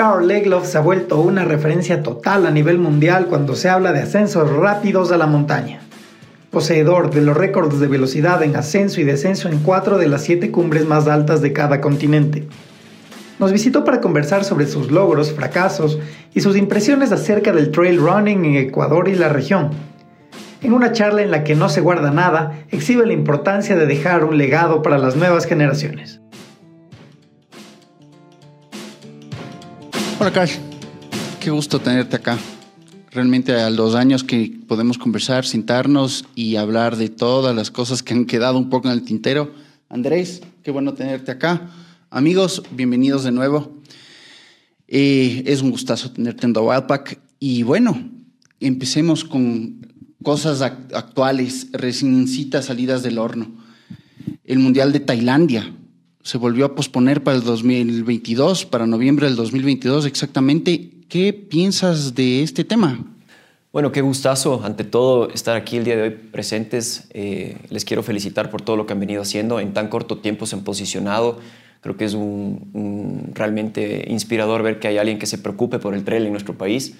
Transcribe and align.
Karl 0.00 0.26
Legloff 0.26 0.66
se 0.66 0.78
ha 0.78 0.80
vuelto 0.80 1.20
una 1.20 1.44
referencia 1.44 2.02
total 2.02 2.46
a 2.46 2.50
nivel 2.50 2.78
mundial 2.78 3.26
cuando 3.26 3.54
se 3.54 3.68
habla 3.68 3.92
de 3.92 4.00
ascensos 4.00 4.50
rápidos 4.50 5.12
a 5.12 5.18
la 5.18 5.26
montaña. 5.26 5.82
Poseedor 6.50 7.10
de 7.10 7.20
los 7.20 7.36
récords 7.36 7.78
de 7.80 7.86
velocidad 7.86 8.42
en 8.42 8.56
ascenso 8.56 9.02
y 9.02 9.04
descenso 9.04 9.50
en 9.50 9.58
cuatro 9.58 9.98
de 9.98 10.08
las 10.08 10.22
siete 10.22 10.50
cumbres 10.50 10.86
más 10.86 11.06
altas 11.06 11.42
de 11.42 11.52
cada 11.52 11.82
continente. 11.82 12.48
Nos 13.38 13.52
visitó 13.52 13.84
para 13.84 14.00
conversar 14.00 14.42
sobre 14.42 14.66
sus 14.66 14.90
logros, 14.90 15.34
fracasos 15.34 15.98
y 16.32 16.40
sus 16.40 16.56
impresiones 16.56 17.12
acerca 17.12 17.52
del 17.52 17.70
trail 17.70 18.00
running 18.00 18.46
en 18.46 18.56
Ecuador 18.56 19.06
y 19.06 19.16
la 19.16 19.28
región. 19.28 19.68
En 20.62 20.72
una 20.72 20.92
charla 20.92 21.20
en 21.20 21.30
la 21.30 21.44
que 21.44 21.56
no 21.56 21.68
se 21.68 21.82
guarda 21.82 22.10
nada, 22.10 22.64
exhibe 22.70 23.04
la 23.04 23.12
importancia 23.12 23.76
de 23.76 23.84
dejar 23.84 24.24
un 24.24 24.38
legado 24.38 24.80
para 24.80 24.96
las 24.96 25.14
nuevas 25.14 25.44
generaciones. 25.44 26.19
Hola, 30.22 30.34
Cash. 30.34 30.56
Qué 31.40 31.48
gusto 31.48 31.80
tenerte 31.80 32.16
acá. 32.16 32.36
Realmente 33.10 33.54
a 33.54 33.70
los 33.70 33.94
años 33.94 34.22
que 34.22 34.52
podemos 34.68 34.98
conversar, 34.98 35.46
sentarnos 35.46 36.26
y 36.34 36.56
hablar 36.56 36.96
de 36.96 37.08
todas 37.08 37.56
las 37.56 37.70
cosas 37.70 38.02
que 38.02 38.12
han 38.12 38.26
quedado 38.26 38.58
un 38.58 38.68
poco 38.68 38.88
en 38.88 38.92
el 38.92 39.02
tintero. 39.02 39.54
Andrés, 39.88 40.42
qué 40.62 40.72
bueno 40.72 40.92
tenerte 40.92 41.30
acá. 41.30 41.70
Amigos, 42.10 42.62
bienvenidos 42.70 43.24
de 43.24 43.32
nuevo. 43.32 43.80
Eh, 44.88 45.42
es 45.46 45.62
un 45.62 45.70
gustazo 45.70 46.10
tenerte 46.12 46.44
en 46.44 46.52
The 46.52 46.60
Wildpack. 46.60 47.18
Y 47.38 47.62
bueno, 47.62 48.10
empecemos 48.60 49.24
con 49.24 49.90
cosas 50.22 50.60
actuales, 50.60 51.68
reciéncitas 51.72 52.66
salidas 52.66 53.02
del 53.02 53.16
horno. 53.16 53.50
El 54.44 54.58
Mundial 54.58 54.92
de 54.92 55.00
Tailandia 55.00 55.72
se 56.22 56.38
volvió 56.38 56.66
a 56.66 56.74
posponer 56.74 57.22
para 57.22 57.36
el 57.36 57.42
2022, 57.42 58.66
para 58.66 58.86
noviembre 58.86 59.26
del 59.26 59.36
2022 59.36 60.06
exactamente. 60.06 60.90
¿Qué 61.08 61.32
piensas 61.32 62.14
de 62.14 62.42
este 62.42 62.64
tema? 62.64 63.04
Bueno, 63.72 63.92
qué 63.92 64.00
gustazo, 64.00 64.62
ante 64.64 64.84
todo, 64.84 65.30
estar 65.30 65.56
aquí 65.56 65.76
el 65.76 65.84
día 65.84 65.96
de 65.96 66.02
hoy 66.02 66.10
presentes. 66.10 67.08
Eh, 67.10 67.56
les 67.70 67.84
quiero 67.84 68.02
felicitar 68.02 68.50
por 68.50 68.62
todo 68.62 68.76
lo 68.76 68.86
que 68.86 68.92
han 68.92 69.00
venido 69.00 69.22
haciendo. 69.22 69.60
En 69.60 69.72
tan 69.72 69.88
corto 69.88 70.18
tiempo 70.18 70.46
se 70.46 70.56
han 70.56 70.64
posicionado. 70.64 71.38
Creo 71.80 71.96
que 71.96 72.04
es 72.04 72.14
un 72.14 73.30
realmente 73.34 74.04
inspirador 74.08 74.62
ver 74.62 74.78
que 74.78 74.88
hay 74.88 74.98
alguien 74.98 75.18
que 75.18 75.26
se 75.26 75.38
preocupe 75.38 75.78
por 75.78 75.94
el 75.94 76.04
trail 76.04 76.26
en 76.26 76.32
nuestro 76.32 76.54
país 76.58 76.94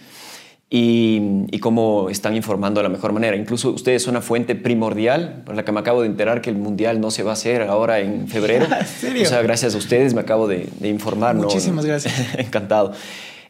y, 0.72 1.58
cómo 1.58 2.08
están 2.10 2.36
informando 2.36 2.78
de 2.78 2.84
la 2.84 2.88
mejor 2.88 3.12
manera. 3.12 3.36
Incluso 3.36 3.70
ustedes 3.70 4.04
son 4.04 4.12
una 4.12 4.22
fuente 4.22 4.54
primordial, 4.54 5.42
por 5.44 5.56
la 5.56 5.64
que 5.64 5.72
me 5.72 5.80
acabo 5.80 6.02
de 6.02 6.06
enterar 6.06 6.40
que 6.40 6.48
el 6.48 6.56
Mundial 6.56 7.00
no 7.00 7.10
se 7.10 7.24
va 7.24 7.30
a 7.30 7.32
hacer 7.34 7.62
ahora 7.62 7.98
en 7.98 8.28
febrero. 8.28 8.66
¿En 8.80 8.86
serio? 8.86 9.22
O 9.24 9.26
sea, 9.26 9.42
gracias 9.42 9.74
a 9.74 9.78
ustedes 9.78 10.14
me 10.14 10.20
acabo 10.20 10.46
de, 10.46 10.68
informar. 10.82 11.34
Muchísimas 11.34 11.84
gracias. 11.84 12.14
Encantado. 12.38 12.92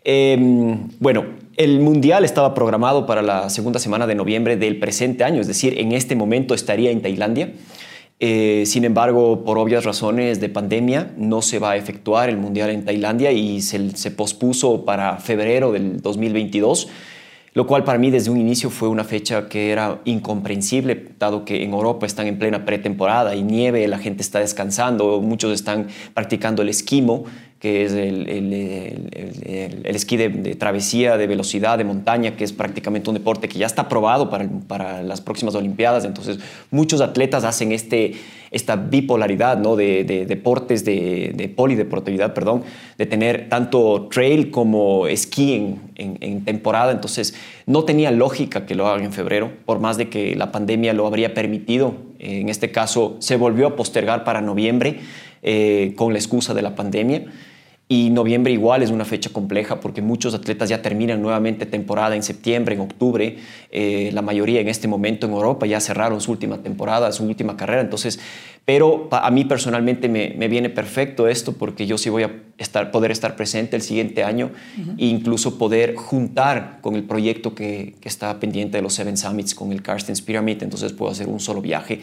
Em, 0.03 0.89
bueno, 0.99 1.27
el 1.59 1.81
Mundial 1.81 2.25
estaba 2.25 2.55
programado 2.55 3.07
para 3.07 3.21
la 3.21 3.51
segunda 3.51 3.79
semana 3.79 4.07
de 4.07 4.15
noviembre 4.15 4.57
del 4.57 4.79
presente 4.79 5.23
año, 5.23 5.43
es 5.43 5.47
decir, 5.47 5.79
en 5.79 5.93
este 5.93 6.17
momento 6.17 6.55
estaría 6.55 6.91
en 6.91 7.03
Tailandia. 7.03 7.53
Eh, 8.23 8.65
sin 8.67 8.85
embargo, 8.85 9.45
por 9.45 9.59
obvias 9.59 9.85
razones 9.85 10.41
de 10.41 10.51
pandemia, 10.51 11.13
no 11.17 11.41
se 11.41 11.59
va 11.59 11.73
a 11.73 11.77
efectuar 11.77 12.29
el 12.29 12.37
Mundial 12.37 12.71
en 12.71 12.85
Tailandia 12.85 13.33
y 13.33 13.63
se, 13.63 13.97
se 13.97 14.11
pospuso 14.11 14.85
para 14.85 15.17
febrero 15.17 15.73
del 15.73 16.03
2022 16.03 16.89
lo 17.53 17.67
cual 17.67 17.83
para 17.83 17.99
mí 17.99 18.11
desde 18.11 18.31
un 18.31 18.39
inicio 18.39 18.71
fue 18.71 18.89
una 18.89 19.03
fecha 19.03 19.49
que 19.49 19.73
era 19.73 20.01
incomprensible, 20.05 21.09
dado 21.19 21.45
que 21.45 21.65
en 21.65 21.73
Europa 21.73 22.07
están 22.07 22.29
en 22.29 22.39
plena 22.39 22.65
pretemporada 22.65 23.35
y 23.35 23.43
nieve, 23.43 23.87
la 23.89 23.99
gente 23.99 24.23
está 24.23 24.39
descansando, 24.39 25.21
muchos 25.21 25.53
están 25.53 25.89
practicando 26.15 26.63
el 26.63 26.69
esquimo, 26.69 27.25
que 27.61 27.85
es 27.85 27.93
el, 27.93 28.27
esquí 29.85 30.17
de, 30.17 30.55
travesía, 30.55 31.19
de 31.19 31.27
velocidad, 31.27 31.77
de 31.77 31.85
montaña, 31.85 32.35
que 32.35 32.43
es 32.43 32.55
prácticamente 32.55 33.11
un 33.11 33.15
deporte 33.15 33.51
que 33.51 33.59
ya 33.59 33.67
está 33.67 33.83
aprobado 33.83 34.31
para, 34.31 34.49
para 34.67 35.03
las 35.03 35.21
próximas 35.21 35.55
Olimpiadas. 35.55 36.07
Entonces, 36.07 36.39
muchos 36.71 37.03
atletas 37.03 37.45
hacen 37.45 37.73
este, 37.73 38.15
esta 38.51 38.77
bipolaridad 38.77 39.59
¿no? 39.59 39.77
de, 39.77 40.05
deportes, 40.27 40.87
de, 40.87 41.53
polideportividad, 41.55 42.33
perdón, 42.33 42.63
de 42.97 43.05
tener 43.05 43.51
tanto 43.51 44.09
trail 44.11 44.51
como 44.51 45.07
esquí 45.07 45.53
en, 45.53 46.17
en, 46.19 46.45
temporada. 46.47 46.93
Entonces, 46.93 47.35
no 47.67 47.85
tenía 47.85 48.11
lógica 48.11 48.65
que 48.65 48.75
lo 48.75 48.87
hagan 48.87 49.05
en 49.05 49.13
febrero, 49.13 49.53
por 49.67 49.81
más 49.81 49.99
de 49.99 50.09
que 50.09 50.35
la 50.35 50.51
pandemia 50.51 50.95
lo 50.95 51.07
habría 51.07 51.35
permitido. 51.35 51.93
En 52.19 52.49
este 52.49 52.73
caso, 52.73 53.17
se 53.19 53.37
volvió 53.37 53.67
a 53.67 53.77
postergar 53.77 54.25
para 54.25 54.41
noviembre 54.41 55.01
eh, 55.43 55.93
con 55.97 56.15
la 56.15 56.19
excusa 56.19 56.55
de 56.55 56.63
la 56.63 56.75
pandemia. 56.75 57.27
Y 57.93 58.11
noviembre 58.11 58.53
igual 58.53 58.85
es 58.85 58.91
una 58.91 59.05
fecha 59.05 59.31
compleja 59.31 59.81
porque 59.81 60.01
muchos 60.01 60.33
atletas 60.33 60.69
ya 60.69 60.81
terminan 60.81 61.21
nuevamente 61.21 61.67
temporada 61.67 62.15
en 62.15 62.23
septiembre, 62.23 62.77
en 62.77 62.83
octubre. 62.83 63.37
Eh, 63.73 64.11
la 64.13 64.23
mayoría 64.23 64.61
en 64.61 64.69
este 64.69 64.87
momento 64.87 65.27
en 65.27 65.33
Europa 65.33 65.67
ya 65.67 65.81
cerraron 65.81 66.21
su 66.21 66.31
última 66.31 66.59
temporada, 66.59 67.11
su 67.11 67.25
última 67.25 67.57
carrera. 67.57 67.81
Entonces, 67.81 68.21
pero 68.65 69.09
a 69.11 69.29
mí 69.33 69.45
personalmente 69.45 70.09
me, 70.09 70.35
me 70.39 70.47
viene 70.47 70.71
perfecto 70.71 71.27
esto 71.27 71.55
porque 71.55 71.85
yo 71.89 71.99
sí 71.99 72.11
voy 72.11 72.23
a 72.23 72.31
estar, 72.59 72.93
poder 72.93 73.11
estar 73.11 73.35
presente 73.35 73.75
el 73.75 73.83
siguiente 73.83 74.23
año 74.23 74.53
e 74.97 75.07
incluso 75.07 75.59
poder 75.59 75.97
juntar 75.97 76.79
con 76.83 76.95
el 76.95 77.03
proyecto 77.03 77.57
que, 77.57 77.97
que, 78.01 78.09
está 78.09 78.39
pendiente 78.39 78.77
de 78.77 78.83
los 78.83 78.95
Seven 78.95 79.17
Summits 79.17 79.53
con 79.53 79.73
el 79.73 79.83
Carstens 79.83 80.23
Pyramid. 80.23 80.63
Entonces 80.63 80.93
puedo 80.93 81.11
hacer 81.11 81.27
un 81.27 81.41
solo 81.41 81.61
viaje. 81.61 82.01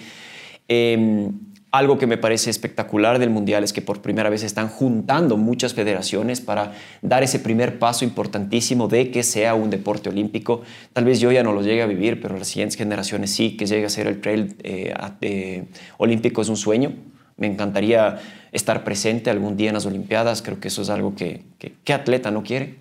Eh, 0.67 1.29
algo 1.71 1.97
que 1.97 2.07
me 2.07 2.17
parece 2.17 2.49
espectacular 2.49 3.19
del 3.19 3.29
Mundial 3.29 3.63
es 3.63 3.73
que 3.73 3.81
por 3.81 4.01
primera 4.01 4.29
vez 4.29 4.43
están 4.43 4.69
juntando 4.69 5.35
muchas 5.35 5.73
federaciones 5.73 6.39
para 6.39 6.73
dar 7.01 7.23
ese 7.23 7.39
primer 7.39 7.77
paso 7.77 8.05
importantísimo 8.05 8.87
de 8.87 9.11
que 9.11 9.21
sea 9.23 9.53
un 9.53 9.69
deporte 9.69 10.09
olímpico. 10.09 10.61
Tal 10.93 11.03
vez 11.03 11.19
yo 11.19 11.31
ya 11.31 11.43
no 11.43 11.51
lo 11.51 11.61
llegue 11.61 11.81
a 11.81 11.85
vivir, 11.85 12.21
pero 12.21 12.37
las 12.37 12.47
siguientes 12.47 12.77
generaciones 12.77 13.31
sí, 13.31 13.57
que 13.57 13.65
llegue 13.65 13.85
a 13.85 13.89
ser 13.89 14.07
el 14.07 14.21
trail 14.21 14.55
eh, 14.63 14.93
eh, 15.21 15.65
olímpico 15.97 16.41
es 16.41 16.49
un 16.49 16.57
sueño. 16.57 16.93
Me 17.35 17.47
encantaría 17.47 18.17
estar 18.51 18.83
presente 18.83 19.29
algún 19.29 19.57
día 19.57 19.69
en 19.69 19.75
las 19.75 19.85
Olimpiadas. 19.85 20.41
Creo 20.41 20.59
que 20.59 20.69
eso 20.69 20.81
es 20.81 20.89
algo 20.89 21.15
que, 21.15 21.43
¿qué 21.83 21.93
atleta 21.93 22.31
no 22.31 22.43
quiere? 22.43 22.75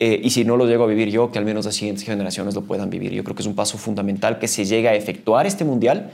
Eh, 0.00 0.20
y 0.22 0.30
si 0.30 0.44
no 0.44 0.56
lo 0.56 0.66
llego 0.66 0.84
a 0.84 0.86
vivir 0.86 1.08
yo, 1.08 1.30
que 1.30 1.38
al 1.38 1.44
menos 1.44 1.64
las 1.64 1.76
siguientes 1.76 2.04
generaciones 2.04 2.54
lo 2.54 2.62
puedan 2.62 2.90
vivir. 2.90 3.12
Yo 3.12 3.24
creo 3.24 3.34
que 3.34 3.42
es 3.42 3.48
un 3.48 3.54
paso 3.54 3.78
fundamental 3.78 4.38
que 4.38 4.48
se 4.48 4.64
llegue 4.64 4.88
a 4.88 4.94
efectuar 4.94 5.46
este 5.46 5.64
mundial 5.64 6.10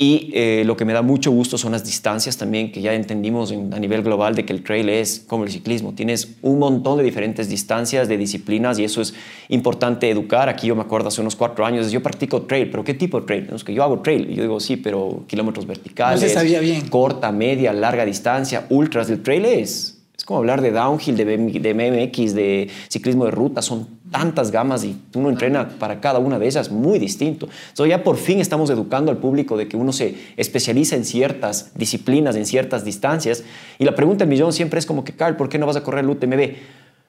y 0.00 0.30
eh, 0.32 0.62
lo 0.64 0.76
que 0.76 0.84
me 0.84 0.92
da 0.92 1.02
mucho 1.02 1.32
gusto 1.32 1.58
son 1.58 1.72
las 1.72 1.84
distancias 1.84 2.36
también, 2.36 2.70
que 2.70 2.80
ya 2.80 2.94
entendimos 2.94 3.50
a 3.50 3.80
nivel 3.80 4.04
global 4.04 4.36
de 4.36 4.44
que 4.44 4.52
el 4.52 4.62
trail 4.62 4.88
es 4.88 5.24
como 5.26 5.42
el 5.42 5.50
ciclismo. 5.50 5.92
Tienes 5.92 6.36
un 6.40 6.60
montón 6.60 6.98
de 6.98 7.02
diferentes 7.02 7.48
distancias, 7.48 8.06
de 8.06 8.16
disciplinas, 8.16 8.78
y 8.78 8.84
eso 8.84 9.02
es 9.02 9.12
importante 9.48 10.08
educar. 10.08 10.48
Aquí 10.48 10.68
yo 10.68 10.76
me 10.76 10.82
acuerdo 10.82 11.08
hace 11.08 11.20
unos 11.20 11.34
cuatro 11.34 11.66
años, 11.66 11.90
yo 11.90 12.00
practico 12.00 12.42
trail, 12.42 12.70
pero 12.70 12.84
¿qué 12.84 12.94
tipo 12.94 13.18
de 13.18 13.26
trail? 13.26 13.48
Es 13.52 13.64
que 13.64 13.74
yo 13.74 13.82
hago 13.82 13.98
trail. 13.98 14.30
Y 14.30 14.36
yo 14.36 14.42
digo, 14.42 14.60
sí, 14.60 14.76
pero 14.76 15.24
kilómetros 15.26 15.66
verticales. 15.66 16.22
No 16.22 16.28
se 16.28 16.32
sabía 16.32 16.60
bien. 16.60 16.88
Corta, 16.88 17.32
media, 17.32 17.72
larga 17.72 18.04
distancia, 18.04 18.66
ultras. 18.70 19.10
El 19.10 19.20
trail 19.20 19.46
es 19.46 19.98
es 20.18 20.24
como 20.24 20.40
hablar 20.40 20.62
de 20.62 20.72
downhill, 20.72 21.16
de, 21.16 21.24
de 21.24 21.74
MX, 21.74 22.34
de 22.34 22.68
ciclismo 22.88 23.24
de 23.26 23.30
ruta. 23.30 23.62
Son 23.62 23.86
tantas 24.10 24.50
gamas 24.50 24.84
y 24.84 25.00
uno 25.14 25.28
entrena 25.28 25.68
para 25.68 26.00
cada 26.00 26.18
una 26.18 26.38
de 26.38 26.46
ellas 26.46 26.70
muy 26.70 26.98
distinto. 26.98 27.48
Entonces 27.68 27.90
ya 27.90 28.02
por 28.02 28.16
fin 28.16 28.40
estamos 28.40 28.70
educando 28.70 29.10
al 29.10 29.18
público 29.18 29.56
de 29.56 29.68
que 29.68 29.76
uno 29.76 29.92
se 29.92 30.16
especializa 30.36 30.96
en 30.96 31.04
ciertas 31.04 31.72
disciplinas, 31.74 32.36
en 32.36 32.46
ciertas 32.46 32.84
distancias. 32.84 33.44
Y 33.78 33.84
la 33.84 33.94
pregunta 33.94 34.24
del 34.24 34.30
millón 34.30 34.52
siempre 34.52 34.78
es 34.78 34.86
como 34.86 35.04
que, 35.04 35.12
Carl, 35.12 35.36
¿por 35.36 35.48
qué 35.48 35.58
no 35.58 35.66
vas 35.66 35.76
a 35.76 35.82
correr 35.82 36.04
el 36.04 36.10
UTMB? 36.10 36.56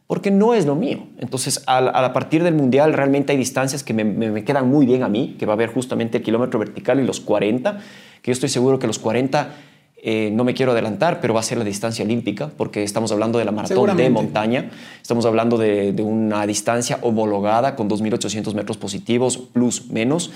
Porque 0.07 0.31
no 0.31 0.53
es 0.53 0.65
lo 0.65 0.75
mío. 0.75 1.07
Entonces, 1.19 1.63
a, 1.67 2.13
partir 2.13 2.43
del 2.43 2.55
Mundial 2.55 2.93
realmente 2.93 3.31
hay 3.31 3.37
distancias 3.37 3.83
que 3.83 3.93
me, 3.93 4.03
me, 4.03 4.43
quedan 4.43 4.67
muy 4.67 4.85
bien 4.85 5.03
a 5.03 5.07
mí, 5.07 5.35
que 5.37 5.45
va 5.45 5.53
a 5.53 5.55
haber 5.55 5.71
justamente 5.71 6.17
el 6.17 6.23
kilómetro 6.23 6.59
vertical 6.59 6.99
y 6.99 7.05
los 7.05 7.19
40, 7.19 7.77
que 8.21 8.31
yo 8.31 8.33
estoy 8.33 8.49
seguro 8.49 8.79
que 8.79 8.87
los 8.87 8.97
40 8.97 9.49
eh, 10.01 10.29
no 10.31 10.45
me 10.45 10.53
quiero 10.53 10.71
adelantar, 10.71 11.19
pero 11.19 11.33
va 11.33 11.41
a 11.41 11.43
ser 11.43 11.57
la 11.57 11.65
distancia 11.65 12.05
olímpica, 12.05 12.49
porque 12.55 12.83
estamos 12.83 13.11
hablando 13.11 13.37
de 13.37 13.43
la 13.43 13.51
maratón 13.51 13.97
de 13.97 14.09
montaña, 14.09 14.71
estamos 15.01 15.25
hablando 15.25 15.57
de, 15.57 15.93
una 15.99 16.47
distancia 16.47 16.99
homologada 17.01 17.75
con 17.75 17.89
2.800 17.89 18.53
metros 18.53 18.77
positivos, 18.77 19.37
plus, 19.37 19.89
menos, 19.89 20.31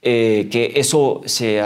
eh, 0.00 0.48
que 0.50 0.72
eso 0.76 1.20
se 1.26 1.60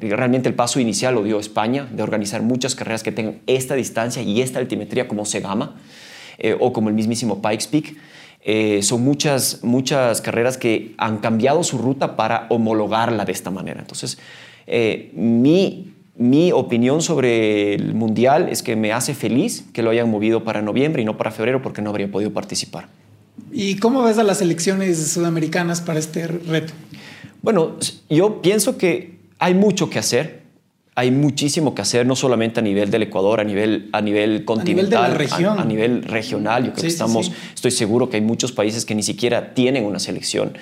realmente 0.00 0.48
el 0.48 0.54
paso 0.54 0.80
inicial 0.80 1.14
lo 1.14 1.22
dio 1.22 1.38
España, 1.38 1.88
de 1.92 2.02
organizar 2.02 2.42
muchas 2.42 2.74
carreras 2.74 3.04
que 3.04 3.12
tengan 3.12 3.38
esta 3.46 3.76
distancia 3.76 4.22
y 4.22 4.40
esta 4.40 4.58
altimetría 4.58 5.06
como 5.06 5.24
Segama, 5.26 5.76
eh, 6.38 6.56
o 6.58 6.72
como 6.72 6.88
el 6.88 6.94
mismísimo 6.96 7.40
Pikes 7.40 7.68
Peak. 7.70 8.82
son 8.82 9.02
muchas, 9.02 9.62
muchas 9.62 10.20
carreras 10.20 10.58
que 10.58 10.94
han 10.98 11.18
cambiado 11.18 11.62
su 11.62 11.78
ruta 11.78 12.16
para 12.16 12.46
homologarla 12.48 13.24
de 13.24 13.32
esta 13.32 13.50
manera. 13.52 13.80
Entonces, 13.80 14.18
mi 15.14 15.97
mi 16.18 16.50
opinión 16.50 17.00
sobre 17.00 17.74
el 17.74 17.94
Mundial 17.94 18.48
es 18.50 18.62
que 18.62 18.74
me 18.74 18.92
hace 18.92 19.14
feliz 19.14 19.64
que 19.72 19.82
lo 19.82 19.90
hayan 19.90 20.10
movido 20.10 20.42
para 20.42 20.62
noviembre 20.62 21.00
y 21.02 21.04
no 21.04 21.16
para 21.16 21.30
febrero 21.30 21.62
porque 21.62 21.80
no 21.80 21.90
habría 21.90 22.10
podido 22.10 22.32
participar. 22.32 22.88
¿Y 23.52 23.76
cómo 23.76 24.02
ves 24.02 24.18
a 24.18 24.24
las 24.24 24.42
elecciones 24.42 24.98
sudamericanas 25.12 25.80
para 25.80 26.00
este 26.00 26.26
reto? 26.26 26.74
Bueno, 27.40 27.76
yo 28.10 28.42
pienso 28.42 28.76
que 28.76 29.18
hay 29.38 29.54
mucho 29.54 29.88
que 29.90 30.00
hacer. 30.00 30.38
hay 30.96 31.12
muchísimo 31.12 31.76
que 31.76 31.82
hacer, 31.82 32.04
no 32.04 32.16
solamente 32.16 32.58
a 32.58 32.62
nivel 32.64 32.90
del 32.90 33.04
Ecuador, 33.04 33.38
a 33.38 33.44
nivel, 33.44 33.88
a 33.92 34.00
nivel 34.00 34.44
continental, 34.44 35.04
a 35.04 35.08
nivel, 35.08 35.18
región. 35.18 35.60
A, 35.60 35.64
nivel 35.64 36.02
regional. 36.02 36.64
Yo 36.64 36.72
creo 36.72 36.82
que 36.82 36.88
estamos, 36.88 37.30
estoy 37.54 37.70
seguro 37.70 38.10
que 38.10 38.16
hay 38.16 38.22
muchos 38.22 38.50
países 38.50 38.84
que 38.84 38.96
ni 38.96 39.04
siquiera 39.04 39.54
tienen 39.54 39.84
una 39.84 40.00
selección. 40.00 40.58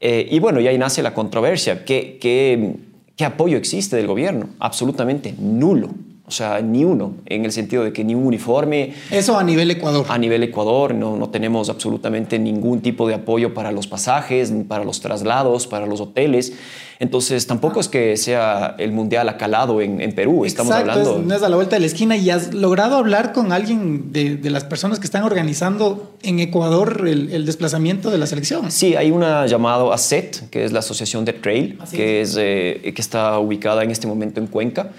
Eh, 0.00 0.28
y 0.30 0.38
bueno, 0.40 0.60
y 0.60 0.68
ahí 0.68 0.76
nace 0.76 1.02
la 1.02 1.14
controversia. 1.14 1.86
¿Qué, 1.86 2.18
qué, 2.20 2.76
qué 3.18 3.24
apoyo 3.24 3.58
existe 3.58 3.96
del 3.96 4.06
gobierno? 4.06 4.48
Absolutamente 4.60 5.34
nulo. 5.38 5.90
O 6.28 6.30
sea, 6.30 6.60
ni 6.60 6.84
uno, 6.84 7.14
en 7.24 7.46
el 7.46 7.52
sentido 7.52 7.82
de 7.82 7.92
que 7.92 8.04
ni 8.04 8.14
un 8.14 8.26
uniforme. 8.26 8.92
Eso 9.10 9.38
a 9.38 9.42
nivel 9.42 9.70
Ecuador. 9.70 10.04
A 10.08 10.18
nivel 10.18 10.42
Ecuador, 10.42 10.94
no, 10.94 11.16
no 11.16 11.30
tenemos 11.30 11.70
absolutamente 11.70 12.38
ningún 12.38 12.82
tipo 12.82 13.08
de 13.08 13.14
apoyo 13.14 13.54
para 13.54 13.72
los 13.72 13.86
pasajes, 13.86 14.52
para 14.68 14.84
los 14.84 15.00
traslados, 15.00 15.66
para 15.66 15.86
los 15.86 16.02
hoteles. 16.02 16.52
Entonces, 17.00 17.46
tampoco 17.46 17.78
es 17.78 17.88
que 17.88 18.16
sea 18.16 18.74
el 18.78 18.90
mundial 18.92 19.28
acalado 19.28 19.80
en, 19.80 20.00
en 20.00 20.14
Perú. 20.14 20.44
Estamos 20.44 20.72
hablando. 20.72 21.18
Es, 21.18 21.26
no 21.26 21.34
es 21.34 21.42
a 21.42 21.48
la 21.48 21.56
vuelta 21.56 21.76
de 21.76 21.80
la 21.80 21.86
esquina. 21.86 22.16
¿Y 22.16 22.28
has 22.30 22.52
logrado 22.52 22.96
hablar 22.96 23.32
con 23.32 23.52
alguien 23.52 24.12
de, 24.12 24.36
de 24.36 24.50
las 24.50 24.64
personas 24.64 24.98
que 24.98 25.06
están 25.06 25.22
organizando 25.22 26.16
en 26.22 26.40
Ecuador 26.40 27.04
el, 27.06 27.30
el, 27.30 27.46
desplazamiento 27.46 28.10
de 28.10 28.18
la 28.18 28.26
selección? 28.26 28.70
Sí, 28.72 28.96
hay 28.96 29.12
una 29.12 29.46
llamada 29.46 29.94
ACET, 29.94 30.50
que 30.50 30.64
es 30.64 30.72
la 30.72 30.80
Asociación 30.80 31.24
de 31.24 31.34
Trail, 31.34 31.78
que, 31.92 32.20
es, 32.20 32.36
eh, 32.38 32.92
que 32.94 33.00
está 33.00 33.38
ubicada 33.38 33.84
en 33.84 33.92
este 33.92 34.08
momento 34.08 34.40
en 34.40 34.48
Cuenca. 34.48 34.90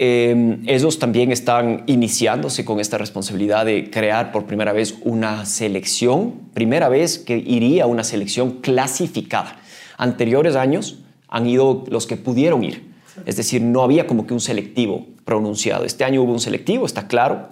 Eh, 0.00 0.60
ellos 0.66 1.00
también 1.00 1.32
están 1.32 1.82
iniciándose 1.86 2.64
con 2.64 2.78
esta 2.78 2.98
responsabilidad 2.98 3.66
de 3.66 3.90
crear 3.90 4.30
por 4.30 4.46
primera 4.46 4.72
vez 4.72 4.94
una 5.02 5.44
selección, 5.44 6.34
primera 6.54 6.88
vez 6.88 7.18
que 7.18 7.36
iría 7.36 7.86
una 7.86 8.04
selección 8.04 8.60
clasificada. 8.60 9.56
Anteriores 9.96 10.54
años 10.54 11.00
han 11.26 11.48
ido 11.48 11.84
los 11.88 12.06
que 12.06 12.16
pudieron 12.16 12.62
ir, 12.62 12.92
es 13.26 13.36
decir, 13.36 13.60
no 13.60 13.82
había 13.82 14.06
como 14.06 14.24
que 14.24 14.34
un 14.34 14.40
selectivo 14.40 15.04
pronunciado. 15.24 15.84
Este 15.84 16.04
año 16.04 16.22
hubo 16.22 16.32
un 16.32 16.38
selectivo, 16.38 16.86
está 16.86 17.08
claro, 17.08 17.48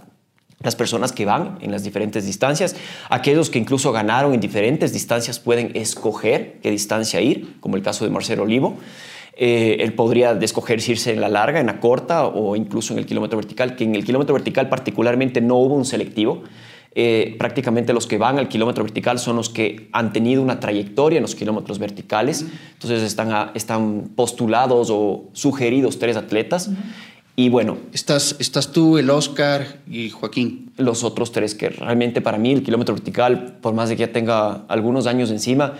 las 0.60 0.76
personas 0.76 1.10
que 1.10 1.26
van 1.26 1.58
en 1.60 1.72
las 1.72 1.82
diferentes 1.82 2.25
distancias, 2.26 2.76
aquellos 3.10 3.50
que 3.50 3.58
incluso 3.58 3.90
ganaron 3.90 4.34
en 4.34 4.40
diferentes 4.40 4.93
distancias 4.93 5.40
pueden 5.40 5.72
escoger 5.75 6.60
qué 6.62 6.70
distancia 6.70 7.20
ir, 7.20 7.56
como 7.58 7.75
el 7.75 7.82
caso 7.82 8.04
de 8.04 8.12
Marcelo 8.12 8.44
Olivo. 8.44 8.76
Eh, 9.38 9.76
él 9.80 9.92
podría 9.92 10.32
escoger 10.32 10.80
irse 10.88 11.12
en 11.12 11.20
la 11.20 11.28
larga, 11.28 11.60
en 11.60 11.66
la 11.66 11.78
corta 11.78 12.26
o 12.26 12.56
incluso 12.56 12.94
en 12.94 12.98
el 12.98 13.06
kilómetro 13.06 13.36
vertical, 13.36 13.76
que 13.76 13.84
en 13.84 13.94
el 13.94 14.04
kilómetro 14.04 14.32
vertical 14.32 14.70
particularmente 14.70 15.42
no 15.42 15.56
hubo 15.56 15.74
un 15.74 15.84
selectivo. 15.84 16.42
Eh, 16.98 17.36
prácticamente 17.38 17.92
los 17.92 18.06
que 18.06 18.16
van 18.16 18.38
al 18.38 18.48
kilómetro 18.48 18.82
vertical 18.82 19.18
son 19.18 19.36
los 19.36 19.50
que 19.50 19.90
han 19.92 20.14
tenido 20.14 20.40
una 20.40 20.58
trayectoria 20.58 21.18
en 21.18 21.22
los 21.22 21.34
kilómetros 21.34 21.78
verticales. 21.78 22.46
Entonces 22.72 23.02
están, 23.02 23.50
están 23.54 24.12
postulados 24.16 24.88
o 24.90 25.26
sugeridos 25.34 25.98
tres 25.98 26.16
atletas. 26.16 26.70
Y 27.38 27.50
bueno. 27.50 27.76
Estás, 27.92 28.36
estás 28.38 28.72
tú, 28.72 28.96
el 28.96 29.10
Oscar 29.10 29.80
y 29.86 30.08
Joaquín. 30.08 30.72
Los 30.78 31.04
otros 31.04 31.32
tres, 31.32 31.54
que 31.54 31.68
realmente 31.68 32.22
para 32.22 32.38
mí 32.38 32.52
el 32.52 32.62
kilómetro 32.62 32.94
vertical, 32.94 33.58
por 33.60 33.74
más 33.74 33.90
de 33.90 33.96
que 33.96 34.06
ya 34.06 34.12
tenga 34.12 34.64
algunos 34.68 35.06
años 35.06 35.30
encima, 35.30 35.74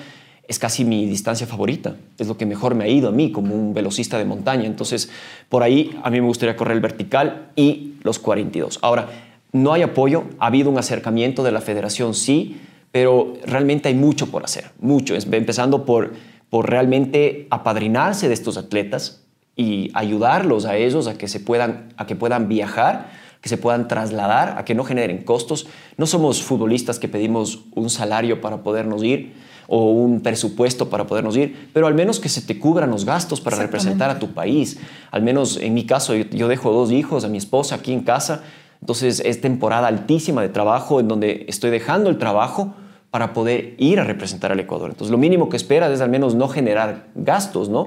es 0.49 0.59
casi 0.59 0.85
mi 0.85 1.07
distancia 1.07 1.47
favorita. 1.47 1.97
Es 2.19 2.29
lo 2.29 2.37
que 2.37 2.47
mejor 2.47 2.75
me 2.75 2.85
ha 2.85 2.89
ido 2.89 3.09
a 3.09 3.13
mí 3.13 3.33
como 3.33 3.55
un 3.55 3.75
velocista 3.75 4.19
de 4.19 4.25
montaña. 4.25 4.67
Entonces, 4.67 5.11
por 5.49 5.63
ahí 5.63 5.99
a 6.03 6.11
mí 6.11 6.21
me 6.21 6.27
gustaría 6.27 6.57
correr 6.57 6.77
el 6.77 6.83
vertical 6.83 7.51
y 7.57 7.95
los 8.03 8.19
42. 8.19 8.79
Ahora, 8.83 9.09
no 9.53 9.73
hay 9.73 9.83
apoyo, 9.83 10.25
ha 10.39 10.47
habido 10.47 10.71
un 10.71 10.79
acercamiento 10.79 11.43
de 11.43 11.53
la 11.53 11.61
federación, 11.61 12.15
sí, 12.15 12.61
pero 12.93 13.35
realmente 13.45 13.89
hay 13.89 13.95
mucho 13.95 14.31
por 14.31 14.45
hacer, 14.45 14.71
mucho. 14.81 15.15
Empezando 15.15 15.85
por, 15.85 16.13
por 16.51 16.71
realmente 16.71 17.47
apadrinarse 17.51 18.29
de 18.29 18.35
estos 18.35 18.57
atletas 18.57 19.25
y 19.57 19.91
ayudarlos 19.95 20.67
a 20.67 20.77
ellos 20.77 21.07
a 21.09 21.19
que, 21.19 21.29
se 21.29 21.41
puedan, 21.41 21.95
a 21.97 22.07
que 22.07 22.15
puedan 22.15 22.49
viajar, 22.49 23.11
que 23.41 23.49
se 23.49 23.57
puedan 23.57 23.89
trasladar, 23.89 24.59
a 24.59 24.65
que 24.65 24.75
no 24.75 24.85
generen 24.85 25.25
costos. 25.25 25.67
No 25.97 26.07
somos 26.07 26.43
futbolistas 26.43 26.99
que 26.99 27.09
pedimos 27.09 27.65
un 27.75 27.91
salario 27.91 28.41
para 28.41 28.63
podernos 28.63 29.03
ir 29.03 29.35
o 29.69 29.91
un 29.91 30.21
presupuesto 30.21 30.89
para 30.89 31.07
podernos 31.07 31.37
ir, 31.37 31.71
pero 31.73 31.87
al 31.87 31.95
menos 31.95 32.21
que 32.21 32.29
se 32.29 32.43
te 32.43 32.59
cubran 32.59 32.91
los 32.91 33.05
gastos 33.05 33.41
para 33.41 33.57
representar 33.57 34.11
a 34.11 34.19
tu 34.19 34.33
país. 34.33 34.79
Al 35.11 35.23
menos 35.23 35.57
en 35.57 35.75
mi 35.75 35.85
caso, 35.85 36.15
yo, 36.15 36.49
dejo 36.49 36.73
dos 36.73 36.93
hijos, 36.93 37.25
a 37.25 37.29
mi 37.29 37.39
esposa 37.39 37.77
aquí 37.77 37.93
en 37.93 38.03
casa, 38.03 38.43
entonces 38.81 39.21
es 39.25 39.41
temporada 39.41 39.89
altísima 39.89 40.43
de 40.43 40.49
trabajo 40.49 41.01
en 41.01 41.09
donde 41.09 41.47
estoy 41.49 41.71
dejando 41.71 42.11
el 42.11 42.19
trabajo 42.19 42.75
para 43.17 43.33
poder 43.33 43.77
ir 43.79 43.99
a 43.99 44.05
representar 44.05 44.53
al 44.53 44.61
Ecuador. 44.61 44.91
Entonces 44.91 45.11
lo 45.11 45.17
mínimo 45.17 45.49
que 45.49 45.57
esperas 45.57 45.91
es 45.91 46.03
al 46.03 46.11
menos 46.11 46.35
no 46.35 46.49
generar 46.49 47.07
gastos, 47.15 47.71
¿no? 47.71 47.87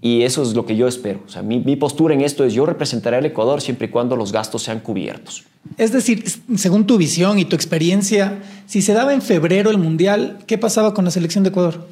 Y 0.00 0.22
eso 0.22 0.42
es 0.42 0.54
lo 0.54 0.64
que 0.64 0.76
yo 0.76 0.88
espero. 0.88 1.20
O 1.26 1.28
sea, 1.28 1.42
mi, 1.42 1.60
mi 1.60 1.76
postura 1.76 2.14
en 2.14 2.22
esto 2.22 2.42
es 2.42 2.54
yo 2.54 2.64
representaré 2.64 3.18
al 3.18 3.26
Ecuador 3.26 3.60
siempre 3.60 3.88
y 3.88 3.90
cuando 3.90 4.16
los 4.16 4.32
gastos 4.32 4.62
sean 4.62 4.80
cubiertos. 4.80 5.44
Es 5.76 5.92
decir, 5.92 6.24
según 6.56 6.86
tu 6.86 6.96
visión 6.96 7.38
y 7.38 7.44
tu 7.44 7.54
experiencia, 7.54 8.38
si 8.64 8.80
se 8.80 8.94
daba 8.94 9.12
en 9.12 9.20
febrero 9.20 9.70
el 9.70 9.76
Mundial, 9.76 10.38
¿qué 10.46 10.56
pasaba 10.56 10.94
con 10.94 11.04
la 11.04 11.10
selección 11.10 11.44
de 11.44 11.50
Ecuador? 11.50 11.86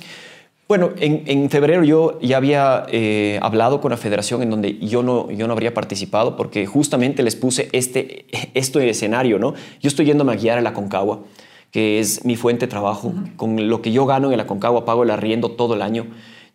Bueno, 0.67 0.93
en, 0.99 1.25
en 1.27 1.51
febrero 1.51 1.85
yo 1.85 2.19
ya 2.23 2.39
había 2.39 2.87
eh, 2.89 3.39
hablado 3.43 3.83
con 3.83 3.91
la 3.91 3.99
federación 3.99 4.41
en 4.41 4.49
donde 4.49 4.79
yo 4.79 5.03
no, 5.03 5.31
yo 5.31 5.47
no 5.47 5.53
habría 5.53 5.75
participado 5.75 6.35
porque 6.35 6.65
justamente 6.65 7.23
les 7.23 7.37
puse 7.37 7.69
este, 7.73 8.25
este 8.55 8.89
escenario, 8.89 9.39
¿no? 9.39 9.53
Yo 9.83 9.89
estoy 9.89 10.07
yéndome 10.07 10.33
a 10.33 10.37
guiar 10.37 10.57
a 10.57 10.63
la 10.63 10.73
Concagua, 10.73 11.21
que 11.71 12.01
es 12.01 12.25
mi 12.25 12.37
fuente 12.37 12.67
de 12.67 12.71
trabajo. 12.71 13.15
Con 13.37 13.69
lo 13.69 13.83
que 13.83 13.93
yo 13.93 14.07
gano 14.07 14.31
en 14.31 14.39
la 14.39 14.47
Concagua 14.47 14.85
pago 14.85 15.03
el 15.03 15.11
arriendo 15.11 15.51
todo 15.53 15.75
el 15.75 15.83
año 15.83 16.07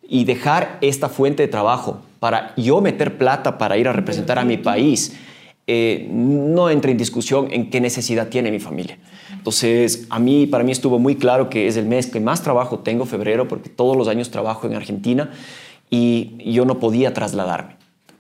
y 0.08 0.26
dejar 0.26 0.78
esta 0.82 1.10
fuente 1.10 1.44
de 1.44 1.48
trabajo 1.48 2.02
para 2.20 2.54
yo 2.56 2.82
meter 2.82 3.18
plata 3.18 3.58
para 3.58 3.78
ir 3.78 3.88
a 3.88 3.94
representar 3.94 4.40
a 4.40 4.46
mi 4.46 4.58
país, 4.58 5.16
eh, 5.68 6.08
no 6.12 6.70
entra 6.70 6.92
en 6.92 6.98
discusión 6.98 7.48
en 7.52 7.70
qué 7.70 7.82
necesidad 7.82 8.28
tiene 8.30 8.52
mi 8.52 8.60
familia. 8.60 9.00
Entonces, 9.32 10.06
a 10.10 10.20
mí, 10.20 10.46
para 10.46 10.64
mí 10.64 10.72
estuvo 10.72 11.00
muy 11.00 11.16
claro 11.16 11.50
que 11.50 11.68
es 11.68 11.78
el 11.78 11.86
mes 11.86 12.08
que 12.08 12.20
más 12.20 12.44
trabajo 12.44 12.80
tengo, 12.80 13.06
febrero, 13.06 13.48
porque 13.48 13.70
todos 13.70 13.98
los 13.98 14.08
años 14.08 14.30
trabajo 14.30 14.68
en 14.68 14.76
Argentina 14.76 15.32
y 15.90 16.36
yo 16.52 16.66
no 16.66 16.80
podía 16.80 17.14
trasladarme. 17.14 17.78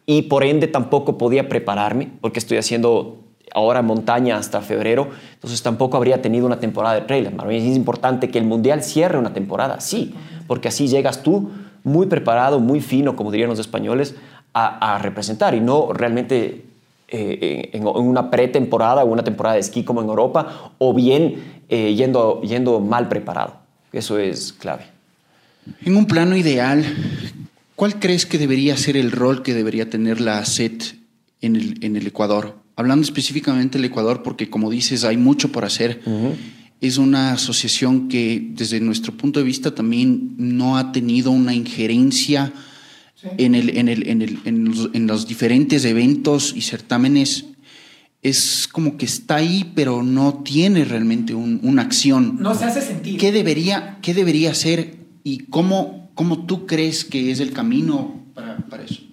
Y 0.07 0.23
por 0.23 0.43
ende 0.43 0.67
tampoco 0.67 1.17
podía 1.17 1.49
prepararme, 1.49 2.09
porque 2.21 2.39
estoy 2.39 2.57
haciendo 2.57 3.24
ahora 3.55 3.81
montaña 3.81 4.37
hasta 4.37 4.61
febrero, 4.61 5.07
entonces 5.33 5.63
tampoco 5.63 5.95
habría 5.95 6.21
tenido 6.21 6.45
una 6.45 6.59
temporada 6.59 6.95
de 6.95 7.01
trail. 7.01 7.31
Es 7.49 7.63
importante 7.75 8.29
que 8.29 8.37
el 8.37 8.43
Mundial 8.43 8.83
cierre 8.83 9.17
una 9.17 9.33
temporada, 9.33 9.79
sí, 9.79 10.13
porque 10.45 10.67
así 10.67 10.89
llegas 10.89 11.23
tú 11.23 11.49
muy 11.83 12.07
preparado, 12.07 12.59
muy 12.59 12.81
fino, 12.81 13.15
como 13.15 13.31
dirían 13.31 13.49
los 13.49 13.59
españoles, 13.59 14.15
a, 14.53 14.99
representar 15.01 15.53
y 15.53 15.59
no 15.59 15.91
realmente 15.91 16.63
eh, 17.09 17.69
en, 17.73 17.85
una 17.87 18.31
pretemporada 18.31 19.03
o 19.03 19.07
una 19.07 19.23
temporada 19.23 19.55
de 19.55 19.61
esquí 19.61 19.83
como 19.83 20.01
en 20.01 20.07
Europa, 20.07 20.71
o 20.77 20.93
bien 20.93 21.61
eh, 21.69 21.93
yendo, 21.93 22.41
yendo 22.41 22.79
mal 22.79 23.09
preparado. 23.09 23.55
Eso 23.91 24.17
es 24.17 24.53
clave. 24.53 24.85
En 25.83 25.95
un 25.95 26.05
plano 26.05 26.35
ideal, 26.37 26.85
¿cuál 27.75 27.99
crees 27.99 28.25
que 28.25 28.37
debería 28.37 28.77
ser 28.77 28.97
el 28.97 29.11
rol 29.11 29.43
que 29.43 29.53
debería 29.53 29.89
tener 29.89 30.21
la 30.21 30.43
el, 31.41 31.77
en 31.81 31.95
el 31.95 32.07
Ecuador? 32.07 32.64
Hablando 32.75 33.03
específicamente 33.03 33.77
del 33.77 33.85
Ecuador, 33.85 34.21
porque 34.23 34.49
como 34.49 34.69
dices, 34.69 35.03
hay 35.03 35.17
mucho 35.17 35.51
por 35.51 35.65
hacer 35.65 36.01
es 36.81 36.97
una 36.97 37.33
asociación 37.33 38.07
que 38.07 38.51
desde 38.51 38.79
nuestro 38.79 39.13
punto 39.15 39.39
de 39.39 39.45
vista 39.45 39.73
también 39.73 40.35
no 40.37 40.77
ha 40.77 40.91
tenido 40.91 41.31
una 41.31 41.53
injerencia 41.53 42.53
en, 43.37 43.55
el, 43.55 43.77
en, 43.77 43.87
el, 43.87 44.07
en, 44.07 44.21
el, 44.21 44.39
en, 44.45 45.07
los, 45.07 45.27
diferentes 45.27 45.85
eventos 45.85 46.53
y 46.55 46.61
certámenes. 46.61 47.45
Es 48.21 48.67
como 48.71 48.97
que 48.97 49.05
está 49.05 49.35
ahí, 49.35 49.71
pero 49.75 50.03
no 50.03 50.41
tiene 50.43 50.83
realmente 50.83 51.33
una 51.33 51.81
acción. 51.81 52.37
No 52.39 52.55
se 52.55 52.65
hace 52.65 52.81
sentir. 52.81 53.17
¿Qué 53.17 53.31
debería, 53.31 53.99
qué 54.01 54.13
debería 54.13 54.51
hacer 54.51 54.97
y 55.23 55.39
cómo, 55.45 56.11
cómo 56.15 56.45
tú 56.45 56.65
crees 56.65 57.05
que 57.05 57.31
es 57.31 57.39
el 57.39 57.51
camino 57.51 58.25
para, 58.33 58.57
para 58.57 58.83
eso? 58.83 59.04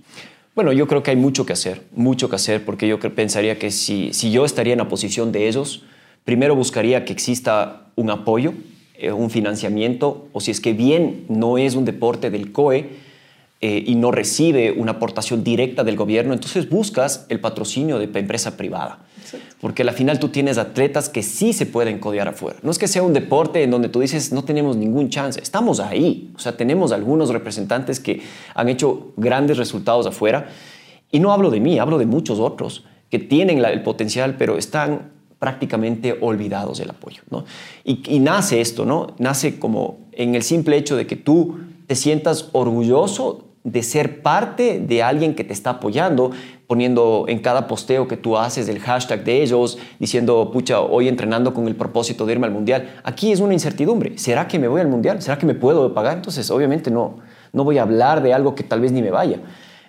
Bueno, 0.55 0.75
yo 0.75 0.87
creo 0.87 1.03
que 1.03 1.11
hay 1.11 1.17
mucho 1.17 1.47
que 1.47 1.55
hacer, 1.55 1.81
mucho 1.93 2.29
que 2.29 2.37
hacer, 2.37 2.63
porque 2.63 2.87
yo 2.87 3.01
pensaría 3.01 3.59
que 3.59 3.71
si, 3.71 4.13
si 4.13 4.31
yo 4.31 4.45
estaría 4.45 4.75
en 4.75 4.81
la 4.81 4.89
posición 4.89 5.33
de 5.33 5.49
ellos, 5.49 5.83
primero 6.25 6.55
buscaría 6.55 7.07
que 7.07 7.15
exista 7.15 7.87
un 7.97 8.11
apoyo, 8.11 8.53
eh, 8.99 9.13
un 9.13 9.31
financiamiento, 9.31 10.29
o 10.33 10.43
si 10.43 10.51
es 10.51 10.61
que 10.61 10.75
bien 10.75 11.25
no 11.31 11.57
es 11.57 11.75
un 11.75 11.87
deporte 11.87 12.29
del 12.29 12.53
COE 12.53 12.91
eh, 13.65 13.85
y 13.87 13.95
no 13.95 14.11
recibe 14.11 14.73
una 14.73 14.93
aportación 14.93 15.45
directa 15.45 15.85
del 15.85 15.95
gobierno, 15.97 16.35
entonces 16.35 16.69
buscas 16.69 17.27
el 17.29 17.39
patrocinio 17.39 18.01
de 18.01 18.07
empresa 18.19 18.57
privada. 18.57 18.99
Porque 19.61 19.83
al 19.83 19.93
final 19.93 20.19
tú 20.19 20.31
tienes 20.31 20.59
atletas 20.59 21.09
que 21.09 21.23
sí 21.23 21.53
se 21.53 21.65
pueden 21.65 22.01
codear 22.01 22.27
afuera. 22.27 22.59
No 22.63 22.73
es 22.73 22.79
que 22.79 22.89
sea 22.89 23.05
un 23.05 23.13
deporte 23.13 23.63
en 23.63 23.71
donde 23.71 23.89
tú 23.89 24.01
dices 24.01 24.33
no 24.33 24.43
tenemos 24.43 24.77
ningún 24.77 25.11
chance. 25.11 25.41
Estamos 25.41 25.79
ahí. 25.79 26.33
O 26.35 26.41
sea, 26.41 26.57
tenemos 26.57 26.91
algunos 26.91 27.31
representantes 27.31 28.01
que 28.01 28.21
han 28.55 28.69
hecho 28.69 29.13
grandes 29.17 29.59
resultados 29.59 30.09
afuera. 30.09 30.49
Y 31.13 31.21
no 31.21 31.33
hablo 31.33 31.51
de 31.51 31.61
mí, 31.61 31.79
hablo 31.79 31.99
de 31.99 32.07
muchos 32.07 32.41
otros 32.41 32.85
que 33.11 33.21
tienen 33.21 33.65
el 33.65 33.83
potencial, 33.85 34.35
pero 34.37 34.59
están 34.59 35.13
prácticamente 35.39 36.19
olvidados 36.21 36.79
del 36.79 36.91
apoyo. 36.91 37.23
¿no? 37.31 37.45
Y, 37.85 38.19
nace 38.19 38.61
esto, 38.61 38.85
¿no? 38.85 39.15
Nace 39.19 39.61
como 39.61 39.99
en 40.11 40.35
el 40.35 40.43
simple 40.43 40.77
hecho 40.77 40.97
de 40.97 41.07
que 41.07 41.15
tú 41.15 41.59
te 41.87 41.95
sientas 41.95 42.49
orgulloso 42.53 43.52
de 43.65 43.83
ser 43.83 44.23
parte 44.23 44.81
de 44.81 45.03
alguien 45.03 45.35
que 45.35 45.45
te 45.45 45.53
está 45.53 45.71
apoyando, 45.71 46.33
poniendo 46.67 47.27
en 47.29 47.39
cada 47.39 47.67
posteo 47.69 48.09
que 48.09 48.17
tú 48.17 48.37
haces 48.37 48.69
el 48.69 48.81
hashtag 48.81 49.25
de 49.25 49.43
ellos, 49.43 49.79
diciendo, 49.99 50.51
pucha, 50.53 50.81
hoy 50.81 51.09
entrenando 51.09 51.55
con 51.55 51.69
el 51.69 51.77
propósito 51.77 52.27
de 52.27 52.33
irme 52.33 52.47
al 52.47 52.53
mundial. 52.53 53.01
Aquí 53.05 53.31
es 53.31 53.41
una 53.41 53.53
incertidumbre. 53.53 54.19
¿Será 54.19 54.49
que 54.49 54.59
me 54.59 54.69
voy 54.69 54.81
al 54.81 54.89
mundial? 54.89 55.23
¿Será 55.23 55.39
que 55.39 55.47
me 55.47 55.55
puedo 55.55 55.95
pagar? 55.95 56.17
Entonces, 56.17 56.51
obviamente 56.51 56.91
no, 56.91 57.19
no 57.53 57.65
voy 57.65 57.79
a 57.79 57.83
hablar 57.83 58.23
de 58.23 58.35
algo 58.35 58.55
que 58.55 58.65
tal 58.65 58.81
vez 58.81 58.91
ni 58.91 59.03
me 59.03 59.11
vaya. 59.11 59.41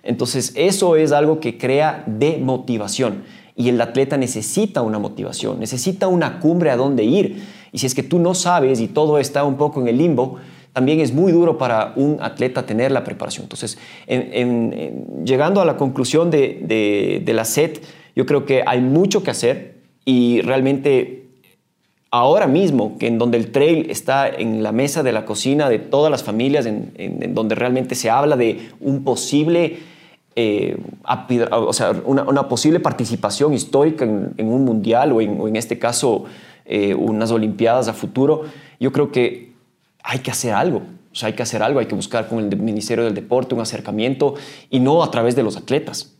Entonces, 0.02 0.52
eso 0.54 0.96
es 0.96 1.12
algo 1.12 1.40
que 1.40 1.58
crea 1.58 2.04
demotivación. 2.06 3.24
Y 3.56 3.68
el 3.68 3.80
atleta 3.80 4.16
necesita 4.16 4.82
una 4.82 4.98
motivación, 4.98 5.60
necesita 5.60 6.08
una 6.08 6.40
cumbre 6.40 6.70
a 6.70 6.76
dónde 6.76 7.04
ir. 7.04 7.44
Y 7.72 7.78
si 7.78 7.86
es 7.86 7.94
que 7.94 8.02
tú 8.02 8.18
no 8.18 8.34
sabes 8.34 8.80
y 8.80 8.88
todo 8.88 9.18
está 9.18 9.44
un 9.44 9.56
poco 9.56 9.80
en 9.80 9.88
el 9.88 9.98
limbo, 9.98 10.38
también 10.74 10.98
es 11.00 11.14
muy 11.14 11.30
duro 11.30 11.56
para 11.56 11.92
un 11.94 12.18
atleta 12.20 12.66
tener 12.66 12.90
la 12.90 13.04
preparación. 13.04 13.44
Entonces, 13.44 13.78
llegando 15.24 15.60
a 15.60 15.64
la 15.64 15.76
conclusión 15.76 16.30
de, 16.30 17.24
la 17.26 17.44
SET, 17.44 17.80
yo 18.16 18.26
creo 18.26 18.44
que 18.44 18.64
hay 18.66 18.80
mucho 18.80 19.22
que 19.22 19.30
hacer 19.30 19.76
y 20.04 20.40
realmente 20.42 21.28
ahora 22.10 22.48
mismo, 22.48 22.98
que 22.98 23.06
en 23.06 23.18
donde 23.18 23.38
el 23.38 23.52
trail 23.52 23.88
está 23.88 24.28
en 24.28 24.64
la 24.64 24.72
mesa 24.72 25.04
de 25.04 25.12
la 25.12 25.24
cocina 25.24 25.68
de 25.68 25.78
todas 25.78 26.10
las 26.10 26.24
familias, 26.24 26.66
en, 26.66 27.34
donde 27.34 27.54
realmente 27.54 27.94
se 27.94 28.10
habla 28.10 28.36
de 28.36 28.70
un 28.80 29.04
posible, 29.04 29.78
eh, 30.34 30.76
o 31.52 31.72
sea, 31.72 31.92
una, 32.04 32.48
posible 32.48 32.80
participación 32.80 33.54
histórica 33.54 34.04
en, 34.04 34.34
un 34.38 34.64
mundial 34.64 35.12
o 35.12 35.20
en, 35.20 35.54
este 35.54 35.78
caso 35.78 36.24
eh, 36.66 36.94
unas 36.94 37.30
olimpiadas 37.30 37.86
a 37.86 37.92
futuro, 37.92 38.42
yo 38.80 38.90
creo 38.90 39.12
que 39.12 39.53
hay 40.04 40.20
que 40.20 40.30
hacer 40.30 40.52
algo. 40.52 40.82
O 41.10 41.16
sea, 41.16 41.28
hay 41.28 41.32
que 41.32 41.42
hacer 41.42 41.62
algo, 41.62 41.80
hay 41.80 41.86
que 41.86 41.94
buscar 41.94 42.28
con 42.28 42.38
el 42.38 42.56
Ministerio 42.56 43.04
del 43.04 43.14
Deporte 43.14 43.54
un 43.54 43.60
acercamiento 43.60 44.34
y 44.70 44.78
no 44.78 45.02
a 45.02 45.10
través 45.10 45.34
de 45.34 45.42
los 45.42 45.56
atletas. 45.56 46.12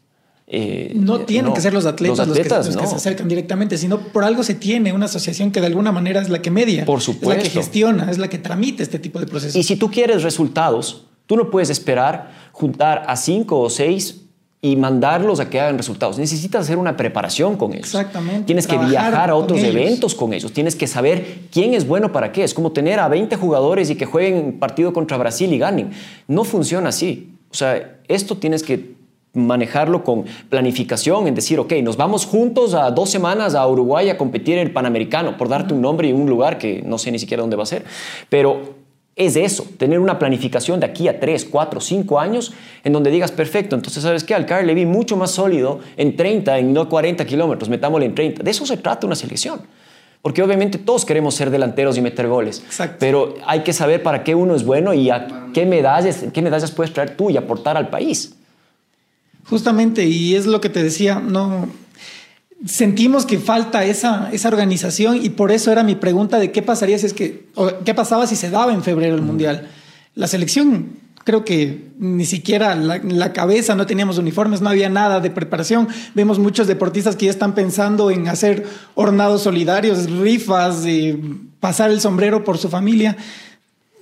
Eh, 0.47 0.93
no 0.95 1.21
tienen 1.21 1.55
que 1.55 1.61
ser 1.61 1.73
los 1.73 1.87
atletas 1.87 2.29
los, 2.29 2.37
que, 2.77 2.87
se 2.87 2.95
acercan 2.95 3.29
directamente, 3.29 3.79
sino 3.79 3.99
por 3.99 4.25
algo 4.25 4.43
se 4.43 4.55
tiene 4.55 4.93
una 4.93 5.07
asociación 5.07 5.51
que 5.51 5.61
de 5.61 5.67
alguna 5.67 5.91
manera 5.91 6.21
es 6.21 6.29
la 6.29 6.43
que 6.43 6.51
media, 6.51 6.85
por 6.85 7.01
supuesto. 7.01 7.33
es 7.33 7.37
la 7.39 7.43
que 7.43 7.51
gestiona, 7.51 8.11
es 8.11 8.19
la 8.19 8.29
que 8.29 8.39
tramite 8.39 8.83
este 8.83 8.99
tipo 8.99 9.19
de 9.21 9.27
procesos. 9.27 9.57
Y 9.57 9.63
si 9.63 9.77
tú 9.77 9.91
quieres 9.91 10.23
resultados, 10.23 11.07
tú 11.27 11.37
no 11.37 11.51
puedes 11.51 11.71
esperar 11.71 12.31
juntar 12.53 13.05
a 13.07 13.17
cinco 13.17 13.59
o 13.59 13.71
seis 13.71 14.24
y 14.65 14.77
mandarlos 14.77 15.41
a 15.41 15.51
que 15.51 15.61
hagan 15.61 15.77
resultados. 15.77 16.19
Necesitas 16.19 16.63
hacer 16.63 16.79
una 16.79 16.97
preparación 16.97 17.59
con 17.59 17.75
ellos. 17.75 17.85
Exactamente. 17.85 18.45
Tienes 18.45 18.67
que 18.67 18.79
viajar 18.79 19.29
a 19.29 19.35
otros 19.35 19.63
eventos 19.63 20.15
con 20.15 20.33
ellos. 20.33 20.55
Tienes 20.55 20.75
que 20.75 20.87
saber 20.87 21.41
quién 21.53 21.75
es 21.75 21.87
bueno 21.87 22.13
para 22.13 22.33
qué. 22.33 22.45
Es 22.45 22.55
como 22.55 22.73
tener 22.73 22.99
a 22.99 23.09
20 23.09 23.37
jugadores 23.37 23.91
y 23.91 23.95
que 23.95 24.07
jueguen 24.07 24.59
partido 24.59 24.95
contra 24.95 25.19
Brasil 25.19 25.53
y 25.53 25.59
ganen. 25.59 25.91
No 26.29 26.45
funciona 26.45 26.89
así. 26.89 27.35
O 27.51 27.55
sea, 27.55 27.99
esto 28.09 28.39
tienes 28.39 28.63
que 28.63 28.95
manejarlo 29.35 30.03
con 30.03 30.25
planificación, 30.49 31.27
en 31.27 31.35
decir, 31.35 31.61
ok, 31.61 31.75
nos 31.83 31.99
vamos 31.99 32.25
juntos 32.25 32.73
a 32.73 32.91
dos 32.91 33.11
semanas 33.11 33.55
a 33.55 33.69
Uruguay 33.69 34.09
a 34.09 34.17
competir 34.17 34.55
en 34.55 34.69
el 34.69 34.73
Panamericano, 34.73 35.37
por 35.37 35.51
darte 35.51 35.75
un 35.75 35.83
nombre 35.83 36.09
y 36.09 36.13
un 36.13 36.27
lugar 36.27 36.57
que 36.57 36.83
no 36.87 36.97
sé 36.97 37.11
ni 37.13 37.19
siquiera 37.19 37.43
dónde 37.43 37.57
va 37.57 37.65
a 37.65 37.67
ser. 37.67 37.85
Pero 38.31 38.84
es 39.17 39.37
eso, 39.37 39.67
tener 39.79 40.01
una 40.01 40.19
planificación 40.19 40.81
de 40.81 40.87
aquí 40.87 41.07
a 41.07 41.21
3, 41.21 41.45
4, 41.45 41.81
5 41.81 42.19
años 42.19 42.53
en 42.83 42.93
donde 42.93 43.11
digas, 43.11 43.31
perfecto, 43.31 43.77
entonces 43.77 44.03
sabes 44.03 44.25
qué, 44.25 44.35
al 44.35 44.45
Car 44.47 44.65
le 44.65 44.75
vi 44.75 44.87
mucho 44.87 45.17
más 45.17 45.31
sólido 45.31 45.81
en 45.97 46.17
30, 46.17 46.59
en 46.59 46.73
no 46.73 46.89
40 46.89 47.25
kilómetros, 47.25 47.69
metámosle 47.69 48.07
en 48.07 48.15
30. 48.15 48.43
De 48.43 48.51
eso 48.51 48.67
se 48.67 48.77
trata 48.77 49.07
una 49.07 49.17
selección. 49.17 49.63
Porque 50.21 50.43
obviamente 50.43 50.79
todos 50.79 51.05
queremos 51.05 51.35
ser 51.35 51.51
delanteros 51.51 51.99
y 51.99 52.01
meter 52.01 52.27
goles. 52.27 52.63
Exacto. 52.65 52.97
Pero 52.99 53.35
hay 53.47 53.61
que 53.61 53.75
saber 53.75 54.03
para 54.03 54.25
qué 54.25 54.35
uno 54.35 54.55
es 54.55 54.65
bueno 54.65 54.95
y 54.95 55.11
a 55.11 55.51
qué 55.53 55.67
medallas, 55.67 56.25
qué 56.33 56.41
medallas 56.41 56.71
puedes 56.71 56.95
traer 56.95 57.15
tú 57.15 57.29
y 57.29 57.37
aportar 57.37 57.77
al 57.77 57.91
país. 57.91 58.35
Justamente, 59.45 60.07
y 60.07 60.35
es 60.35 60.47
lo 60.47 60.63
que 60.63 60.71
te 60.71 60.83
decía, 60.83 61.21
no, 61.21 61.69
sentimos 62.67 63.27
que 63.27 63.39
falta 63.39 63.85
esa, 63.85 64.31
esa 64.33 64.49
organización 64.49 65.19
y 65.23 65.31
por 65.31 65.53
eso 65.53 65.71
era 65.71 65.83
mi 65.83 65.95
pregunta 65.95 66.39
de 66.39 66.53
qué 66.53 66.63
pasaría 66.63 66.99
si 66.99 67.07
es 67.07 67.13
que, 67.13 67.49
qué 67.85 67.95
pasaba 67.95 68.27
si 68.27 68.37
se 68.37 68.51
daba 68.51 68.73
en 68.73 68.83
febrero 68.83 69.15
el 69.15 69.23
Mundial. 69.23 69.69
La 70.15 70.27
selección, 70.27 70.99
creo 71.25 71.45
que 71.45 71.91
ni 71.99 72.25
siquiera 72.25 72.75
la, 72.75 72.99
la, 73.03 73.33
cabeza, 73.33 73.75
no 73.75 73.87
teníamos 73.87 74.19
uniformes, 74.19 74.61
no 74.61 74.71
había 74.71 74.89
nada 74.89 75.21
de 75.21 75.31
preparación. 75.31 75.89
Vemos 76.15 76.39
muchos 76.39 76.67
deportistas 76.67 77.17
que 77.17 77.27
ya 77.27 77.31
están 77.31 77.55
pensando 77.55 78.11
en 78.11 78.29
hacer 78.29 78.67
hornados 78.95 79.43
solidarios, 79.43 80.11
rifas, 80.11 80.83
de 80.85 81.19
pasar 81.61 81.91
el 81.91 82.01
sombrero 82.01 82.45
por 82.45 82.59
su 82.59 82.69
familia 82.69 83.17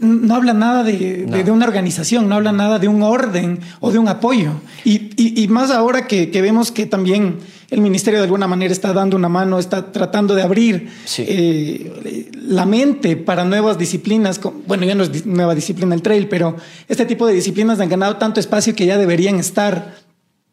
no 0.03 0.35
habla 0.35 0.53
nada 0.53 0.83
de, 0.83 1.27
una 1.51 1.67
organización, 1.67 2.29
no 2.29 2.35
habla 2.35 2.53
nada 2.53 2.79
de 2.79 2.89
un 2.89 3.03
orden 3.03 3.61
o 3.81 3.93
de 3.93 3.99
un 3.99 4.09
apoyo. 4.09 4.53
Y, 4.85 5.47
más 5.49 5.71
ahora 5.71 6.07
que, 6.07 6.27
vemos 6.43 6.73
que 6.73 6.87
también 6.87 7.39
el 7.71 7.81
ministerio 7.81 8.19
de 8.19 8.25
alguna 8.25 8.47
manera 8.47 8.73
está 8.73 8.93
dando 8.93 9.17
una 9.17 9.29
mano, 9.29 9.59
está 9.59 9.93
tratando 9.93 10.35
de 10.35 10.43
abrir 10.43 10.91
eh, 11.19 12.31
la 12.35 12.67
mente 12.67 13.17
para 13.17 13.45
nuevas 13.45 13.79
disciplinas. 13.79 14.41
Bueno, 14.67 14.85
ya 14.85 14.95
no 14.95 15.05
es 15.05 15.25
nueva 15.25 15.55
disciplina 15.55 15.95
el 15.95 16.03
trail, 16.03 16.29
pero 16.29 16.57
este 16.89 17.07
tipo 17.07 17.27
de 17.27 17.33
disciplinas 17.33 17.81
han 17.81 17.89
ganado 17.89 18.17
tanto 18.17 18.41
espacio 18.41 18.75
que 18.75 18.85
ya 18.85 18.99
deberían 18.99 19.37
estar 19.37 20.02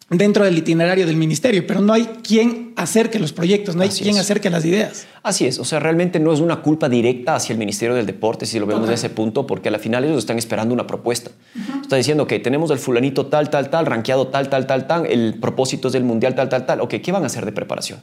dentro 0.10 0.44
del 0.44 0.58
itinerario 0.58 1.06
del 1.06 1.16
ministerio, 1.16 1.66
pero 1.68 1.82
no 1.82 1.94
hay 1.94 2.06
quien 2.24 2.74
acerque 2.76 3.20
los 3.20 3.32
proyectos, 3.32 3.76
no 3.76 3.84
hay 3.84 3.90
quien 3.90 4.18
acerque 4.18 4.50
las 4.50 4.66
ideas. 4.66 5.08
Así 5.22 5.46
es, 5.46 5.60
o 5.60 5.66
sea, 5.66 5.80
realmente 5.80 6.20
no 6.20 6.34
es 6.34 6.40
una 6.40 6.62
culpa 6.62 6.90
directa 6.90 7.36
hacia 7.36 7.54
el 7.54 7.60
Ministerio 7.60 7.96
del 7.96 8.06
Deporte, 8.06 8.46
si 8.46 8.60
lo 8.60 8.66
vemos 8.66 8.88
de 8.88 8.96
ese 8.96 9.10
punto, 9.10 9.46
porque 9.46 9.70
al 9.70 9.80
final 9.80 10.04
ellos 10.04 10.18
están 10.18 10.38
esperando 10.38 10.74
una 10.74 10.88
propuesta. 10.88 11.32
Está 11.82 11.96
diciendo 11.96 12.26
que 12.26 12.40
tenemos 12.40 12.72
el 12.72 12.80
fulanito 12.80 13.28
tal, 13.28 13.50
tal, 13.50 13.70
tal, 13.70 13.86
rankeado 13.86 14.28
tal, 14.28 14.50
tal, 14.50 14.66
tal, 14.66 14.88
tal, 14.88 15.06
el 15.06 15.36
propósito 15.40 15.90
es 15.90 15.94
del 15.94 16.04
mundial 16.04 16.34
tal, 16.36 16.50
tal, 16.50 16.66
tal. 16.66 16.82
Ok, 16.82 16.96
¿qué 17.04 17.12
van 17.12 17.24
a 17.24 17.28
hacer 17.28 17.46
de 17.46 17.52
preparación? 17.52 18.02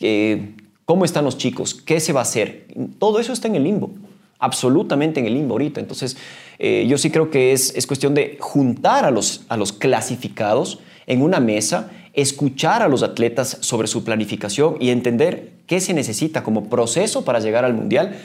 Eh, 0.00 0.54
¿Cómo 0.84 1.04
están 1.04 1.24
los 1.24 1.38
chicos? 1.38 1.74
¿Qué 1.74 2.00
se 2.00 2.12
va 2.12 2.20
a 2.20 2.24
hacer? 2.24 2.66
Todo 2.98 3.20
eso 3.20 3.32
está 3.32 3.48
en 3.48 3.56
el 3.56 3.64
limbo 3.64 3.94
absolutamente 4.40 5.20
en 5.20 5.26
el 5.26 5.34
limbo 5.34 5.54
ahorita. 5.54 5.80
Entonces, 5.80 6.16
eh, 6.58 6.86
yo 6.88 6.98
sí 6.98 7.10
creo 7.10 7.30
que 7.30 7.52
es, 7.52 7.74
es 7.76 7.86
cuestión 7.86 8.14
de 8.14 8.38
juntar 8.40 9.04
a 9.04 9.10
los, 9.10 9.42
a 9.48 9.56
los 9.56 9.72
clasificados 9.72 10.80
en 11.06 11.22
una 11.22 11.40
mesa, 11.40 11.90
escuchar 12.12 12.82
a 12.82 12.88
los 12.88 13.02
atletas 13.02 13.58
sobre 13.60 13.88
su 13.88 14.04
planificación 14.04 14.76
y 14.80 14.90
entender 14.90 15.52
qué 15.66 15.80
se 15.80 15.94
necesita 15.94 16.42
como 16.42 16.68
proceso 16.68 17.24
para 17.24 17.40
llegar 17.40 17.64
al 17.64 17.74
Mundial 17.74 18.16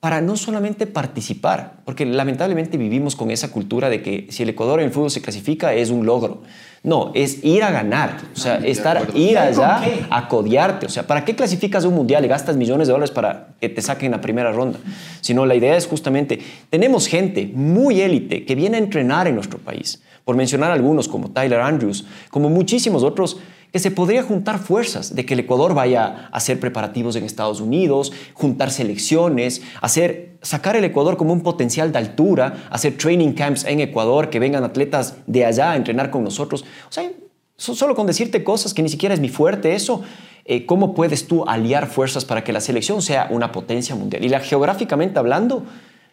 para 0.00 0.22
no 0.22 0.34
solamente 0.36 0.86
participar, 0.86 1.74
porque 1.84 2.06
lamentablemente 2.06 2.78
vivimos 2.78 3.14
con 3.14 3.30
esa 3.30 3.52
cultura 3.52 3.90
de 3.90 4.00
que 4.00 4.26
si 4.30 4.42
el 4.42 4.48
Ecuador 4.48 4.80
en 4.80 4.86
el 4.86 4.92
fútbol 4.92 5.10
se 5.10 5.20
clasifica 5.20 5.74
es 5.74 5.90
un 5.90 6.06
logro. 6.06 6.42
No, 6.82 7.12
es 7.14 7.44
ir 7.44 7.62
a 7.62 7.70
ganar, 7.70 8.16
o 8.34 8.38
sea, 8.38 8.56
estar, 8.56 9.08
ir 9.14 9.36
allá 9.36 9.82
a 10.08 10.28
codiarte. 10.28 10.86
O 10.86 10.88
sea, 10.88 11.06
¿para 11.06 11.26
qué 11.26 11.36
clasificas 11.36 11.84
un 11.84 11.92
mundial 11.94 12.24
y 12.24 12.28
gastas 12.28 12.56
millones 12.56 12.88
de 12.88 12.92
dólares 12.92 13.10
para 13.10 13.48
que 13.60 13.68
te 13.68 13.82
saquen 13.82 14.12
la 14.12 14.22
primera 14.22 14.50
ronda? 14.50 14.78
Sino 15.20 15.44
la 15.44 15.54
idea 15.54 15.76
es 15.76 15.86
justamente, 15.86 16.40
tenemos 16.70 17.06
gente 17.06 17.50
muy 17.52 18.00
élite 18.00 18.46
que 18.46 18.54
viene 18.54 18.78
a 18.78 18.80
entrenar 18.80 19.28
en 19.28 19.34
nuestro 19.34 19.58
país, 19.58 20.02
por 20.24 20.36
mencionar 20.36 20.70
algunos 20.70 21.08
como 21.08 21.30
Tyler 21.30 21.60
Andrews, 21.60 22.06
como 22.30 22.50
muchísimos 22.50 23.02
otros 23.02 23.38
que 23.72 23.78
se 23.78 23.90
podría 23.90 24.22
juntar 24.22 24.58
fuerzas, 24.58 25.14
de 25.14 25.24
que 25.24 25.34
el 25.34 25.40
Ecuador 25.40 25.74
vaya 25.74 26.28
a 26.32 26.36
hacer 26.36 26.58
preparativos 26.58 27.16
en 27.16 27.24
Estados 27.24 27.60
Unidos, 27.60 28.12
juntar 28.34 28.70
selecciones, 28.70 29.62
hacer, 29.80 30.38
sacar 30.42 30.76
el 30.76 30.84
Ecuador 30.84 31.16
como 31.16 31.32
un 31.32 31.42
potencial 31.42 31.92
de 31.92 31.98
altura, 31.98 32.64
hacer 32.70 32.96
training 32.96 33.32
camps 33.32 33.64
en 33.64 33.80
Ecuador, 33.80 34.28
que 34.28 34.40
vengan 34.40 34.64
atletas 34.64 35.16
de 35.26 35.44
allá 35.44 35.72
a 35.72 35.76
entrenar 35.76 36.10
con 36.10 36.24
nosotros. 36.24 36.64
O 36.88 36.92
sea, 36.92 37.10
solo 37.56 37.94
con 37.94 38.06
decirte 38.06 38.42
cosas 38.42 38.74
que 38.74 38.82
ni 38.82 38.88
siquiera 38.88 39.14
es 39.14 39.20
mi 39.20 39.28
fuerte, 39.28 39.74
eso, 39.74 40.02
eh, 40.44 40.66
¿cómo 40.66 40.94
puedes 40.94 41.28
tú 41.28 41.44
aliar 41.46 41.86
fuerzas 41.86 42.24
para 42.24 42.42
que 42.42 42.52
la 42.52 42.60
selección 42.60 43.02
sea 43.02 43.28
una 43.30 43.52
potencia 43.52 43.94
mundial? 43.94 44.24
Y 44.24 44.28
la, 44.28 44.40
geográficamente 44.40 45.18
hablando, 45.18 45.64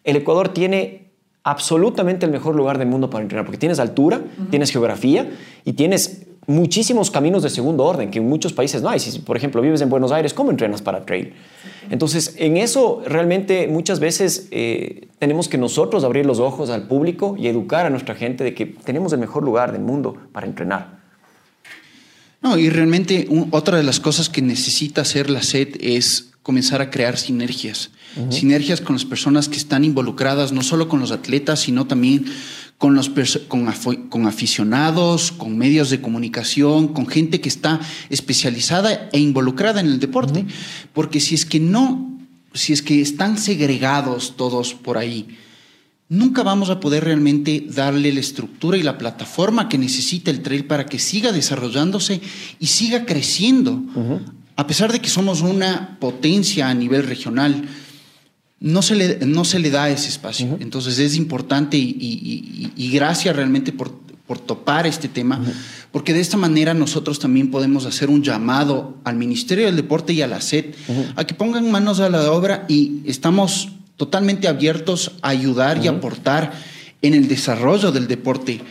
el 0.03 0.17
Ecuador 0.17 0.49
tiene 0.49 1.06
absolutamente 1.47 2.25
el 2.25 2.31
mejor 2.31 2.55
lugar 2.55 2.77
del 2.77 2.89
mundo 2.89 3.09
para 3.09 3.23
entrenar, 3.23 3.45
porque 3.45 3.57
tienes 3.57 3.79
altura, 3.79 4.21
tienes 4.49 4.69
geografía 4.69 5.31
y 5.63 5.73
tienes 5.73 6.27
muchísimos 6.45 7.09
caminos 7.09 7.41
de 7.41 7.49
segundo 7.49 7.85
orden 7.85 8.11
que 8.11 8.19
en 8.19 8.27
muchos 8.27 8.51
países 8.51 8.81
no 8.81 8.89
hay. 8.89 8.99
Si, 8.99 9.19
por 9.19 9.37
ejemplo, 9.37 9.61
vives 9.61 9.79
en 9.79 9.89
Buenos 9.89 10.11
Aires, 10.11 10.33
¿cómo 10.33 10.51
entrenas 10.51 10.81
para 10.81 11.05
trail? 11.05 11.33
Entonces, 11.89 12.35
en 12.37 12.57
eso 12.57 13.01
realmente 13.05 13.67
muchas 13.69 14.01
veces 14.01 14.49
eh, 14.51 15.07
tenemos 15.19 15.47
que 15.47 15.57
nosotros 15.57 16.03
abrir 16.03 16.25
los 16.25 16.39
ojos 16.39 16.69
al 16.69 16.85
público 16.87 17.35
y 17.39 17.47
educar 17.47 17.85
a 17.85 17.89
nuestra 17.89 18.15
gente 18.15 18.43
de 18.43 18.53
que 18.53 18.65
tenemos 18.65 19.13
el 19.13 19.19
mejor 19.19 19.43
lugar 19.43 19.71
del 19.71 19.81
mundo 19.81 20.17
para 20.33 20.47
entrenar. 20.47 20.99
No, 22.41 22.57
y 22.57 22.69
realmente 22.69 23.27
otra 23.51 23.77
de 23.77 23.83
las 23.83 24.01
cosas 24.01 24.27
que 24.27 24.41
necesita 24.41 25.01
hacer 25.01 25.29
la 25.29 25.41
SED 25.41 25.77
es 25.79 26.33
comenzar 26.47 26.81
a 26.81 26.89
crear 26.89 27.17
sinergias. 27.17 27.89
Sinergias 28.29 28.79
con 28.79 28.95
las 28.95 29.03
personas 29.03 29.49
que 29.49 29.57
están 29.57 29.83
involucradas, 29.83 30.53
no 30.53 30.63
solo 30.63 30.87
con 30.87 31.01
los 31.01 31.11
atletas, 31.11 31.59
sino 31.59 31.87
también 31.87 32.25
con, 32.77 32.95
los 32.95 33.11
con, 33.49 33.69
con, 34.07 34.27
aficionados, 34.27 35.33
con 35.33 35.57
medios 35.57 35.89
de 35.89 35.99
comunicación, 35.99 36.87
con 36.87 37.05
gente 37.05 37.41
que 37.41 37.49
está 37.49 37.81
especializada 38.09 39.09
e 39.11 39.19
involucrada 39.19 39.81
en 39.81 39.87
el 39.87 39.99
deporte. 39.99 40.45
Porque 40.93 41.19
si 41.19 41.35
es 41.35 41.43
que 41.43 41.59
no, 41.59 42.17
si 42.53 42.71
es 42.71 42.81
que 42.81 43.01
están 43.01 43.37
segregados 43.37 44.37
todos 44.37 44.73
por 44.73 44.97
ahí, 44.97 45.27
nunca 46.07 46.43
vamos 46.43 46.69
a 46.69 46.79
poder 46.79 47.03
realmente 47.03 47.65
darle 47.67 48.13
la 48.13 48.21
estructura 48.21 48.77
y 48.77 48.83
la 48.83 48.97
plataforma 48.97 49.67
que 49.67 49.77
necesita 49.77 50.31
el 50.31 50.43
trail 50.43 50.63
para 50.63 50.85
que 50.85 50.97
siga 50.97 51.33
desarrollándose 51.33 52.21
y 52.57 52.67
siga 52.67 53.05
creciendo. 53.05 53.83
A 54.57 54.65
pesar 54.65 54.91
de 54.91 54.99
que 54.99 55.07
somos 55.07 55.41
una 55.41 55.97
potencia 55.99 56.67
a 56.67 56.73
nivel 56.73 57.03
regional, 57.03 57.69
no 58.59 58.81
se 58.81 58.95
le, 58.95 59.19
no 59.25 59.45
se 59.45 59.59
le 59.59 59.69
da 59.69 59.89
ese 59.89 60.09
espacio. 60.09 60.57
Entonces 60.59 60.97
es 60.97 61.15
importante 61.15 61.77
y, 61.77 62.91
gracias 62.91 63.35
realmente 63.35 63.71
por, 63.71 63.91
por, 64.25 64.39
topar 64.39 64.87
este 64.87 65.07
tema, 65.07 65.39
porque 65.91 66.11
de 66.11 66.21
esta 66.21 66.37
manera 66.37 66.73
nosotros 66.73 67.19
también 67.19 67.51
podemos 67.51 67.85
hacer 67.85 68.09
un 68.09 68.23
llamado 68.23 68.97
al 69.03 69.15
Ministerio 69.15 69.67
del 69.67 69.75
Deporte 69.75 70.13
y 70.13 70.23
a 70.23 70.27
la 70.27 70.41
SED 70.41 70.73
a 71.15 71.23
que 71.25 71.35
pongan 71.35 71.69
manos 71.69 71.99
a 71.99 72.09
la 72.09 72.31
obra 72.31 72.65
y 72.67 73.01
estamos 73.05 73.69
totalmente 73.95 74.47
abiertos 74.47 75.11
a 75.21 75.29
ayudar 75.29 75.83
y 75.83 75.87
aportar 75.87 76.51
en 77.03 77.13
el 77.13 77.27
desarrollo 77.27 77.91
del 77.91 78.07
deporte, 78.07 78.61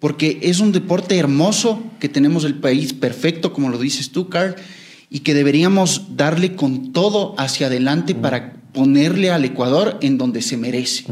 porque 0.00 0.40
es 0.42 0.58
un 0.58 0.72
deporte 0.72 1.16
hermoso 1.16 1.84
que 2.00 2.08
tenemos 2.08 2.44
el 2.44 2.54
país 2.54 2.92
perfecto, 2.92 3.52
como 3.52 3.68
lo 3.68 3.78
dices 3.78 4.10
tú, 4.10 4.28
Carl, 4.28 4.56
y 5.10 5.20
que 5.20 5.34
deberíamos 5.34 6.16
darle 6.16 6.56
con 6.56 6.92
todo 6.92 7.34
hacia 7.38 7.68
adelante 7.68 8.14
para 8.14 8.54
ponerle 8.72 9.30
al 9.30 9.44
Ecuador 9.44 9.98
en 10.02 10.18
donde 10.18 10.42
se 10.42 10.56
merece. 10.56 11.04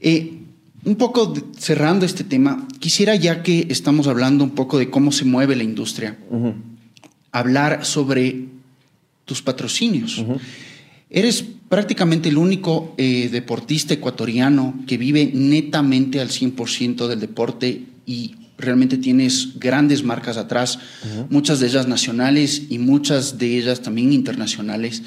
Eh, 0.00 0.38
un 0.84 0.96
poco 0.96 1.32
cerrando 1.56 2.04
este 2.04 2.24
tema, 2.24 2.66
quisiera 2.80 3.14
ya 3.14 3.42
que 3.42 3.66
estamos 3.70 4.06
hablando 4.08 4.44
un 4.44 4.50
poco 4.50 4.78
de 4.78 4.90
cómo 4.90 5.12
se 5.12 5.24
mueve 5.24 5.56
la 5.56 5.62
industria, 5.62 6.18
hablar 7.30 7.84
sobre 7.84 8.46
tus 9.24 9.42
patrocinios. 9.42 10.24
Eres 11.08 11.44
prácticamente 11.68 12.28
el 12.28 12.38
único 12.38 12.94
eh, 12.96 13.28
deportista 13.30 13.94
ecuatoriano 13.94 14.74
que 14.86 14.98
vive 14.98 15.30
netamente 15.32 16.20
al 16.20 16.30
100% 16.30 17.06
del 17.06 17.20
deporte 17.20 17.82
y 18.06 18.34
realmente 18.58 18.96
tienes 18.96 19.58
grandes 19.58 20.04
marcas 20.04 20.36
atrás, 20.36 20.78
muchas 21.30 21.60
de 21.60 21.66
ellas 21.66 21.88
nacionales 21.88 22.62
y 22.70 22.78
muchas 22.78 23.38
de 23.38 23.58
ellas 23.58 23.82
también 23.82 24.12
internacionales. 24.12 25.02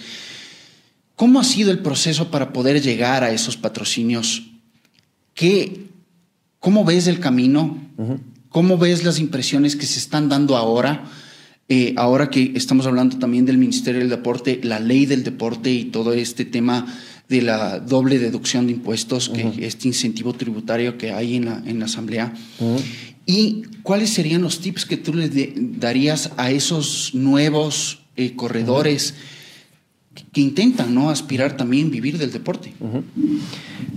¿Cómo 1.15 1.39
ha 1.39 1.43
sido 1.43 1.71
el 1.71 1.79
proceso 1.79 2.29
para 2.29 2.51
poder 2.51 2.81
llegar 2.81 3.23
a 3.23 3.31
esos 3.31 3.55
patrocinios? 3.55 4.43
¿Qué, 5.33 5.87
¿Cómo 6.59 6.83
ves 6.83 7.07
el 7.07 7.19
camino? 7.19 7.77
¿Cómo 8.49 8.77
ves 8.77 9.03
las 9.03 9.19
impresiones 9.19 9.75
que 9.75 9.85
se 9.85 9.99
están 9.99 10.29
dando 10.29 10.57
ahora? 10.57 11.05
Eh, 11.67 11.93
ahora 11.97 12.29
que 12.29 12.51
estamos 12.55 12.85
hablando 12.85 13.17
también 13.17 13.45
del 13.45 13.57
Ministerio 13.57 13.99
del 13.99 14.09
Deporte, 14.09 14.59
la 14.63 14.79
ley 14.79 15.05
del 15.05 15.23
deporte 15.23 15.71
y 15.71 15.85
todo 15.85 16.13
este 16.13 16.45
tema 16.45 16.85
de 17.27 17.41
la 17.41 17.79
doble 17.79 18.19
deducción 18.19 18.67
de 18.67 18.73
impuestos, 18.73 19.29
que 19.29 19.65
este 19.65 19.87
incentivo 19.87 20.33
tributario 20.33 20.97
que 20.97 21.11
hay 21.11 21.37
en 21.37 21.45
la, 21.45 21.63
en 21.65 21.79
la 21.79 21.85
Asamblea. 21.85 22.33
¿Y 23.25 23.63
cuáles 23.81 24.11
serían 24.11 24.41
los 24.41 24.59
tips 24.59 24.85
que 24.85 24.97
tú 24.97 25.13
le 25.13 25.29
darías 25.57 26.31
a 26.37 26.51
esos 26.51 27.15
nuevos 27.15 28.03
eh, 28.15 28.35
corredores 28.35 29.15
que, 30.31 30.41
intentan 30.41 30.93
¿no? 30.93 31.09
aspirar 31.09 31.57
también 31.57 31.89
vivir 31.89 32.17
del 32.17 32.31
deporte? 32.31 32.73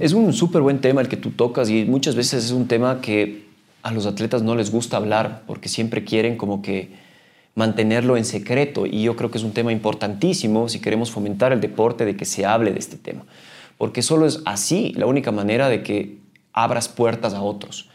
Es 0.01 0.13
un 0.13 0.33
súper 0.33 0.63
buen 0.63 0.81
tema 0.81 1.01
el 1.01 1.09
que 1.09 1.17
tú 1.17 1.31
tocas 1.31 1.69
y 1.69 1.85
muchas 1.85 2.15
veces 2.15 2.45
es 2.45 2.51
un 2.53 2.67
tema 2.67 3.01
que 3.01 3.47
a 3.83 3.93
los 3.93 4.07
atletas 4.07 4.43
no 4.43 4.55
les 4.55 4.71
gusta 4.71 4.97
hablar 4.97 5.45
porque 5.47 5.69
siempre 5.69 6.05
quieren 6.05 6.37
como 6.37 6.63
que 6.63 6.91
mantenerlo 7.55 8.17
en 8.17 8.25
secreto 8.25 8.87
y 8.87 9.03
yo 9.03 9.17
creo 9.17 9.31
que 9.31 9.39
es 9.39 9.45
un 9.45 9.53
tema 9.53 9.73
importantísimo 9.73 10.69
si 10.69 10.81
queremos 10.81 11.11
fomentar 11.11 11.53
el 11.53 11.61
deporte 11.61 12.05
de 12.05 12.17
que 12.17 12.25
se 12.25 12.47
hable 12.47 12.73
de 12.73 12.79
este 12.79 12.97
tema, 12.97 13.25
porque 13.77 14.01
solo 14.01 14.27
es 14.27 14.41
así 14.45 14.93
la 14.97 15.07
única 15.07 15.33
manera 15.33 15.69
de 15.69 15.83
que 15.83 16.19
abras 16.53 16.89
puertas 16.89 17.35
a 17.35 17.43
otros. 17.43 17.89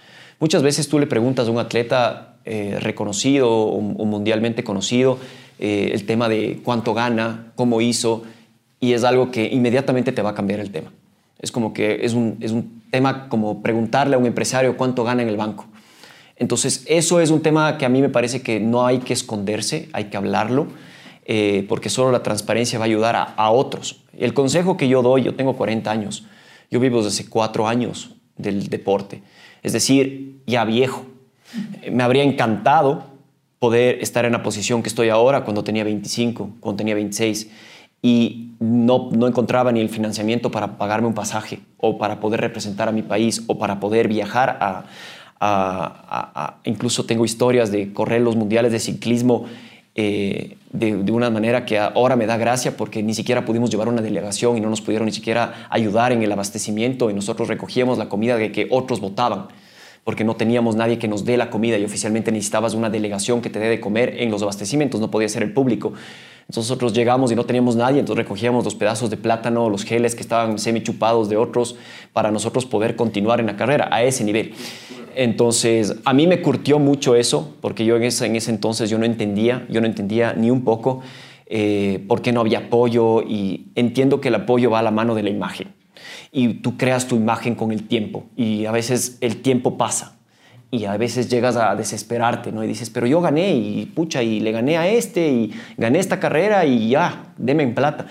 Muchas 0.44 0.62
veces 0.62 0.90
tú 0.90 1.00
le 1.00 1.08
preguntas 1.08 1.48
a 1.48 1.52
un 1.52 1.58
atleta 1.58 2.36
eh, 2.44 2.78
reconocido 2.82 3.50
o, 3.50 3.80
mundialmente 3.80 4.62
conocido 4.62 5.18
eh, 5.58 5.92
el 5.94 6.06
tema 6.06 6.28
de 6.28 6.60
cuánto 6.66 6.94
gana, 6.94 7.54
cómo 7.56 7.80
hizo, 7.80 8.24
y 8.82 8.92
es 8.92 9.06
algo 9.06 9.32
que 9.32 9.46
inmediatamente 9.46 10.12
te 10.12 10.22
va 10.22 10.32
a 10.32 10.34
cambiar 10.34 10.60
el 10.60 10.70
tema. 10.70 10.92
Es 11.40 11.50
como 11.50 11.72
que 11.72 12.04
es 12.04 12.12
un, 12.12 12.40
es 12.42 12.52
un 12.52 12.84
tema 12.92 13.30
como 13.30 13.64
preguntarle 13.64 14.16
a 14.16 14.20
un 14.20 14.26
empresario 14.26 14.76
cuánto 14.76 15.06
gana 15.06 15.22
en 15.22 15.30
el 15.30 15.38
banco. 15.38 15.66
Entonces, 16.36 16.84
eso 16.88 17.22
es 17.22 17.30
un 17.30 17.42
tema 17.42 17.78
que 17.78 17.86
a 17.86 17.90
mí 17.90 18.02
me 18.02 18.10
parece 18.10 18.42
que 18.42 18.60
no 18.60 18.86
hay 18.86 18.98
que 18.98 19.14
esconderse, 19.14 19.88
hay 19.94 20.10
que 20.10 20.18
hablarlo, 20.18 20.68
eh, 21.24 21.66
porque 21.70 21.88
solo 21.88 22.12
la 22.12 22.22
transparencia 22.22 22.78
va 22.78 22.84
a 22.84 22.88
ayudar 22.88 23.34
a, 23.38 23.50
otros. 23.50 24.02
El 24.20 24.34
consejo 24.34 24.76
que 24.76 24.90
yo 24.90 25.04
doy, 25.04 25.24
yo 25.24 25.36
tengo 25.36 25.56
40 25.56 25.90
años, 25.90 26.26
yo 26.70 26.82
vivo 26.82 27.02
desde 27.02 27.30
cuatro 27.30 27.66
años 27.66 28.18
del 28.38 28.68
deporte, 28.70 29.22
es 29.62 29.74
decir, 29.74 30.42
ya 30.46 30.66
viejo. 30.66 31.06
Me 31.92 32.04
habría 32.04 32.24
encantado 32.24 33.04
poder 33.60 34.00
estar 34.02 34.26
en 34.26 34.34
la 34.34 34.44
posición 34.44 34.84
que 34.84 34.90
estoy 34.90 35.10
ahora 35.10 35.44
cuando 35.44 35.64
tenía 35.64 35.84
25, 35.84 36.56
cuando 36.60 36.78
tenía 36.78 36.96
26 36.96 37.50
y 38.02 38.52
no, 38.60 39.10
no 39.12 39.28
encontraba 39.28 39.72
ni 39.72 39.80
el 39.80 39.90
financiamiento 39.90 40.52
para 40.52 40.78
pagarme 40.78 41.08
un 41.08 41.14
pasaje 41.14 41.62
o 41.78 41.98
para 41.98 42.20
poder 42.20 42.42
representar 42.42 42.90
a 42.90 42.92
mi 42.92 43.02
país 43.02 43.44
o 43.48 43.58
para 43.58 43.80
poder 43.80 44.10
viajar 44.10 44.58
a, 44.60 44.84
incluso 46.64 47.06
tengo 47.06 47.26
historias 47.26 47.72
de 47.72 47.94
correr 47.94 48.22
los 48.22 48.36
mundiales 48.36 48.72
de 48.72 48.80
ciclismo 48.80 49.46
eh, 49.96 50.58
de, 50.72 51.12
una 51.12 51.30
manera 51.30 51.66
que 51.66 51.78
ahora 51.78 52.16
me 52.16 52.26
da 52.26 52.38
gracia 52.38 52.76
porque 52.76 53.04
ni 53.04 53.14
siquiera 53.14 53.46
pudimos 53.46 53.70
llevar 53.70 53.88
una 53.88 54.02
delegación 54.02 54.58
y 54.58 54.62
no 54.62 54.70
nos 54.70 54.82
pudieron 54.82 55.06
ni 55.06 55.12
siquiera 55.12 55.68
ayudar 55.70 56.12
en 56.12 56.24
el 56.24 56.32
abastecimiento 56.32 57.12
y 57.12 57.14
nosotros 57.14 57.48
recogíamos 57.48 57.98
la 58.00 58.10
comida 58.10 58.38
de 58.38 58.52
que 58.52 58.68
otros 58.72 59.00
votaban 59.00 59.48
porque 60.04 60.24
no 60.24 60.36
teníamos 60.36 60.76
nadie 60.76 60.98
que 60.98 61.08
nos 61.08 61.26
dé 61.26 61.38
la 61.38 61.50
comida 61.50 61.78
y 61.78 61.86
oficialmente 61.86 62.32
necesitabas 62.32 62.74
una 62.74 62.90
delegación 62.90 63.42
que 63.42 63.50
te 63.50 63.60
dé 63.60 63.70
de 63.70 63.80
comer 63.80 64.16
en 64.20 64.32
los 64.32 64.42
abastecimientos, 64.42 65.00
no 65.00 65.10
podía 65.10 65.30
ser 65.30 65.44
el 65.44 65.54
público. 65.54 65.94
Entonces 66.42 66.70
nosotros 66.70 66.94
llegamos 66.94 67.32
y 67.32 67.36
no 67.36 67.46
teníamos 67.46 67.78
nadie, 67.78 68.00
entonces 68.00 68.26
recogíamos 68.26 68.66
los 68.66 68.76
pedazos 68.76 69.10
de 69.10 69.16
plátano, 69.16 69.70
los 69.70 69.86
geles 69.86 70.14
que 70.14 70.22
estaban 70.22 70.60
semi 70.60 70.84
chupados 70.84 71.30
de 71.30 71.38
otros 71.38 71.78
para 72.12 72.32
nosotros 72.32 72.66
poder 72.66 72.98
continuar 72.98 73.40
en 73.40 73.46
la 73.46 73.56
carrera 73.56 73.88
a 73.92 74.04
ese 74.04 74.26
nivel. 74.26 74.54
Entonces, 75.16 75.96
a 76.06 76.14
mí 76.14 76.28
me 76.28 76.42
curtió 76.42 76.80
mucho 76.80 77.16
eso, 77.16 77.56
porque 77.62 77.86
yo 77.86 77.96
en 77.96 78.04
ese, 78.04 78.26
en 78.26 78.36
ese 78.36 78.52
entonces 78.52 78.90
yo 78.90 78.98
no 78.98 79.06
entendía, 79.06 79.66
yo 79.70 79.82
no 79.82 79.88
entendía 79.88 80.34
ni 80.34 80.52
un 80.52 80.64
poco 80.64 81.02
eh, 81.46 82.04
por 82.08 82.22
qué 82.22 82.32
no 82.32 82.42
había 82.42 82.60
apoyo 82.60 83.22
y 83.22 83.68
entiendo 83.76 84.22
que 84.22 84.30
el 84.30 84.36
apoyo 84.36 84.72
va 84.72 84.80
a 84.80 84.84
la 84.84 84.92
mano 84.92 85.14
de 85.16 85.24
la 85.24 85.30
imagen 85.30 85.74
y 86.32 86.56
tú 86.56 86.78
creas 86.78 87.08
tu 87.08 87.16
imagen 87.16 87.56
con 87.56 87.72
el 87.72 87.88
tiempo 87.88 88.26
y 88.36 88.66
a 88.66 88.72
veces 88.72 89.18
el 89.22 89.42
tiempo 89.42 89.78
pasa 89.78 90.18
y 90.72 90.86
a 90.86 90.98
veces 90.98 91.30
llegas 91.30 91.56
a 91.56 91.76
desesperarte, 91.76 92.52
¿no? 92.52 92.64
Y 92.64 92.68
dices, 92.68 92.90
pero 92.90 93.06
yo 93.06 93.22
gané 93.22 93.54
y 93.54 93.86
pucha, 93.86 94.24
y 94.24 94.40
le 94.40 94.52
gané 94.52 94.78
a 94.78 94.88
este 94.88 95.30
y 95.30 95.54
gané 95.78 96.00
esta 96.00 96.20
carrera 96.20 96.66
y 96.66 96.90
ya, 96.90 97.36
deme 97.38 97.62
en 97.62 97.76
plata. 97.76 98.08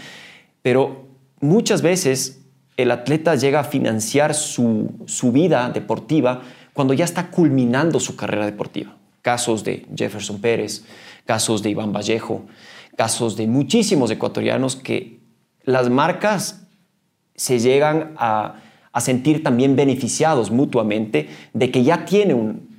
Pero 0.63 1.07
muchas 1.41 1.83
veces 1.83 2.43
el 2.77 2.93
atleta 2.93 3.35
llega 3.35 3.59
a 3.61 3.65
financiar 3.65 4.35
su, 4.35 4.93
su 5.07 5.33
vida 5.33 5.71
deportiva 5.71 6.43
cuando 6.73 6.95
ya 6.95 7.05
está 7.05 7.31
culminando 7.31 8.01
su 8.01 8.17
carrera 8.17 8.47
deportiva. 8.47 8.97
Casos 9.21 9.65
de 9.65 9.87
Jefferson 9.95 10.41
Pérez, 10.41 10.85
casos 11.27 11.63
de 11.63 11.71
Iván 11.71 11.93
Vallejo, 11.93 12.45
casos 12.97 13.37
de 13.37 13.47
muchísimos 13.47 14.11
ecuatorianos 14.11 14.77
que 14.77 15.21
las 15.65 15.91
marcas 15.91 16.67
se 17.35 17.59
llegan 17.59 18.15
a, 18.17 18.57
sentir 19.01 19.43
también 19.43 19.75
beneficiados 19.75 20.51
mutuamente 20.51 21.29
de 21.55 21.71
que 21.71 21.83
ya 21.83 22.05
tiene 22.05 22.35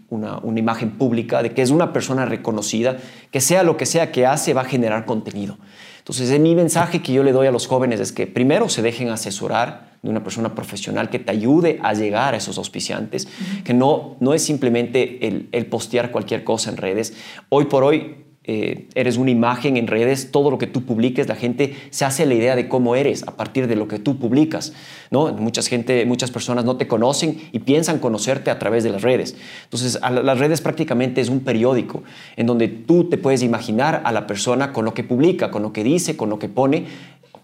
una, 0.09 0.37
una, 0.37 0.59
imagen 0.59 0.91
pública, 0.91 1.41
de 1.41 1.53
que 1.53 1.63
es 1.63 1.71
una 1.71 1.91
persona 1.91 2.25
reconocida, 2.25 2.97
que 3.31 3.41
sea 3.41 3.63
lo 3.63 3.77
que 3.77 3.87
sea 3.87 4.11
que 4.11 4.27
hace, 4.27 4.53
va 4.53 4.61
a 4.61 4.65
generar 4.65 5.05
contenido. 5.05 5.57
Entonces, 5.97 6.39
mi 6.39 6.53
mensaje 6.53 7.01
que 7.01 7.13
yo 7.13 7.23
le 7.23 7.31
doy 7.31 7.47
a 7.47 7.51
los 7.51 7.65
jóvenes 7.65 7.99
es 7.99 8.11
que 8.11 8.27
primero 8.27 8.69
se 8.69 8.83
dejen 8.83 9.09
asesorar 9.09 9.92
de 10.03 10.09
una 10.09 10.23
persona 10.23 10.53
profesional 10.53 11.09
que 11.09 11.17
te 11.17 11.31
ayude 11.31 11.79
a 11.81 11.93
llegar 11.93 12.33
a 12.33 12.37
esos 12.37 12.57
auspiciantes, 12.57 13.27
que 13.63 13.73
no, 13.73 14.17
no 14.19 14.33
es 14.33 14.43
simplemente 14.43 15.27
el, 15.27 15.47
el, 15.53 15.65
postear 15.65 16.11
cualquier 16.11 16.43
cosa 16.43 16.69
en 16.69 16.77
redes. 16.77 17.13
Hoy 17.49 17.65
por 17.65 17.83
hoy 17.83 18.23
eh, 18.45 18.89
eres 18.93 19.15
una 19.15 19.31
imagen 19.31 19.77
en 19.77 19.87
redes, 19.87 20.29
todo 20.29 20.51
lo 20.51 20.57
que 20.57 20.67
tú 20.67 20.83
publiques, 20.83 21.29
la 21.29 21.35
gente 21.35 21.77
se 21.91 22.03
hace 22.03 22.25
la 22.25 22.33
idea 22.33 22.57
de 22.57 22.67
cómo 22.67 22.97
eres 22.97 23.25
a 23.25 23.37
partir 23.37 23.67
de 23.67 23.77
lo 23.77 23.87
que 23.87 23.99
tú 23.99 24.19
publicas. 24.19 24.73
¿no? 25.11 25.31
Mucha 25.31 25.61
gente, 25.61 26.05
muchas 26.05 26.29
personas 26.29 26.65
no 26.65 26.75
te 26.75 26.85
conocen 26.85 27.41
y 27.53 27.59
piensan 27.59 27.99
conocerte 27.99 28.51
a 28.51 28.59
través 28.59 28.83
de 28.83 28.89
las 28.89 29.01
redes. 29.01 29.37
Entonces, 29.63 29.97
las 30.01 30.37
redes 30.39 30.59
prácticamente 30.59 31.21
es 31.21 31.29
un 31.29 31.39
periódico 31.39 32.03
en 32.35 32.45
donde 32.45 32.67
tú 32.67 33.05
te 33.05 33.17
puedes 33.17 33.43
imaginar 33.43 34.01
a 34.03 34.11
la 34.11 34.27
persona 34.27 34.73
con 34.73 34.83
lo 34.83 34.93
que 34.93 35.05
publica, 35.05 35.49
con 35.49 35.63
lo 35.63 35.71
que 35.71 35.85
dice, 35.85 36.17
con 36.17 36.29
lo 36.29 36.37
que 36.37 36.49
pone, 36.49 36.85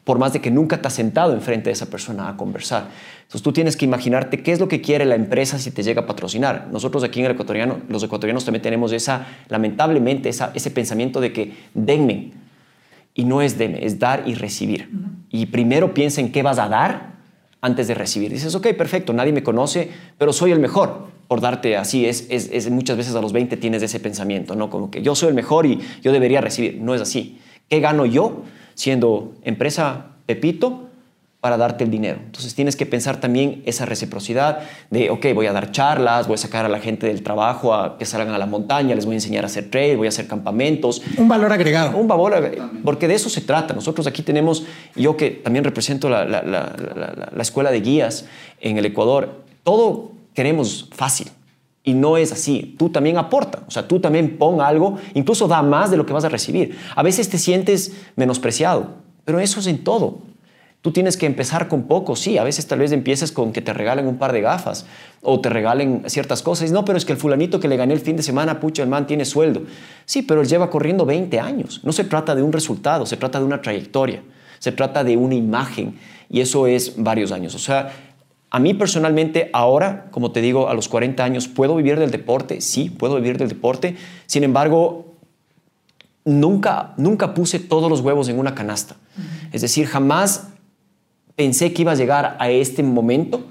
por 0.10 0.18
más 0.18 0.34
de 0.34 0.42
que 0.42 0.50
nunca 0.50 0.82
te 0.82 0.88
has 0.88 0.96
sentado 0.96 1.34
enfrente 1.34 1.70
de 1.70 1.74
esa 1.74 1.86
persona 1.86 2.30
a 2.30 2.36
conversar. 2.36 2.88
Entonces 3.18 3.44
tú 3.44 3.54
tienes 3.54 3.78
que 3.78 3.86
imaginarte 3.86 4.42
qué 4.42 4.52
es 4.52 4.60
lo 4.60 4.68
que 4.68 4.82
quiere 4.82 5.06
la 5.06 5.14
empresa 5.14 5.60
si 5.60 5.70
te 5.70 5.84
llega 5.84 6.02
a 6.02 6.06
patrocinar. 6.08 6.68
Nosotros 6.72 7.04
aquí 7.04 7.20
en 7.20 7.28
el 7.28 7.34
ecuatoriano, 7.34 7.78
los 7.90 8.02
ecuatorianos 8.02 8.44
también 8.44 8.64
tenemos 8.64 8.92
esa, 8.92 9.28
lamentablemente, 9.50 10.28
esa, 10.28 10.52
ese 10.56 10.72
pensamiento 10.72 11.22
de 11.22 11.32
que 11.32 11.54
denme. 11.76 12.32
Y 13.14 13.26
no 13.26 13.44
es 13.44 13.60
denme, 13.60 13.86
es 13.86 14.00
dar 14.00 14.24
y 14.26 14.34
recibir. 14.34 14.90
Y 15.30 15.46
primero 15.46 15.94
piensa 15.94 16.22
en 16.22 16.32
qué 16.32 16.42
vas 16.42 16.58
a 16.58 16.68
dar 16.68 17.12
antes 17.62 17.88
de 17.88 17.94
recibir. 17.94 18.32
Dices, 18.32 18.56
ok, 18.56 18.70
perfecto, 18.70 19.14
nadie 19.14 19.32
me 19.32 19.44
conoce, 19.44 19.92
pero 20.18 20.34
soy 20.34 20.52
el 20.54 20.60
mejor, 20.60 21.10
por 21.28 21.40
darte 21.40 21.78
así. 21.78 22.08
Es, 22.08 22.26
es, 22.32 22.50
es, 22.52 22.68
muchas 22.72 22.98
veces 22.98 23.14
a 23.14 23.22
los 23.22 23.32
20 23.32 23.58
tienes 23.58 23.84
ese 23.84 24.00
pensamiento, 24.00 24.56
¿no? 24.56 24.72
Como 24.72 24.90
que 24.90 25.04
yo 25.04 25.14
soy 25.14 25.30
el 25.30 25.36
mejor 25.36 25.68
y 25.68 25.80
yo 26.02 26.12
debería 26.12 26.42
recibir. 26.42 26.82
No 26.82 26.96
es 26.96 27.02
así. 27.02 27.38
¿Qué 27.70 27.80
gano 27.80 28.08
yo 28.08 28.42
siendo 28.80 29.34
empresa 29.44 30.06
Pepito? 30.26 30.86
para 31.42 31.56
darte 31.56 31.86
el 31.86 31.90
dinero. 31.90 32.20
Entonces 32.26 32.54
tienes 32.54 32.76
que 32.76 32.86
pensar 32.86 33.22
también 33.22 33.64
esa 33.66 33.86
reciprocidad 33.86 34.60
de, 34.90 35.10
ok, 35.10 35.28
voy 35.34 35.46
a 35.46 35.54
dar 35.54 35.72
charlas, 35.72 36.28
voy 36.28 36.36
a 36.36 36.38
sacar 36.38 36.66
a 36.66 36.70
la 36.70 36.80
gente 36.80 37.08
del 37.08 37.24
trabajo 37.24 37.74
a 37.74 37.98
que 37.98 38.06
salgan 38.06 38.36
a 38.36 38.38
la 38.38 38.46
montaña, 38.46 38.94
les 38.94 39.06
voy 39.06 39.14
a 39.14 39.18
enseñar 39.18 39.46
a 39.46 39.48
hacer 39.48 39.72
trail, 39.72 39.96
voy 39.96 40.08
a 40.08 40.10
hacer 40.10 40.28
campamentos. 40.28 41.02
Un 41.16 41.30
valor 41.30 41.54
agregado. 41.54 41.98
Un 41.98 42.10
valor 42.10 42.34
agregado, 42.34 42.72
porque 42.84 43.08
de 43.08 43.16
eso 43.16 43.30
se 43.30 43.40
trata. 43.40 43.74
Nosotros 43.74 44.06
aquí 44.06 44.22
tenemos, 44.22 44.66
yo 44.98 45.16
que 45.16 45.32
también 45.32 45.64
represento 45.64 46.10
la, 46.10 46.26
la, 46.26 46.42
la, 46.42 47.30
la 47.34 47.42
escuela 47.42 47.72
de 47.72 47.80
guías 47.80 48.26
en 48.60 48.78
el 48.78 48.86
Ecuador, 48.86 49.44
todo 49.64 50.12
queremos 50.34 50.90
fácil. 50.92 51.30
Y 51.90 51.96
no 51.96 52.18
es 52.18 52.32
así. 52.32 52.76
Tú 52.78 52.90
también 52.90 53.18
aporta. 53.18 53.64
O 53.68 53.72
sea, 53.72 53.88
tú 53.88 54.00
también 54.00 54.38
pon 54.38 54.62
algo, 54.62 55.00
incluso 55.16 55.48
da 55.48 55.64
más 55.64 55.90
de 55.90 55.98
lo 55.98 56.06
que 56.06 56.14
vas 56.14 56.24
a 56.24 56.30
recibir. 56.30 56.78
A 56.96 57.02
veces 57.02 57.30
te 57.30 57.40
sientes 57.40 57.94
menospreciado, 58.16 58.98
pero 59.26 59.40
eso 59.40 59.60
es 59.60 59.66
en 59.66 59.84
todo. 59.84 60.20
Tú 60.82 60.92
tienes 60.92 61.18
que 61.18 61.26
empezar 61.26 61.68
con 61.68 61.88
poco, 61.88 62.16
sí, 62.16 62.38
a 62.38 62.44
veces 62.44 62.68
tal 62.68 62.78
vez 62.78 62.92
empieces 62.92 63.32
con 63.32 63.54
que 63.54 63.62
te 63.64 63.74
regalen 63.74 64.06
un 64.06 64.20
par 64.20 64.34
de 64.34 64.42
gafas 64.42 64.86
o 65.24 65.42
te 65.42 65.50
regalen 65.50 66.04
ciertas 66.06 66.44
cosas. 66.44 66.72
No, 66.72 66.86
pero 66.86 67.00
es 67.00 67.06
que 67.06 67.14
el 67.14 67.18
fulanito 67.18 67.60
que 67.60 67.68
le 67.68 67.76
gané 67.76 67.96
el 67.96 68.02
fin 68.02 68.16
de 68.16 68.22
semana, 68.22 68.60
pucha, 68.60 68.84
el 68.84 68.90
man 68.90 69.08
tiene 69.08 69.26
sueldo. 69.26 69.64
Sí, 70.06 70.22
pero 70.22 70.42
él 70.42 70.48
lleva 70.48 70.70
corriendo 70.70 71.08
20 71.08 71.40
años. 71.40 71.82
No 71.84 71.92
se 71.92 72.04
trata 72.04 72.36
de 72.36 72.44
un 72.44 72.54
resultado, 72.54 73.08
se 73.08 73.18
trata 73.18 73.40
de 73.40 73.46
una 73.46 73.64
trayectoria, 73.64 74.22
se 74.60 74.72
trata 74.72 75.04
de 75.04 75.18
una 75.18 75.34
imagen 75.34 75.96
y 76.30 76.42
eso 76.42 76.68
es 76.68 76.94
varios 77.02 77.32
años. 77.32 77.56
O 77.56 77.60
sea, 77.60 78.09
a 78.52 78.60
mí 78.60 78.74
personalmente 78.74 79.50
ahora, 79.54 80.08
como 80.12 80.32
te 80.32 80.42
digo, 80.42 80.70
a 80.70 80.74
los 80.74 80.90
40 80.90 81.24
años, 81.24 81.48
¿puedo 81.48 81.76
vivir 81.76 82.00
del 82.00 82.10
deporte? 82.10 82.62
Sí, 82.62 82.90
puedo 82.90 83.16
vivir 83.16 83.38
del 83.38 83.50
deporte. 83.50 83.96
Sin 84.26 84.44
embargo, 84.44 85.06
nunca, 86.26 86.94
nunca 86.98 87.34
puse 87.34 87.60
todos 87.60 87.90
los 87.90 88.02
huevos 88.02 88.28
en 88.28 88.40
una 88.40 88.56
canasta. 88.56 88.96
Es 89.52 89.62
decir, 89.62 89.86
jamás 89.86 90.50
pensé 91.36 91.74
que 91.74 91.84
iba 91.84 91.92
a 91.92 91.96
llegar 91.96 92.38
a 92.40 92.50
este 92.50 92.82
momento 92.82 93.44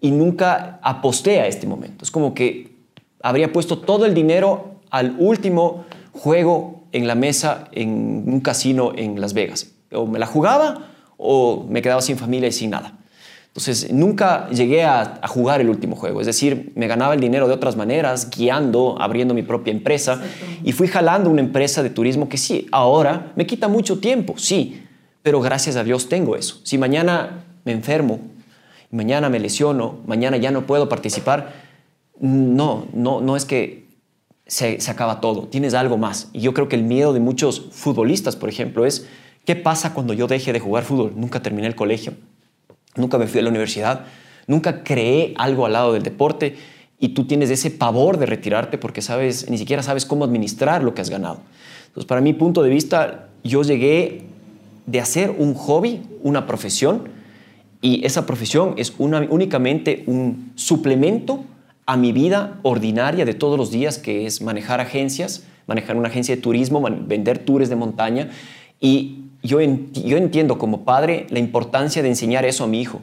y 0.00 0.10
nunca 0.10 0.80
aposté 0.82 1.40
a 1.40 1.46
este 1.46 1.66
momento. 1.66 2.04
Es 2.04 2.10
como 2.10 2.34
que 2.34 2.72
habría 3.22 3.52
puesto 3.52 3.78
todo 3.78 4.06
el 4.06 4.14
dinero 4.14 4.80
al 4.90 5.14
último 5.18 5.84
juego 6.12 6.82
en 6.90 7.06
la 7.06 7.14
mesa 7.14 7.68
en 7.72 8.24
un 8.26 8.40
casino 8.40 8.92
en 8.96 9.20
Las 9.20 9.34
Vegas. 9.34 9.72
O 9.92 10.06
me 10.06 10.18
la 10.18 10.26
jugaba 10.26 10.88
o 11.16 11.64
me 11.68 11.80
quedaba 11.80 12.02
sin 12.02 12.18
familia 12.18 12.48
y 12.48 12.52
sin 12.52 12.70
nada. 12.70 12.98
Entonces, 13.52 13.92
nunca 13.92 14.48
llegué 14.48 14.82
a, 14.82 15.20
a, 15.20 15.28
jugar 15.28 15.60
el 15.60 15.68
último 15.68 15.94
juego. 15.94 16.22
Es 16.22 16.26
decir, 16.26 16.72
me 16.74 16.86
ganaba 16.86 17.12
el 17.12 17.20
dinero 17.20 17.46
de 17.48 17.52
otras 17.52 17.76
maneras, 17.76 18.30
guiando, 18.30 18.96
abriendo 18.98 19.34
mi 19.34 19.42
propia 19.42 19.72
empresa. 19.72 20.22
Y 20.64 20.72
fui 20.72 20.88
jalando 20.88 21.28
una 21.28 21.42
empresa 21.42 21.82
de 21.82 21.90
turismo 21.90 22.30
que 22.30 22.38
sí, 22.38 22.66
ahora 22.72 23.32
me 23.36 23.46
quita 23.46 23.68
mucho 23.68 23.98
tiempo, 23.98 24.38
sí, 24.38 24.82
pero 25.22 25.42
gracias 25.42 25.76
a 25.76 25.84
Dios 25.84 26.08
tengo 26.08 26.34
eso. 26.34 26.60
Si 26.64 26.78
mañana 26.78 27.44
me 27.64 27.72
enfermo, 27.72 28.20
mañana 28.90 29.28
me 29.28 29.38
lesiono, 29.38 29.98
mañana 30.06 30.38
ya 30.38 30.50
no 30.50 30.66
puedo 30.66 30.88
participar, 30.88 31.52
no, 32.18 32.86
no, 32.94 33.20
no 33.20 33.36
es 33.36 33.44
que 33.44 33.86
se, 34.46 34.80
se 34.80 34.90
acaba 34.90 35.20
todo, 35.20 35.48
tienes 35.48 35.74
algo 35.74 35.98
más. 35.98 36.30
Y 36.32 36.40
yo 36.40 36.54
creo 36.54 36.68
que 36.68 36.76
el 36.76 36.84
miedo 36.84 37.12
de 37.12 37.20
muchos 37.20 37.68
futbolistas, 37.72 38.34
por 38.34 38.48
ejemplo, 38.48 38.86
es, 38.86 39.06
¿qué 39.44 39.56
pasa 39.56 39.92
cuando 39.92 40.12
yo 40.14 40.26
deje 40.26 40.52
de 40.52 40.60
jugar 40.60 40.84
fútbol? 40.84 41.12
Nunca 41.16 41.42
terminé 41.42 41.66
el 41.66 41.74
colegio, 41.74 42.14
nunca 42.96 43.18
me 43.18 43.26
fui 43.26 43.40
a 43.40 43.42
la 43.42 43.50
universidad, 43.50 44.06
nunca 44.46 44.82
creé 44.84 45.34
algo 45.36 45.66
al 45.66 45.72
lado 45.72 45.92
del 45.92 46.02
deporte 46.02 46.56
y 46.98 47.10
tú 47.10 47.24
tienes 47.24 47.50
ese 47.50 47.70
pavor 47.70 48.18
de 48.18 48.26
retirarte 48.26 48.78
porque 48.78 49.02
sabes, 49.02 49.48
ni 49.50 49.58
siquiera 49.58 49.82
sabes 49.82 50.06
cómo 50.06 50.24
administrar 50.24 50.82
lo 50.82 50.94
que 50.94 51.00
has 51.00 51.10
ganado. 51.10 51.40
Entonces, 51.88 52.06
para 52.06 52.20
mi 52.20 52.32
punto 52.32 52.62
de 52.62 52.70
vista, 52.70 53.28
yo 53.44 53.62
llegué 53.62 54.22
de 54.86 55.00
hacer 55.00 55.34
un 55.36 55.54
hobby, 55.54 56.02
una 56.22 56.46
profesión, 56.46 57.08
y 57.80 58.06
esa 58.06 58.24
profesión 58.26 58.74
es 58.76 58.94
únicamente 58.98 60.04
un 60.06 60.52
suplemento 60.54 61.44
a 61.84 61.96
mi 61.96 62.12
vida 62.12 62.60
ordinaria 62.62 63.24
de 63.24 63.34
todos 63.34 63.58
los 63.58 63.72
días, 63.72 63.98
que 63.98 64.24
es 64.24 64.40
manejar 64.40 64.80
agencias, 64.80 65.44
manejar 65.66 65.96
una 65.96 66.08
agencia 66.08 66.36
de 66.36 66.40
turismo, 66.40 66.80
vender 66.80 67.38
tours 67.38 67.68
de 67.68 67.74
montaña. 67.76 68.30
Y 68.80 69.21
yo, 69.42 69.60
yo 69.60 70.16
entiendo 70.16 70.58
como 70.58 70.84
padre 70.84 71.26
la 71.30 71.38
importancia 71.38 72.02
de 72.02 72.08
enseñar 72.08 72.44
eso 72.44 72.64
a 72.64 72.66
mi 72.66 72.80
hijo, 72.80 73.02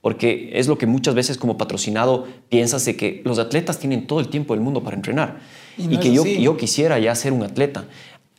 porque 0.00 0.50
es 0.54 0.68
lo 0.68 0.78
que 0.78 0.86
muchas 0.86 1.14
veces 1.14 1.38
como 1.38 1.58
patrocinado 1.58 2.26
piensas 2.48 2.84
de 2.84 2.96
que 2.96 3.22
los 3.24 3.38
atletas 3.38 3.78
tienen 3.78 4.06
todo 4.06 4.20
el 4.20 4.28
tiempo 4.28 4.54
del 4.54 4.62
mundo 4.62 4.82
para 4.82 4.96
entrenar 4.96 5.38
y, 5.76 5.98
que 5.98 6.12
yo, 6.12 6.24
yo 6.24 6.56
quisiera 6.56 6.98
ya 6.98 7.14
ser 7.14 7.32
un 7.32 7.42
atleta. 7.42 7.84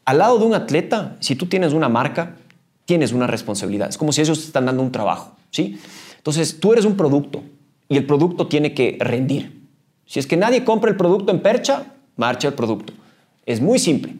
Al 0.05 0.17
lado 0.17 0.39
de 0.39 0.45
un 0.45 0.53
atleta, 0.53 1.17
si 1.19 1.35
tú 1.35 1.45
tienes 1.45 1.73
una 1.73 1.87
marca, 1.89 2.35
tienes 2.85 3.13
una 3.13 3.27
responsabilidad. 3.27 3.89
Es 3.89 3.97
como 3.97 4.11
si 4.11 4.21
ellos 4.21 4.39
te 4.39 4.45
están 4.45 4.65
dando 4.65 4.81
un 4.81 4.91
trabajo, 4.91 5.35
¿sí? 5.51 5.79
Entonces, 6.17 6.59
tú 6.59 6.73
eres 6.73 6.85
un 6.85 6.97
producto 6.97 7.43
y 7.87 7.97
el 7.97 8.05
producto 8.05 8.47
tiene 8.47 8.73
que 8.73 8.97
rendir. 8.99 9.61
Si 10.05 10.19
es 10.19 10.27
que 10.27 10.35
nadie 10.35 10.63
compra 10.63 10.89
el 10.89 10.97
producto 10.97 11.31
en 11.31 11.39
percha, 11.39 11.93
marcha 12.15 12.47
el 12.47 12.55
producto. 12.55 12.93
Es 13.49 13.61
muy 13.61 13.79
simple. 13.79 14.13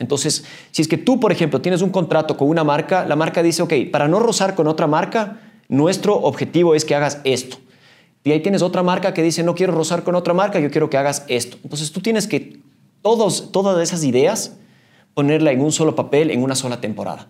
Entonces, 0.00 0.44
si 0.72 0.82
es 0.82 0.88
que 0.88 0.98
tú, 0.98 1.20
por 1.20 1.30
ejemplo, 1.30 1.60
tienes 1.60 1.82
un 1.82 1.90
contrato 1.90 2.36
con 2.36 2.48
una 2.48 2.64
marca, 2.64 3.06
la 3.06 3.14
marca 3.14 3.40
dice, 3.40 3.62
ok, 3.62 3.72
para 3.92 4.08
no 4.08 4.18
rozar 4.18 4.56
con 4.56 4.66
otra 4.66 4.88
marca, 4.88 5.38
nuestro 5.68 6.16
objetivo 6.16 6.74
es 6.74 6.84
que 6.84 6.96
hagas 6.96 7.20
esto. 7.22 7.58
Y 8.24 8.32
ahí 8.32 8.40
tienes 8.40 8.60
otra 8.60 8.82
marca 8.82 9.14
que 9.14 9.22
dice, 9.22 9.44
no 9.44 9.54
quiero 9.54 9.72
rozar 9.72 10.02
con 10.02 10.16
otra 10.16 10.34
marca, 10.34 10.58
yo 10.58 10.68
quiero 10.68 10.90
que 10.90 10.96
hagas 10.96 11.24
esto. 11.28 11.58
Entonces, 11.62 11.92
tú 11.92 12.00
tienes 12.00 12.26
que 12.26 12.58
todos, 13.02 13.52
todas 13.52 13.80
esas 13.80 14.02
ideas 14.02 14.56
ponerla 15.14 15.52
en 15.52 15.60
un 15.60 15.70
solo 15.70 15.94
papel, 15.94 16.32
en 16.32 16.42
una 16.42 16.56
sola 16.56 16.80
temporada. 16.80 17.28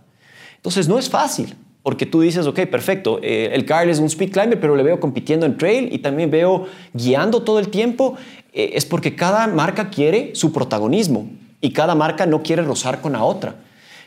Entonces 0.57 0.89
no 0.89 0.99
es 0.99 1.11
fácil, 1.11 1.55
porque 1.83 2.07
tú 2.07 2.23
dices, 2.23 2.47
ok, 2.47 2.61
perfecto, 2.61 3.19
eh, 3.23 3.51
el 3.53 3.67
Carl 3.67 3.91
es 3.91 3.99
un 3.99 4.07
speed 4.07 4.33
climber, 4.33 4.59
pero 4.59 4.75
le 4.75 4.85
veo 4.85 5.01
compitiendo 5.01 5.45
en 5.45 5.59
trail 5.59 5.91
y 5.93 5.99
también 5.99 6.31
veo 6.31 6.67
guiando 6.95 7.43
todo 7.43 7.59
el 7.59 7.69
tiempo. 7.69 8.17
Eh, 8.55 8.71
es 8.73 8.87
porque 8.87 9.15
cada 9.15 9.47
marca 9.49 9.91
quiere 9.91 10.35
su 10.35 10.51
protagonismo 10.51 11.29
y 11.63 11.73
cada 11.73 11.95
marca 11.95 12.27
no 12.27 12.43
quiere 12.43 12.61
rozar 12.61 13.01
con 13.01 13.13
la 13.13 13.25
otra. 13.25 13.55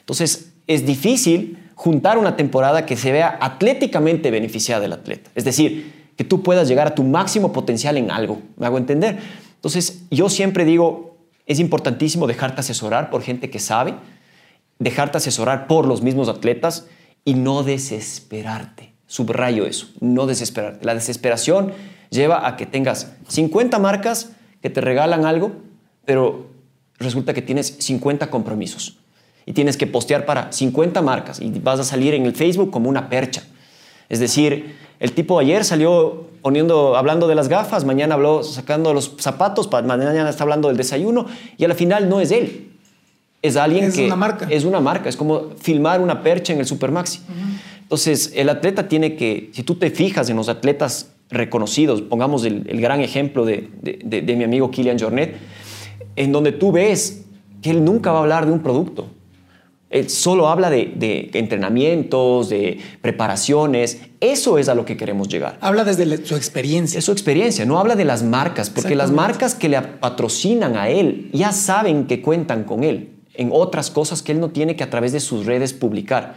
Entonces 0.01 0.51
es 0.67 0.85
difícil 0.85 1.57
juntar 1.73 2.19
una 2.19 2.35
temporada 2.35 2.85
que 2.85 2.97
se 2.97 3.11
vea 3.11 3.39
atléticamente 3.41 4.29
beneficiada 4.29 4.81
del 4.81 4.93
atleta. 4.93 5.31
Es 5.33 5.45
decir, 5.45 6.11
que 6.15 6.23
tú 6.23 6.43
puedas 6.43 6.67
llegar 6.67 6.85
a 6.85 6.95
tu 6.95 7.03
máximo 7.03 7.51
potencial 7.51 7.97
en 7.97 8.11
algo. 8.11 8.41
¿Me 8.57 8.67
hago 8.67 8.77
entender? 8.77 9.17
Entonces 9.55 10.03
yo 10.11 10.29
siempre 10.29 10.65
digo, 10.65 11.17
es 11.45 11.59
importantísimo 11.59 12.27
dejarte 12.27 12.59
asesorar 12.59 13.09
por 13.09 13.23
gente 13.23 13.49
que 13.49 13.59
sabe, 13.59 13.95
dejarte 14.77 15.17
asesorar 15.17 15.67
por 15.67 15.87
los 15.87 16.01
mismos 16.01 16.29
atletas 16.29 16.87
y 17.23 17.33
no 17.33 17.63
desesperarte. 17.63 18.93
Subrayo 19.07 19.65
eso, 19.65 19.87
no 20.01 20.27
desesperarte. 20.27 20.85
La 20.85 20.93
desesperación 20.93 21.73
lleva 22.09 22.47
a 22.47 22.57
que 22.57 22.65
tengas 22.65 23.13
50 23.27 23.79
marcas 23.79 24.31
que 24.61 24.69
te 24.69 24.81
regalan 24.81 25.25
algo, 25.25 25.51
pero 26.05 26.54
resulta 26.99 27.33
que 27.33 27.41
tienes 27.41 27.75
50 27.79 28.29
compromisos 28.29 28.97
y 29.45 29.53
tienes 29.53 29.77
que 29.77 29.87
postear 29.87 30.25
para 30.25 30.51
50 30.51 31.01
marcas 31.01 31.39
y 31.39 31.49
vas 31.59 31.79
a 31.79 31.83
salir 31.83 32.13
en 32.13 32.25
el 32.25 32.35
Facebook 32.35 32.71
como 32.71 32.89
una 32.89 33.09
percha. 33.09 33.43
Es 34.09 34.19
decir, 34.19 34.75
el 34.99 35.11
tipo 35.11 35.39
ayer 35.39 35.65
salió 35.65 36.27
poniendo, 36.41 36.95
hablando 36.95 37.27
de 37.27 37.35
las 37.35 37.47
gafas, 37.47 37.85
mañana 37.85 38.15
habló 38.15 38.43
sacando 38.43 38.93
los 38.93 39.13
zapatos, 39.19 39.69
mañana 39.71 40.29
está 40.29 40.43
hablando 40.43 40.67
del 40.67 40.77
desayuno 40.77 41.25
y 41.57 41.65
al 41.65 41.73
final 41.73 42.07
no 42.09 42.19
es 42.19 42.31
él 42.31 42.71
es 43.47 43.55
alguien 43.55 43.91
que... 43.91 44.01
Es 44.01 44.07
una 44.07 44.15
marca. 44.15 44.47
Es 44.49 44.63
una 44.63 44.79
marca, 44.79 45.09
es 45.09 45.15
como 45.15 45.51
filmar 45.59 46.01
una 46.01 46.23
percha 46.23 46.53
en 46.53 46.59
el 46.59 46.65
Supermaxi. 46.65 47.19
Entonces, 47.81 48.33
el 48.35 48.49
atleta 48.49 48.87
tiene 48.87 49.15
que, 49.15 49.51
si 49.53 49.63
tú 49.63 49.75
te 49.75 49.91
fijas 49.91 50.29
en 50.29 50.37
los 50.37 50.49
atletas 50.49 51.11
reconocidos, 51.29 52.01
pongamos 52.01 52.43
el, 52.45 52.63
gran 52.81 53.01
ejemplo 53.01 53.45
de, 53.45 53.69
de, 53.81 54.35
mi 54.35 54.43
amigo 54.43 54.71
Kilian 54.71 54.97
Jornet, 54.97 55.35
en 56.15 56.31
donde 56.31 56.51
tú 56.51 56.71
ves 56.71 57.25
que 57.61 57.71
él 57.71 57.83
nunca 57.83 58.11
va 58.11 58.19
a 58.19 58.21
hablar 58.21 58.45
de 58.45 58.51
un 58.51 58.59
producto. 58.59 59.07
Él 59.89 60.09
solo 60.09 60.49
habla 60.49 60.69
de, 60.69 61.29
entrenamientos, 61.33 62.49
de 62.49 62.79
preparaciones. 63.01 64.01
Eso 64.19 64.57
es 64.57 64.67
a 64.67 64.75
lo 64.75 64.83
que 64.83 64.97
queremos 64.97 65.29
llegar. 65.29 65.57
Habla 65.61 65.83
desde 65.83 66.25
su 66.25 66.35
experiencia. 66.35 66.99
Es 66.99 67.05
su 67.05 67.11
experiencia, 67.11 67.65
no 67.65 67.79
habla 67.79 67.95
de 67.95 68.03
las 68.03 68.23
marcas, 68.23 68.69
porque 68.69 68.95
las 68.95 69.11
marcas 69.11 69.55
que 69.55 69.69
le 69.69 69.81
patrocinan 69.81 70.75
a 70.75 70.89
él 70.89 71.29
ya 71.31 71.51
saben 71.51 72.07
que 72.07 72.21
cuentan 72.21 72.63
con 72.65 72.83
él 72.83 73.11
en 73.37 73.49
otras 73.51 73.91
cosas 73.91 74.21
que 74.21 74.31
él 74.31 74.39
no 74.39 74.49
tiene 74.49 74.75
que 74.75 74.83
a 74.83 74.89
través 74.89 75.11
de 75.11 75.19
sus 75.19 75.45
redes 75.45 75.73
publicar. 75.73 76.35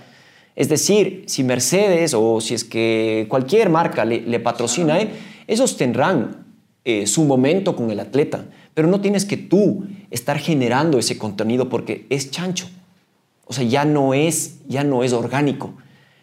Es 0.57 0.69
decir, 0.69 1.25
si 1.27 1.45
Mercedes 1.45 2.15
o 2.15 2.41
si 2.41 2.55
es 2.55 2.65
que 2.65 3.27
cualquier 3.29 3.71
marca 3.71 4.05
le, 4.05 4.41
patrocina 4.41 4.95
a 4.95 5.01
él, 5.01 5.11
ellos 5.47 5.77
tendrán 5.77 6.48
eh, 6.91 7.07
su 7.07 7.25
momento 7.25 7.77
con 7.77 7.91
el 7.91 8.01
atleta, 8.01 8.47
pero 8.73 8.89
no 8.89 9.03
tienes 9.03 9.27
que 9.27 9.37
tú 9.37 9.85
estar 10.11 10.39
generando 10.39 10.99
ese 10.99 11.19
contenido 11.19 11.69
porque 11.69 12.07
es 12.09 12.31
chancho. 12.31 12.67
O 13.45 13.53
sea, 13.53 13.63
ya 13.63 13.85
no 13.85 14.15
es, 14.15 14.61
ya 14.69 14.85
no 14.85 15.05
es 15.05 15.13
orgánico. 15.13 15.75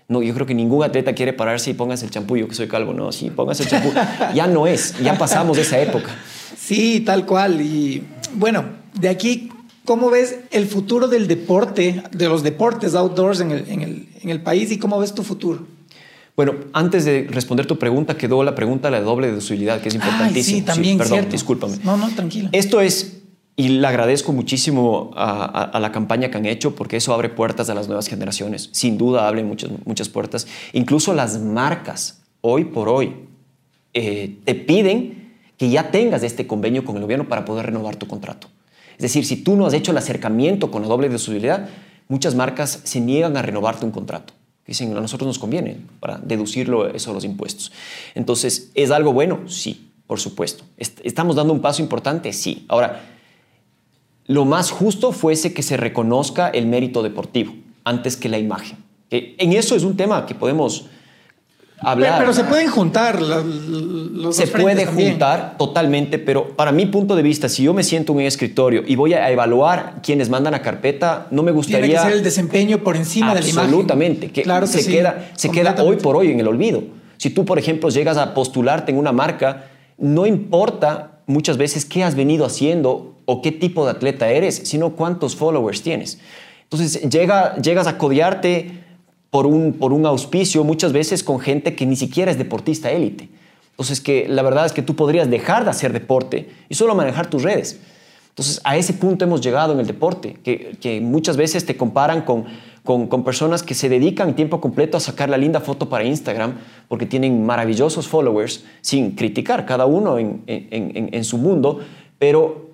No, 0.08 0.24
yo 0.24 0.34
creo 0.34 0.48
que 0.48 0.56
ningún 0.56 0.84
atleta 0.84 1.14
quiere 1.14 1.34
pararse 1.34 1.70
y 1.70 1.76
póngase 1.76 2.06
el 2.06 2.10
champú, 2.10 2.36
yo 2.36 2.48
que 2.48 2.56
soy 2.56 2.68
calvo, 2.68 2.94
no, 2.96 3.12
sí, 3.12 3.30
póngase 3.30 3.62
el 3.62 3.70
champú. 3.70 3.92
ya 4.34 4.48
no 4.48 4.66
es, 4.66 4.98
ya 5.04 5.16
pasamos 5.20 5.56
de 5.56 5.62
esa 5.62 5.80
época. 5.80 6.10
Sí, 6.58 7.02
tal 7.02 7.28
cual. 7.28 7.62
Y 7.62 8.04
bueno, 8.34 8.66
de 9.00 9.10
aquí, 9.10 9.52
¿cómo 9.86 10.10
ves 10.10 10.40
el 10.50 10.66
futuro 10.66 11.08
del 11.08 11.28
deporte, 11.28 12.02
de 12.12 12.28
los 12.28 12.42
deportes 12.42 12.96
outdoors 12.96 13.40
en 13.40 13.52
el, 13.52 13.70
en 13.70 13.82
el, 13.84 14.10
en 14.20 14.32
el 14.32 14.42
país 14.42 14.72
y 14.72 14.80
cómo 14.80 14.98
ves 14.98 15.14
tu 15.14 15.22
futuro? 15.22 15.75
Bueno, 16.36 16.54
antes 16.74 17.06
de 17.06 17.28
responder 17.30 17.66
tu 17.66 17.78
pregunta, 17.80 18.18
quedó 18.18 18.44
la 18.44 18.56
pregunta 18.56 18.90
de 18.90 18.92
la 18.98 19.02
doble 19.02 19.28
deducibilidad, 19.28 19.80
que 19.82 19.88
es 19.90 19.96
importantísima. 19.96 20.58
sí, 20.60 20.62
también, 20.64 20.98
perdón, 20.98 21.14
cierto. 21.20 21.32
discúlpame. 21.32 21.78
No, 21.84 21.96
no, 21.96 22.10
tranquilo. 22.14 22.50
Esto 22.52 22.82
es, 22.82 23.22
y 23.56 23.70
le 23.70 23.88
agradezco 23.88 24.34
muchísimo 24.34 25.12
a, 25.16 25.46
a- 25.46 25.64
a 25.64 25.80
la 25.80 25.92
campaña 25.94 26.30
que 26.30 26.38
han 26.38 26.46
hecho, 26.46 26.76
porque 26.76 26.98
eso 26.98 27.14
abre 27.14 27.30
puertas 27.30 27.70
a 27.70 27.74
las 27.74 27.88
nuevas 27.88 28.08
generaciones. 28.08 28.70
Sin 28.74 28.98
duda 28.98 29.28
abre 29.30 29.44
muchas, 29.46 29.70
muchas 29.86 30.10
puertas. 30.10 30.46
Incluso 30.74 31.14
las 31.14 31.40
marcas, 31.40 32.22
hoy 32.42 32.66
por 32.66 32.90
hoy, 32.90 33.14
eh, 33.94 34.38
te 34.44 34.56
piden 34.56 35.36
que 35.58 35.70
ya 35.70 35.90
tengas 35.90 36.22
este 36.24 36.48
convenio 36.48 36.84
con 36.84 36.98
el 36.98 37.04
gobierno 37.04 37.30
para 37.30 37.46
poder 37.46 37.68
renovar 37.68 37.96
tu 37.96 38.08
contrato. 38.08 38.50
Es 38.98 39.04
decir, 39.04 39.26
si 39.26 39.38
tú 39.38 39.56
no 39.56 39.66
has 39.68 39.74
hecho 39.74 39.92
el 39.92 39.98
acercamiento 39.98 40.70
con 40.70 40.82
la 40.82 40.90
doble 40.90 41.08
deducibilidad, 41.08 41.70
muchas 42.10 42.36
marcas 42.36 42.82
se 42.84 43.00
niegan 43.00 43.38
a 43.38 43.42
renovarte 43.42 43.86
un 43.86 43.92
contrato. 43.92 44.34
Dicen, 44.68 44.96
a 44.98 45.02
nosotros 45.02 45.28
nos 45.28 45.40
conviene 45.40 45.78
para 46.00 46.18
deducirlo 46.18 46.88
eso 46.88 47.14
los 47.14 47.24
impuestos. 47.24 47.72
Entonces, 48.16 48.72
¿es 48.74 48.90
algo 48.92 49.14
bueno? 49.14 49.42
Sí, 49.48 49.92
por 50.08 50.20
supuesto. 50.20 50.64
Est- 50.78 51.00
¿Estamos 51.04 51.36
dando 51.36 51.54
un 51.54 51.62
paso 51.62 51.82
importante? 51.84 52.34
Sí. 52.34 52.66
Ahora, 52.68 53.04
lo 54.26 54.44
más 54.46 54.72
justo 54.72 55.12
fuese 55.12 55.54
que 55.54 55.62
se 55.62 55.78
reconozca 55.78 56.50
el 56.50 56.66
mérito 56.66 57.04
deportivo 57.04 57.54
antes 57.84 58.18
que 58.18 58.28
la 58.30 58.40
imagen. 58.40 58.80
En 59.12 59.54
eso 59.54 59.76
es 59.76 59.84
un 59.84 59.96
tema 59.96 60.26
que 60.26 60.34
podemos 60.34 60.88
hablar. 61.92 62.14
Pero, 62.20 62.32
pero 62.32 62.34
se 62.34 62.44
pueden 62.44 62.70
juntar 62.70 63.22
la- 63.22 63.42
los 63.44 64.36
Se 64.36 64.48
puede 64.48 64.86
también. 64.86 65.12
juntar 65.12 65.56
totalmente, 65.58 66.18
pero 66.20 66.50
para 66.56 66.72
mi 66.72 66.86
punto 66.88 67.16
de 67.16 67.22
vista, 67.22 67.48
si 67.50 67.64
yo 67.64 67.74
me 67.74 67.84
siento 67.84 68.14
en 68.14 68.18
un 68.20 68.24
escritorio 68.24 68.84
y 68.88 68.96
voy 68.96 69.14
a 69.14 69.30
evaluar 69.30 69.96
quienes 70.02 70.30
mandan 70.30 70.54
a 70.56 70.62
carpeta, 70.62 71.28
no 71.32 71.44
me 71.44 71.52
Tiene 71.52 71.56
gustaría 71.56 71.96
que 71.98 72.04
ser 72.04 72.14
el 72.14 72.24
desempeño 72.24 72.80
por 72.80 72.96
encima 72.96 73.34
de 73.36 73.42
la 73.42 73.48
imagen. 73.48 73.60
Absolutamente, 73.70 74.32
que, 74.32 74.42
claro 74.44 74.66
que 74.66 74.72
se, 74.74 74.82
sí, 74.84 74.92
queda, 74.92 75.30
se 75.36 75.50
queda 75.52 75.76
hoy 75.84 75.98
por 75.98 76.16
hoy 76.16 76.32
en 76.32 76.40
el 76.40 76.48
olvido. 76.48 76.84
Si 77.18 77.30
tú, 77.30 77.46
por 77.46 77.60
ejemplo, 77.60 77.90
llegas 77.90 78.18
a 78.18 78.34
postularte 78.34 78.92
en 78.92 78.98
una 78.98 79.12
marca, 79.12 79.66
no 79.98 80.26
importa 80.26 81.20
muchas 81.28 81.58
veces 81.58 81.86
qué 81.86 82.04
has 82.04 82.16
venido 82.16 82.46
haciendo 82.46 83.16
o 83.26 83.42
qué 83.42 83.52
tipo 83.52 83.86
de 83.86 83.92
atleta 83.92 84.30
eres, 84.30 84.56
sino 84.66 84.92
cuántos 84.92 85.36
followers 85.36 85.82
tienes. 85.82 86.20
Entonces, 86.64 87.02
llega, 87.10 87.56
llegas 87.58 87.88
a 87.88 87.98
codearte 87.98 88.84
por 89.36 89.48
un, 89.48 89.74
por 89.74 89.92
un 89.92 90.06
auspicio 90.06 90.64
muchas 90.64 90.94
veces 90.94 91.22
con 91.22 91.40
gente 91.42 91.76
que 91.76 91.86
ni 91.86 91.98
siquiera 91.98 92.32
es 92.32 92.38
deportista 92.38 92.90
élite. 92.90 93.28
Entonces, 93.72 94.00
que 94.00 94.28
la 94.30 94.42
verdad 94.44 94.66
es 94.66 94.72
que 94.72 94.82
tú 94.82 94.96
podrías 94.96 95.30
dejar 95.30 95.66
de 95.66 95.72
hacer 95.72 95.92
deporte 95.92 96.50
y 96.70 96.76
solo 96.76 96.96
manejar 96.96 97.30
tus 97.30 97.44
redes. 97.44 97.78
Entonces, 98.30 98.62
a 98.64 98.78
ese 98.78 98.94
punto 98.94 99.26
hemos 99.26 99.42
llegado 99.42 99.74
en 99.74 99.82
el 99.82 99.88
deporte, 99.88 100.38
que, 100.42 100.78
que 100.80 101.02
muchas 101.02 101.36
veces 101.36 101.66
te 101.66 101.76
comparan 101.76 102.22
con, 102.22 102.46
con, 102.86 103.08
con 103.08 103.26
personas 103.26 103.62
que 103.62 103.74
se 103.74 103.90
dedican 103.90 104.38
tiempo 104.38 104.62
completo 104.62 104.96
a 104.96 105.02
sacar 105.02 105.30
la 105.30 105.38
linda 105.38 105.60
foto 105.60 105.90
para 105.90 106.06
Instagram 106.06 106.54
porque 106.88 107.06
tienen 107.06 107.46
maravillosos 107.46 108.08
followers, 108.08 108.64
sin 108.80 109.12
criticar 109.18 109.66
cada 109.66 109.86
uno 109.86 110.18
en, 110.18 110.44
en, 110.48 110.96
en- 110.96 111.10
en 111.12 111.24
su 111.26 111.38
mundo, 111.38 111.82
pero 112.18 112.70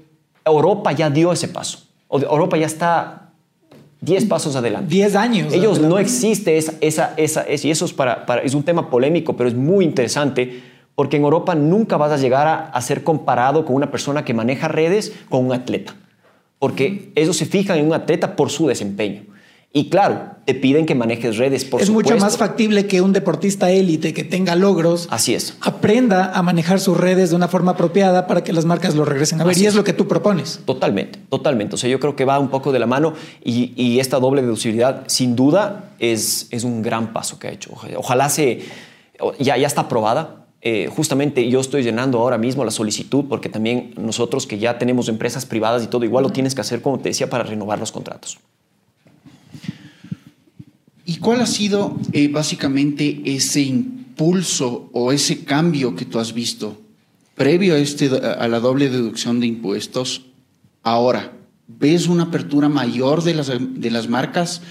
Europa 0.45 0.91
ya 0.91 1.09
dio 1.09 1.31
ese 1.31 1.47
paso. 1.47 1.79
Europa 2.11 2.55
ya 2.57 2.67
está 2.67 3.30
10 4.01 4.25
pasos 4.25 4.55
adelante. 4.55 4.87
10 4.93 5.15
años. 5.15 5.53
Ellos 5.53 5.79
no 5.79 5.99
existe 5.99 6.57
esa, 6.57 6.73
esa, 6.81 7.13
esa, 7.17 7.41
es- 7.43 7.63
y 7.65 7.71
eso 7.71 7.85
es, 7.85 7.93
para, 7.93 8.25
para- 8.25 8.41
es 8.41 8.53
un 8.55 8.63
tema 8.63 8.89
polémico, 8.89 9.37
pero 9.37 9.47
es 9.47 9.55
muy 9.55 9.85
interesante 9.85 10.61
porque 10.95 11.17
en 11.17 11.23
Europa 11.23 11.55
nunca 11.55 11.97
vas 11.97 12.11
a 12.11 12.17
llegar 12.17 12.47
a, 12.47 12.55
a 12.67 12.81
ser 12.81 13.03
comparado 13.03 13.63
con 13.65 13.75
una 13.75 13.91
persona 13.91 14.25
que 14.25 14.33
maneja 14.33 14.67
redes 14.67 15.13
con 15.29 15.45
un 15.45 15.53
atleta, 15.53 15.95
porque 16.59 17.11
ellos 17.15 17.37
se 17.37 17.45
fijan 17.45 17.77
en 17.79 17.85
un 17.87 17.93
atleta 17.93 18.35
por 18.35 18.49
su 18.49 18.67
desempeño. 18.67 19.23
Y 19.73 19.89
claro, 19.89 20.31
te 20.43 20.53
piden 20.53 20.85
que 20.85 20.95
manejes 20.95 21.37
redes, 21.37 21.63
por 21.63 21.79
es 21.79 21.87
supuesto. 21.87 22.11
mucho 22.13 22.21
más 22.25 22.37
factible 22.37 22.87
que 22.87 22.99
un 22.99 23.13
deportista 23.13 23.71
élite 23.71 24.13
que 24.13 24.25
tenga 24.25 24.55
logros 24.55 25.07
Así 25.11 25.33
es. 25.33 25.55
aprenda 25.61 26.33
a 26.33 26.41
manejar 26.43 26.81
sus 26.81 26.97
redes 26.97 27.29
de 27.29 27.37
una 27.37 27.47
forma 27.47 27.71
apropiada 27.71 28.27
para 28.27 28.43
que 28.43 28.51
las 28.51 28.65
marcas 28.65 28.95
lo 28.95 29.05
regresen 29.05 29.39
a 29.39 29.45
ver. 29.45 29.51
Así 29.53 29.63
y 29.63 29.67
es 29.67 29.69
es. 29.69 29.75
lo 29.77 29.85
que 29.85 29.93
tú 29.93 30.09
propones. 30.09 30.59
Totalmente, 30.65 31.19
totalmente. 31.29 31.75
O 31.75 31.77
sea, 31.77 31.89
yo 31.89 32.01
creo 32.01 32.17
que 32.17 32.25
va 32.25 32.37
un 32.37 32.49
poco 32.49 32.73
de 32.73 32.79
la 32.79 32.85
mano 32.85 33.13
y, 33.45 33.71
y 33.81 34.01
esta 34.01 34.19
doble 34.19 34.41
deducibilidad, 34.41 35.03
sin 35.07 35.37
duda, 35.37 35.91
es, 35.99 36.47
es 36.51 36.65
un 36.65 36.81
gran 36.81 37.13
paso 37.13 37.39
que 37.39 37.47
ha 37.47 37.51
hecho. 37.51 37.71
Oja- 37.73 37.87
Ojalá 37.97 38.27
se. 38.29 38.59
Ya, 39.39 39.55
ya 39.55 39.67
está 39.67 39.81
aprobada. 39.81 40.47
Eh, 40.63 40.89
justamente 40.93 41.49
yo 41.49 41.61
estoy 41.61 41.81
llenando 41.83 42.19
ahora 42.19 42.37
mismo 42.37 42.65
la 42.65 42.71
solicitud 42.71 43.23
porque 43.29 43.47
también 43.49 43.93
nosotros 43.97 44.45
que 44.45 44.59
ya 44.59 44.77
tenemos 44.77 45.07
empresas 45.07 45.45
privadas 45.45 45.81
y 45.83 45.87
todo, 45.87 46.03
igual 46.03 46.23
lo 46.23 46.29
tienes 46.31 46.55
que 46.55 46.61
hacer, 46.61 46.81
como 46.81 46.99
te 46.99 47.07
decía, 47.09 47.29
para 47.29 47.43
renovar 47.45 47.79
los 47.79 47.91
contratos. 47.91 48.37
¿Y 51.05 51.17
cuál 51.17 51.41
ha 51.41 51.47
sido 51.47 51.99
eh, 52.11 52.27
básicamente 52.27 53.21
ese 53.25 53.61
impulso 53.61 54.89
o 54.93 55.11
ese 55.11 55.43
cambio 55.43 55.95
que 55.95 56.05
tú 56.05 56.19
has 56.19 56.33
visto 56.33 56.79
previo 57.35 57.73
a, 57.73 57.79
este, 57.79 58.07
a 58.07 58.47
la 58.47 58.59
doble 58.59 58.89
deducción 58.89 59.39
de 59.39 59.47
impuestos? 59.47 60.23
Ahora, 60.83 61.33
¿ves 61.67 62.07
una 62.07 62.23
apertura 62.23 62.69
mayor 62.69 63.23
de 63.23 63.33
las, 63.33 63.51
de 63.57 63.91
las 63.91 64.09
marcas? 64.09 64.61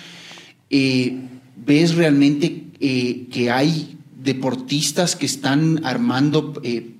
Eh, 0.71 1.19
¿Ves 1.57 1.95
realmente 1.95 2.67
eh, 2.81 3.27
que 3.31 3.51
hay 3.51 3.99
deportistas 4.23 5.17
que 5.17 5.27
están 5.27 5.85
armando 5.85 6.55
eh, 6.63 6.95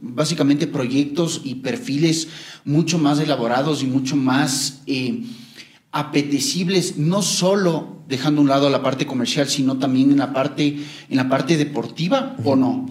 básicamente 0.00 0.66
proyectos 0.66 1.40
y 1.44 1.56
perfiles 1.56 2.28
mucho 2.64 2.98
más 2.98 3.18
elaborados 3.20 3.82
y 3.82 3.86
mucho 3.86 4.16
más 4.16 4.82
apetecibles, 5.92 6.96
no 6.96 7.22
solo 7.22 8.00
dejando 8.06 8.40
a 8.40 8.42
un 8.42 8.48
lado 8.48 8.70
la 8.70 8.82
parte 8.82 9.06
comercial, 9.06 9.48
sino 9.48 9.78
también 9.78 10.10
en 10.10 10.18
la 10.18 10.32
parte, 10.32 10.76
en 11.08 11.16
la 11.16 11.28
parte 11.28 11.56
deportiva, 11.56 12.36
¿o 12.44 12.56
no? 12.56 12.86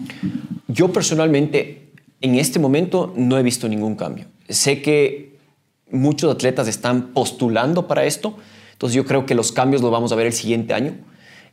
Yo 0.68 0.92
personalmente, 0.92 1.92
en 2.20 2.34
este 2.36 2.58
momento, 2.58 3.12
no 3.16 3.38
he 3.38 3.42
visto 3.42 3.68
ningún 3.68 3.96
cambio. 3.96 4.26
Sé 4.48 4.82
que 4.82 5.38
muchos 5.90 6.32
atletas 6.32 6.68
están 6.68 7.08
postulando 7.08 7.86
para 7.86 8.04
esto, 8.04 8.36
entonces 8.72 8.96
yo 8.96 9.04
creo 9.04 9.26
que 9.26 9.34
los 9.34 9.52
cambios 9.52 9.82
los 9.82 9.90
vamos 9.90 10.12
a 10.12 10.14
ver 10.14 10.26
el 10.26 10.32
siguiente 10.32 10.74
año. 10.74 10.94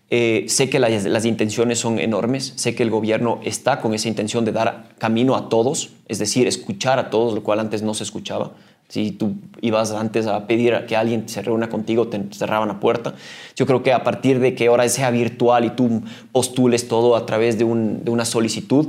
Eh, 0.10 0.46
sé 0.48 0.70
que 0.70 0.80
las, 0.80 1.04
las 1.04 1.26
intenciones 1.26 1.80
son 1.80 2.00
enormes, 2.00 2.54
sé 2.56 2.74
que 2.74 2.84
el 2.84 2.90
gobierno 2.90 3.42
está 3.44 3.82
con 3.82 3.94
esa 3.94 4.08
intención 4.08 4.46
de 4.46 4.54
dar 4.54 4.96
camino 4.98 5.36
a 5.36 5.50
todos, 5.50 5.92
es 6.08 6.20
decir, 6.20 6.48
escuchar 6.48 7.00
a 7.00 7.10
todos, 7.10 7.34
lo 7.34 7.44
cual 7.44 7.60
antes 7.60 7.82
no 7.82 7.94
se 7.94 8.04
escuchaba. 8.04 8.54
Si 8.90 9.12
tú 9.12 9.36
ibas 9.62 9.92
antes 9.92 10.28
a 10.28 10.48
pedir 10.48 10.74
a 10.74 10.86
que 10.86 10.96
alguien 10.96 11.28
se 11.28 11.42
reúna 11.42 11.68
contigo, 11.70 12.08
te 12.08 12.22
cerraban 12.32 12.70
la 12.70 12.80
puerta. 12.80 13.16
Yo 13.56 13.66
creo 13.66 13.84
que 13.84 13.92
a 13.92 14.04
partir 14.04 14.40
de 14.40 14.56
que 14.56 14.68
ahora 14.68 14.88
sea 14.88 15.10
virtual 15.12 15.66
y 15.66 15.70
tú 15.72 16.04
postules 16.32 16.88
todo 16.88 17.16
a 17.18 17.26
través 17.26 17.58
de, 17.58 17.66
un- 17.66 18.04
de 18.06 18.12
una 18.12 18.24
solicitud, 18.24 18.88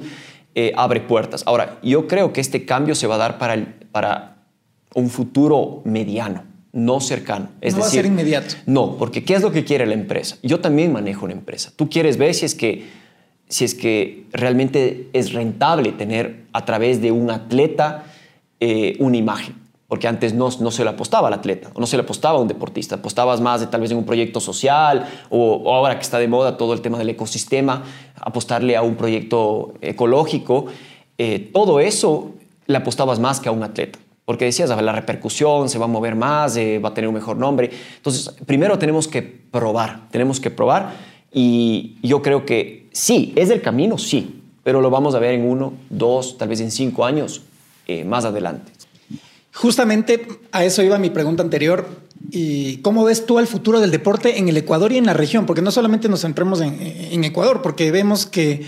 eh, 0.55 0.73
abre 0.77 1.01
puertas. 1.01 1.43
Ahora, 1.47 1.79
yo 1.83 2.07
creo 2.07 2.33
que 2.33 2.41
este 2.41 2.65
cambio 2.65 2.95
se 2.95 3.07
va 3.09 3.17
a 3.17 3.19
dar 3.19 3.39
para, 3.39 3.55
el- 3.55 3.67
para 3.91 4.37
un 4.95 5.11
futuro 5.11 5.83
mediano, 5.85 6.45
no 6.73 7.01
cercano. 7.01 7.49
Es 7.61 7.75
No 7.75 7.81
va 7.81 7.87
a 7.87 7.89
decir, 7.89 8.03
ser 8.03 8.11
inmediato. 8.13 8.55
no, 8.67 8.97
porque 8.99 9.25
¿qué 9.25 9.35
es 9.35 9.43
lo 9.43 9.51
que 9.51 9.65
quiere 9.65 9.85
la 9.85 9.95
empresa? 9.95 10.37
Yo 10.45 10.61
también 10.61 10.93
manejo 10.93 11.25
una 11.25 11.35
empresa. 11.35 11.73
Tú 11.75 11.91
quieres 11.91 12.17
ver 12.19 12.35
si 12.35 12.45
es 12.47 12.55
que, 12.55 12.87
si 13.49 13.65
es 13.65 13.75
que 13.75 14.27
realmente 14.33 15.09
es 15.13 15.33
rentable 15.33 15.91
tener 15.93 16.45
a 16.53 16.65
través 16.65 17.03
de 17.03 17.11
un 17.11 17.31
atleta 17.31 18.05
eh, 18.61 18.97
una 19.01 19.17
imagen. 19.17 19.55
Porque 19.89 20.07
antes 20.07 20.35
no, 20.35 20.51
no 20.61 20.71
se 20.71 20.85
le 20.85 20.91
apostaba 20.91 21.29
al 21.29 21.35
atleta, 21.35 21.71
o 21.73 21.81
no 21.81 21.87
se 21.87 21.97
le 21.97 22.03
apostaba 22.03 22.39
a 22.39 22.43
un 22.43 22.47
deportista, 22.47 22.97
apostabas 22.97 23.41
más 23.41 23.61
de 23.61 23.69
tal 23.69 23.81
vez 23.81 23.91
en 23.91 23.97
un 23.97 24.05
proyecto 24.05 24.39
social, 24.39 25.07
o, 25.31 25.55
o 25.65 25.75
ahora 25.75 25.97
que 25.97 26.03
está 26.03 26.19
de 26.19 26.29
moda 26.29 26.59
todo 26.59 26.75
el 26.75 26.83
tema 26.83 26.99
del 26.99 27.09
ecosistema, 27.09 27.83
apostarle 28.21 28.77
a 28.77 28.83
un 28.83 28.97
proyecto 28.97 29.73
ecológico. 29.81 30.67
Eh, 31.17 31.51
todo 31.55 31.81
eso 31.81 32.33
le 32.67 32.77
apostabas 32.77 33.19
más 33.19 33.41
que 33.41 33.49
a 33.49 33.53
un 33.53 33.63
atleta. 33.63 33.99
Porque 34.27 34.45
decías, 34.45 34.71
"Ah, 34.71 34.83
la 34.83 34.93
repercusión 34.93 35.71
se 35.71 35.79
va 35.79 35.87
a 35.87 35.89
mover 35.89 36.15
más, 36.15 36.55
eh, 36.59 36.79
va 36.79 36.91
a 36.91 36.95
tener 36.95 37.09
un 37.09 37.15
mejor 37.15 37.39
nombre. 37.39 37.71
Entonces, 37.97 38.29
primero 38.45 38.79
tenemos 38.79 39.09
que 39.09 39.23
probar, 39.23 40.03
tenemos 40.11 40.39
que 40.39 40.51
probar. 40.51 40.93
Y 41.33 41.97
yo 42.03 42.21
creo 42.21 42.45
que 42.45 42.89
sí, 42.93 43.33
es 43.37 43.49
el 43.49 43.63
camino, 43.63 43.97
sí, 43.97 44.43
pero 44.63 44.83
lo 44.83 44.91
vamos 44.91 45.15
a 45.15 45.19
ver 45.19 45.33
en 45.33 45.49
uno, 45.49 45.73
dos, 45.89 46.37
tal 46.37 46.49
vez 46.49 46.61
en 46.61 46.71
cinco 46.71 47.07
años 47.07 47.41
eh, 47.87 48.05
más 48.05 48.27
adelante. 48.27 48.71
Justamente 49.59 50.25
a 50.53 50.65
eso 50.65 50.85
iba 50.85 50.99
mi 50.99 51.11
pregunta 51.11 51.43
anterior. 51.43 51.85
¿Y 52.31 52.77
cómo 52.77 53.03
ves 53.03 53.27
tú 53.27 53.41
el 53.41 53.49
futuro 53.49 53.81
del 53.81 53.91
deporte 53.91 54.39
en 54.39 54.49
el 54.49 54.57
Ecuador 54.57 54.93
y 54.93 54.99
en 54.99 55.07
la 55.07 55.15
región? 55.15 55.47
Porque 55.47 55.63
no 55.63 55.73
solamente 55.73 56.09
nos 56.09 56.21
centremos 56.21 56.61
en, 56.61 56.79
en 56.81 57.25
Ecuador, 57.25 57.61
porque 57.61 57.91
vemos 57.91 58.25
que 58.25 58.65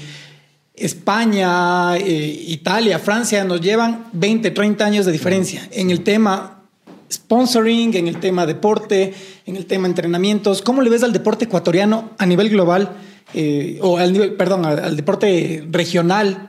España, 0.74 1.96
eh, 1.96 2.44
Italia, 2.48 2.98
Francia 2.98 3.44
nos 3.44 3.61
llevan 3.61 4.07
20, 4.14 4.50
30 4.50 4.85
años 4.85 5.07
de 5.07 5.12
diferencia 5.12 5.68
en 5.70 5.90
el 5.90 6.03
tema 6.03 6.64
sponsoring, 7.12 7.94
en 7.94 8.09
el 8.09 8.18
tema 8.18 8.44
deporte, 8.44 9.14
en 9.46 9.55
el 9.55 9.66
tema 9.66 9.87
entrenamientos. 9.87 10.61
¿Cómo 10.61 10.83
le 10.83 10.90
ves 10.90 11.05
al 11.05 11.12
deporte 11.12 11.44
ecuatoriano 11.44 12.11
a 12.18 12.26
nivel 12.26 12.48
global? 12.48 12.96
Eh, 13.33 13.79
o 13.81 13.96
al 13.96 14.12
nivel, 14.12 14.33
perdón, 14.33 14.64
al, 14.64 14.96
deporte 14.96 15.64
regional 15.70 16.48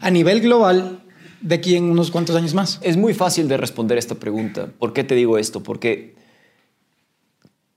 a 0.00 0.10
nivel 0.12 0.40
global 0.40 0.99
de 1.40 1.54
aquí 1.54 1.76
en 1.76 1.84
unos 1.84 2.10
cuantos 2.10 2.36
años 2.36 2.54
más? 2.54 2.78
Es 2.82 2.96
muy 2.96 3.14
fácil 3.14 3.48
de 3.48 3.56
responder 3.56 3.98
esta 3.98 4.14
pregunta. 4.14 4.70
¿Por 4.78 4.92
qué 4.92 5.04
te 5.04 5.14
digo 5.14 5.38
esto? 5.38 5.62
Porque 5.62 6.14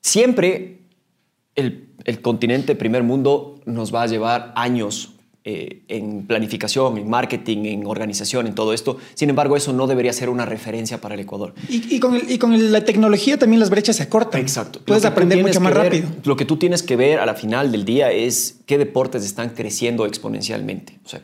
siempre 0.01 0.79
el, 1.55 1.89
el 2.05 2.21
continente 2.21 2.75
primer 2.75 3.03
mundo 3.03 3.61
nos 3.65 3.93
va 3.93 4.03
a 4.03 4.07
llevar 4.07 4.53
años 4.55 5.13
eh, 5.45 5.81
en 5.89 6.25
planificación, 6.25 6.97
en 6.97 7.09
marketing, 7.09 7.65
en 7.65 7.85
organización, 7.85 8.47
en 8.47 8.55
todo 8.55 8.71
esto. 8.71 8.97
Sin 9.13 9.29
embargo, 9.29 9.57
eso 9.57 9.73
no 9.73 9.87
debería 9.87 10.13
ser 10.13 10.29
una 10.29 10.45
referencia 10.45 11.01
para 11.01 11.15
el 11.15 11.19
Ecuador. 11.19 11.53
Y, 11.67 11.99
con, 11.99 12.15
y 12.15 12.37
con, 12.37 12.71
la 12.71 12.85
tecnología 12.85 13.37
también 13.37 13.59
las 13.59 13.69
brechas 13.69 13.97
se 13.97 14.03
acortan. 14.03 14.39
Exacto. 14.39 14.79
Puedes 14.85 15.03
aprender 15.03 15.41
mucho 15.41 15.59
más 15.59 15.73
rápido. 15.73 16.07
Lo 16.23 16.37
que 16.37 16.45
tú 16.45 16.55
tienes 16.55 16.81
que 16.81 16.95
ver 16.95 17.19
a 17.19 17.25
la 17.25 17.33
final 17.33 17.73
del 17.73 17.83
día 17.83 18.09
es 18.13 18.61
qué 18.65 18.77
deportes 18.77 19.25
están 19.25 19.49
creciendo 19.49 20.05
exponencialmente. 20.05 20.97
O 21.03 21.09
sea, 21.09 21.23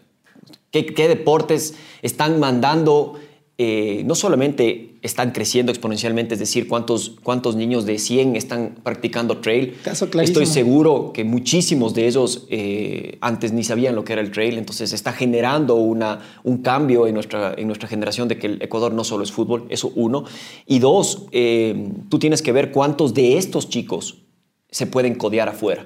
qué, 0.71 0.86
qué 0.86 1.08
deportes 1.08 1.75
están 2.01 2.39
mandando 2.39 3.19
eh, 3.62 4.03
no 4.05 4.15
solamente 4.15 4.95
están 5.01 5.32
creciendo 5.32 5.69
exponencialmente, 5.69 6.36
es 6.36 6.39
decir, 6.39 6.69
cuántos, 6.69 7.17
cuántos 7.21 7.58
niños 7.58 7.86
de 7.86 7.99
100 7.99 8.38
están 8.38 8.77
practicando 8.84 9.39
trail. 9.39 9.75
Caso 9.84 10.08
Estoy 10.21 10.45
seguro 10.45 11.12
que 11.13 11.25
muchísimos 11.25 11.93
de 11.93 12.08
ellos 12.08 12.47
eh, 12.49 13.17
antes 13.19 13.51
ni 13.51 13.65
sabían 13.65 13.95
lo 13.95 14.05
que 14.05 14.13
era 14.13 14.21
el 14.21 14.32
trail, 14.32 14.58
entonces 14.58 14.93
está 14.93 15.12
generando 15.12 15.75
una, 15.75 16.21
un 16.45 16.60
cambio 16.60 17.05
en 17.05 17.15
nuestra, 17.15 17.53
en 17.58 17.67
nuestra 17.67 17.89
generación 17.89 18.29
de 18.29 18.39
que 18.39 18.47
el 18.47 18.62
Ecuador 18.62 18.93
no 18.93 19.03
solo 19.03 19.25
es 19.25 19.32
fútbol, 19.34 19.65
eso 19.67 19.91
uno. 19.93 20.23
Y 20.65 20.79
dos, 20.79 21.25
eh, 21.34 21.91
tú 22.08 22.17
tienes 22.17 22.41
que 22.41 22.53
ver 22.53 22.71
cuántos 22.71 23.13
de 23.13 23.38
estos 23.38 23.67
chicos 23.67 24.19
se 24.71 24.88
pueden 24.88 25.15
codear 25.15 25.49
afuera 25.49 25.86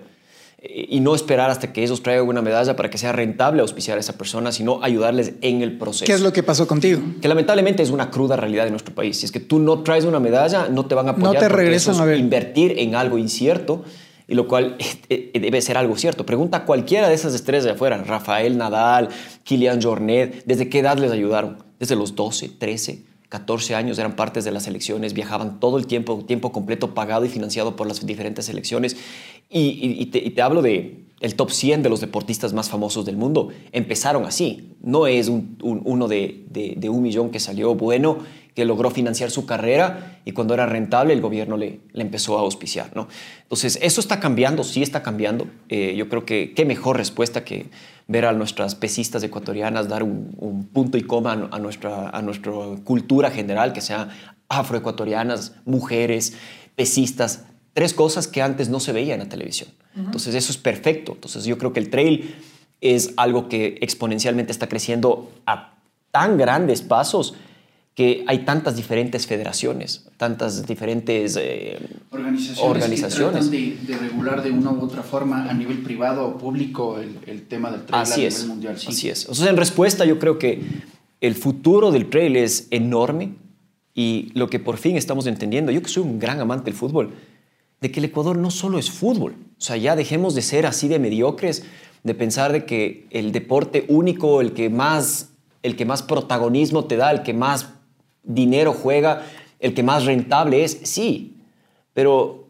y 0.66 1.02
no 1.02 1.14
esperar 1.14 1.50
hasta 1.50 1.74
que 1.74 1.84
ellos 1.84 2.02
traigan 2.02 2.26
una 2.26 2.42
medalla 2.42 2.76
para 2.78 2.90
que 2.90 2.98
sea 2.98 3.12
rentable 3.12 3.62
auspiciar 3.62 3.98
a 3.98 4.00
esa 4.00 4.18
persona, 4.18 4.54
sino 4.54 4.82
ayudarles 4.82 5.34
en 5.42 5.62
el 5.62 5.78
proceso. 5.78 6.06
¿Qué 6.06 6.14
es 6.14 6.22
lo 6.22 6.32
que 6.32 6.42
pasó 6.42 6.68
contigo? 6.68 7.02
Que 7.22 7.28
lamentablemente 7.28 7.84
es 7.84 7.90
una 7.90 8.10
cruda 8.10 8.38
realidad 8.38 8.64
de 8.64 8.72
nuestro 8.72 8.96
país. 8.96 9.18
Si 9.18 9.26
es 9.26 9.34
que 9.34 9.42
tú 9.42 9.60
no 9.60 9.84
traes 9.84 10.06
una 10.06 10.22
medalla, 10.22 10.70
no 10.70 10.86
te 10.86 10.96
van 10.96 11.08
a 11.08 11.12
apoyar. 11.12 11.34
No 11.34 11.40
te 11.40 11.50
regresan 11.50 12.00
a 12.00 12.06
ver. 12.06 12.18
Invertir 12.18 12.80
en 12.80 12.96
algo 12.96 13.18
incierto, 13.18 13.84
y 14.26 14.36
lo 14.36 14.48
cual 14.48 14.78
eh, 15.10 15.32
eh, 15.34 15.40
debe 15.40 15.62
ser 15.62 15.78
algo 15.78 15.98
cierto. 15.98 16.26
Pregunta 16.26 16.60
a 16.60 16.66
cualquiera 16.66 17.10
de 17.10 17.16
esas 17.16 17.34
estrellas 17.34 17.66
de 17.66 17.72
afuera, 17.72 18.02
Rafael 18.02 18.58
Nadal, 18.58 19.10
Kilian 19.44 19.82
Jornet, 19.82 20.46
¿desde 20.46 20.70
qué 20.70 20.80
edad 20.80 20.98
les 20.98 21.12
ayudaron? 21.12 21.58
Desde 21.78 21.98
los 21.98 22.16
12, 22.16 22.52
13, 22.58 23.04
14 23.34 23.74
años 23.74 23.98
eran 23.98 24.16
partes 24.16 24.46
de 24.46 24.52
las 24.52 24.68
elecciones, 24.68 25.16
viajaban 25.16 25.60
todo 25.60 25.80
el 25.80 25.88
tiempo, 25.88 26.24
tiempo 26.24 26.52
completo 26.52 26.94
pagado 26.94 27.26
y 27.26 27.30
financiado 27.30 27.76
por 27.76 27.88
las 27.88 28.06
diferentes 28.06 28.48
elecciones. 28.48 28.96
Y, 29.50 30.06
te, 30.06 30.40
hablo 30.40 30.62
de 30.62 31.06
el 31.20 31.34
top 31.34 31.50
100 31.50 31.82
de 31.82 31.90
los 31.90 32.00
deportistas 32.00 32.54
más 32.54 32.70
famosos 32.70 33.06
del 33.06 33.18
mundo. 33.18 33.50
Empezaron 33.72 34.26
así. 34.26 34.76
No 34.84 35.08
es 35.08 35.32
uno 35.64 36.08
de, 36.08 36.88
un 36.88 37.02
millón 37.02 37.32
que 37.32 37.40
salió 37.40 37.74
bueno, 37.74 38.20
que 38.56 38.66
logró 38.66 38.92
financiar 38.92 39.32
su 39.32 39.46
carrera 39.46 40.20
y 40.26 40.32
cuando 40.32 40.54
era 40.54 40.66
rentable 40.66 41.14
el 41.14 41.22
gobierno 41.22 41.58
le, 41.58 41.80
le 41.92 42.02
empezó 42.02 42.38
a 42.38 42.42
auspiciar. 42.42 42.92
¿no? 42.96 43.08
Entonces, 43.42 43.80
eso 43.82 44.00
está 44.00 44.20
cambiando, 44.20 44.64
sí 44.64 44.84
está 44.84 45.02
cambiando. 45.02 45.48
Eh, 45.70 45.96
yo 45.96 46.08
creo 46.10 46.26
que 46.26 46.54
qué 46.54 46.66
mejor 46.66 46.98
respuesta 46.98 47.44
que 47.44 47.68
ver 48.08 48.26
a 48.26 48.34
nuestras 48.34 48.76
pesistas 48.76 49.24
ecuatorianas 49.24 49.88
dar 49.88 50.04
un, 50.04 50.70
punto 50.72 50.98
y 50.98 51.04
coma 51.04 51.50
a 51.52 51.60
nuestra, 51.60 52.10
a 52.10 52.22
nuestra 52.22 52.52
cultura 52.84 53.32
general, 53.32 53.74
que 53.74 53.82
sea 53.82 54.10
afroecuatorianas, 54.50 55.56
mujeres, 55.66 56.34
pesistas, 56.76 57.46
tres 57.74 57.94
cosas 57.94 58.28
que 58.28 58.42
antes 58.42 58.70
no 58.70 58.80
se 58.80 58.92
veían 58.92 59.20
en 59.20 59.28
la 59.28 59.30
televisión. 59.30 59.70
Entonces 59.96 60.34
eso 60.36 60.52
es 60.52 60.58
perfecto. 60.58 61.14
Entonces 61.14 61.46
yo 61.46 61.58
creo 61.58 61.72
que 61.72 61.80
el 61.80 61.90
trail 61.90 62.36
es 62.82 63.14
algo 63.16 63.48
que 63.48 63.78
exponencialmente 63.82 64.52
está 64.52 64.68
creciendo 64.68 65.32
a 65.46 65.76
tan 66.12 66.38
grandes 66.38 66.82
pasos 66.82 67.36
que 67.96 68.24
hay 68.28 68.40
tantas 68.40 68.76
diferentes 68.76 69.28
federaciones, 69.28 70.08
tantas 70.18 70.66
diferentes 70.66 71.38
eh, 71.40 71.78
organizaciones, 72.60 73.50
Que 73.50 73.78
de, 73.86 73.98
regular 73.98 74.42
de 74.42 74.52
una 74.52 74.72
u 74.72 74.82
otra 74.82 75.04
forma 75.04 75.48
a 75.50 75.54
nivel 75.54 75.84
privado 75.84 76.26
o 76.26 76.38
público 76.38 76.98
el, 76.98 77.44
tema 77.44 77.70
del 77.70 77.86
trail 77.86 78.02
así 78.02 78.26
a 78.26 78.28
es, 78.28 78.34
nivel 78.36 78.50
mundial. 78.50 78.76
Así 78.76 79.10
es. 79.10 79.30
O 79.30 79.36
sea, 79.36 79.50
en 79.50 79.58
respuesta 79.58 80.06
yo 80.06 80.18
creo 80.18 80.40
que 80.40 80.62
el 81.22 81.36
futuro 81.36 81.92
del 81.92 82.10
trail 82.10 82.36
es 82.36 82.68
enorme 82.72 83.36
y 83.94 84.32
lo 84.34 84.50
que 84.50 84.60
por 84.60 84.78
fin 84.78 84.98
estamos 84.98 85.28
entendiendo, 85.28 85.72
yo 85.72 85.84
que 85.84 85.90
soy 85.90 86.04
un 86.04 86.18
gran 86.18 86.40
amante 86.40 86.66
del 86.66 86.74
fútbol, 86.74 87.12
de 87.80 87.92
que 87.92 88.00
el 88.00 88.06
Ecuador 88.06 88.38
no 88.38 88.50
solo 88.50 88.80
es 88.80 88.90
fútbol. 88.90 89.36
O 89.60 89.62
sea, 89.62 89.78
ya 89.78 89.96
dejemos 89.96 90.34
de 90.34 90.42
ser 90.42 90.66
así 90.66 90.88
de 90.88 90.98
mediocres, 90.98 91.64
de 92.04 92.16
pensar 92.16 92.52
de 92.52 92.66
que 92.66 93.06
el 93.12 93.32
deporte 93.32 93.86
único, 93.88 94.42
el 94.42 94.54
que 94.54 94.72
más, 94.72 95.30
el 95.62 95.76
que 95.76 95.86
más 95.86 96.02
protagonismo 96.02 96.86
te 96.86 96.98
da, 96.98 97.12
el 97.12 97.22
que 97.22 97.34
más 97.34 97.73
dinero 98.24 98.74
juega, 98.74 99.24
el 99.60 99.74
que 99.74 99.84
más 99.84 100.06
rentable 100.06 100.64
es, 100.64 100.80
sí, 100.84 101.38
pero 101.94 102.48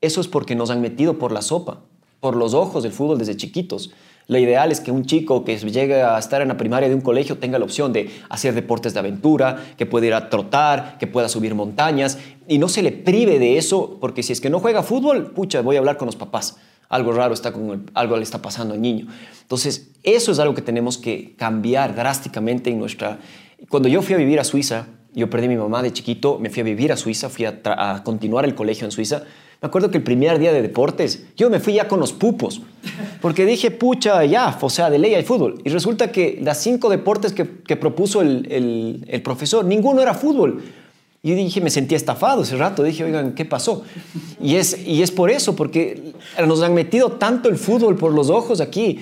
eso 0.00 0.20
es 0.20 0.28
porque 0.28 0.54
nos 0.54 0.70
han 0.70 0.80
metido 0.80 1.18
por 1.18 1.32
la 1.32 1.42
sopa, 1.42 1.80
por 2.20 2.36
los 2.36 2.54
ojos 2.54 2.82
del 2.82 2.92
fútbol 2.92 3.18
desde 3.18 3.36
chiquitos. 3.36 3.92
Lo 4.26 4.38
ideal 4.38 4.72
es 4.72 4.80
que 4.80 4.90
un 4.90 5.04
chico 5.04 5.44
que 5.44 5.58
llegue 5.58 6.02
a 6.02 6.18
estar 6.18 6.40
en 6.40 6.48
la 6.48 6.56
primaria 6.56 6.88
de 6.88 6.94
un 6.94 7.02
colegio 7.02 7.36
tenga 7.36 7.58
la 7.58 7.66
opción 7.66 7.92
de 7.92 8.10
hacer 8.30 8.54
deportes 8.54 8.94
de 8.94 9.00
aventura, 9.00 9.62
que 9.76 9.84
pueda 9.84 10.06
ir 10.06 10.14
a 10.14 10.30
trotar, 10.30 10.96
que 10.98 11.06
pueda 11.06 11.28
subir 11.28 11.54
montañas 11.54 12.18
y 12.48 12.56
no 12.56 12.68
se 12.68 12.82
le 12.82 12.92
prive 12.92 13.38
de 13.38 13.58
eso, 13.58 13.98
porque 14.00 14.22
si 14.22 14.32
es 14.32 14.40
que 14.40 14.48
no 14.48 14.60
juega 14.60 14.82
fútbol, 14.82 15.32
pucha, 15.32 15.60
voy 15.60 15.76
a 15.76 15.80
hablar 15.80 15.98
con 15.98 16.06
los 16.06 16.16
papás. 16.16 16.56
Algo 16.88 17.12
raro 17.12 17.34
está 17.34 17.52
con 17.52 17.90
algo 17.92 18.16
le 18.16 18.22
está 18.22 18.40
pasando 18.40 18.72
al 18.74 18.80
niño. 18.80 19.08
Entonces, 19.42 19.90
eso 20.02 20.32
es 20.32 20.38
algo 20.38 20.54
que 20.54 20.62
tenemos 20.62 20.96
que 20.96 21.34
cambiar 21.36 21.94
drásticamente 21.94 22.70
en 22.70 22.78
nuestra 22.78 23.18
cuando 23.68 23.88
yo 23.88 24.02
fui 24.02 24.14
a 24.14 24.18
vivir 24.18 24.40
a 24.40 24.44
Suiza, 24.44 24.86
yo 25.14 25.30
perdí 25.30 25.48
mi 25.48 25.56
mamá 25.56 25.82
de 25.82 25.92
chiquito, 25.92 26.38
me 26.38 26.50
fui 26.50 26.60
a 26.60 26.64
vivir 26.64 26.92
a 26.92 26.96
Suiza, 26.96 27.28
fui 27.28 27.44
a, 27.46 28.02
continuar 28.04 28.44
el 28.44 28.54
colegio 28.54 28.84
en 28.84 28.90
Suiza. 28.90 29.22
Me 29.62 29.68
acuerdo 29.68 29.90
que 29.90 29.98
el 29.98 30.04
primer 30.04 30.38
día 30.38 30.52
de 30.52 30.60
deportes, 30.60 31.24
yo 31.36 31.48
me 31.48 31.60
fui 31.60 31.74
ya 31.74 31.88
con 31.88 32.00
los 32.00 32.12
pupos, 32.12 32.60
porque 33.20 33.46
dije, 33.46 33.70
pucha, 33.70 34.24
ya, 34.24 34.58
o 34.60 34.68
sea, 34.68 34.90
de 34.90 34.98
ley 34.98 35.14
hay 35.14 35.22
fútbol. 35.22 35.60
Y 35.64 35.70
resulta 35.70 36.10
que 36.10 36.38
las 36.42 36.62
cinco 36.62 36.90
deportes 36.90 37.32
que, 37.32 37.76
propuso 37.76 38.20
el, 38.22 39.04
el, 39.08 39.22
profesor, 39.22 39.64
ninguno 39.64 40.02
era 40.02 40.14
fútbol. 40.14 40.62
Y 41.22 41.32
dije, 41.32 41.60
me 41.62 41.70
sentía 41.70 41.96
estafado 41.96 42.42
ese 42.42 42.56
rato, 42.56 42.82
dije, 42.82 43.04
oigan, 43.04 43.34
¿qué 43.34 43.46
pasó? 43.46 43.84
Y 44.42 44.56
es, 44.56 44.86
y 44.86 45.02
es 45.02 45.10
por 45.10 45.30
eso, 45.30 45.56
porque 45.56 46.12
nos 46.46 46.60
han 46.60 46.74
metido 46.74 47.12
tanto 47.12 47.48
el 47.48 47.56
fútbol 47.56 47.96
por 47.96 48.12
los 48.12 48.28
ojos 48.28 48.60
aquí, 48.60 48.98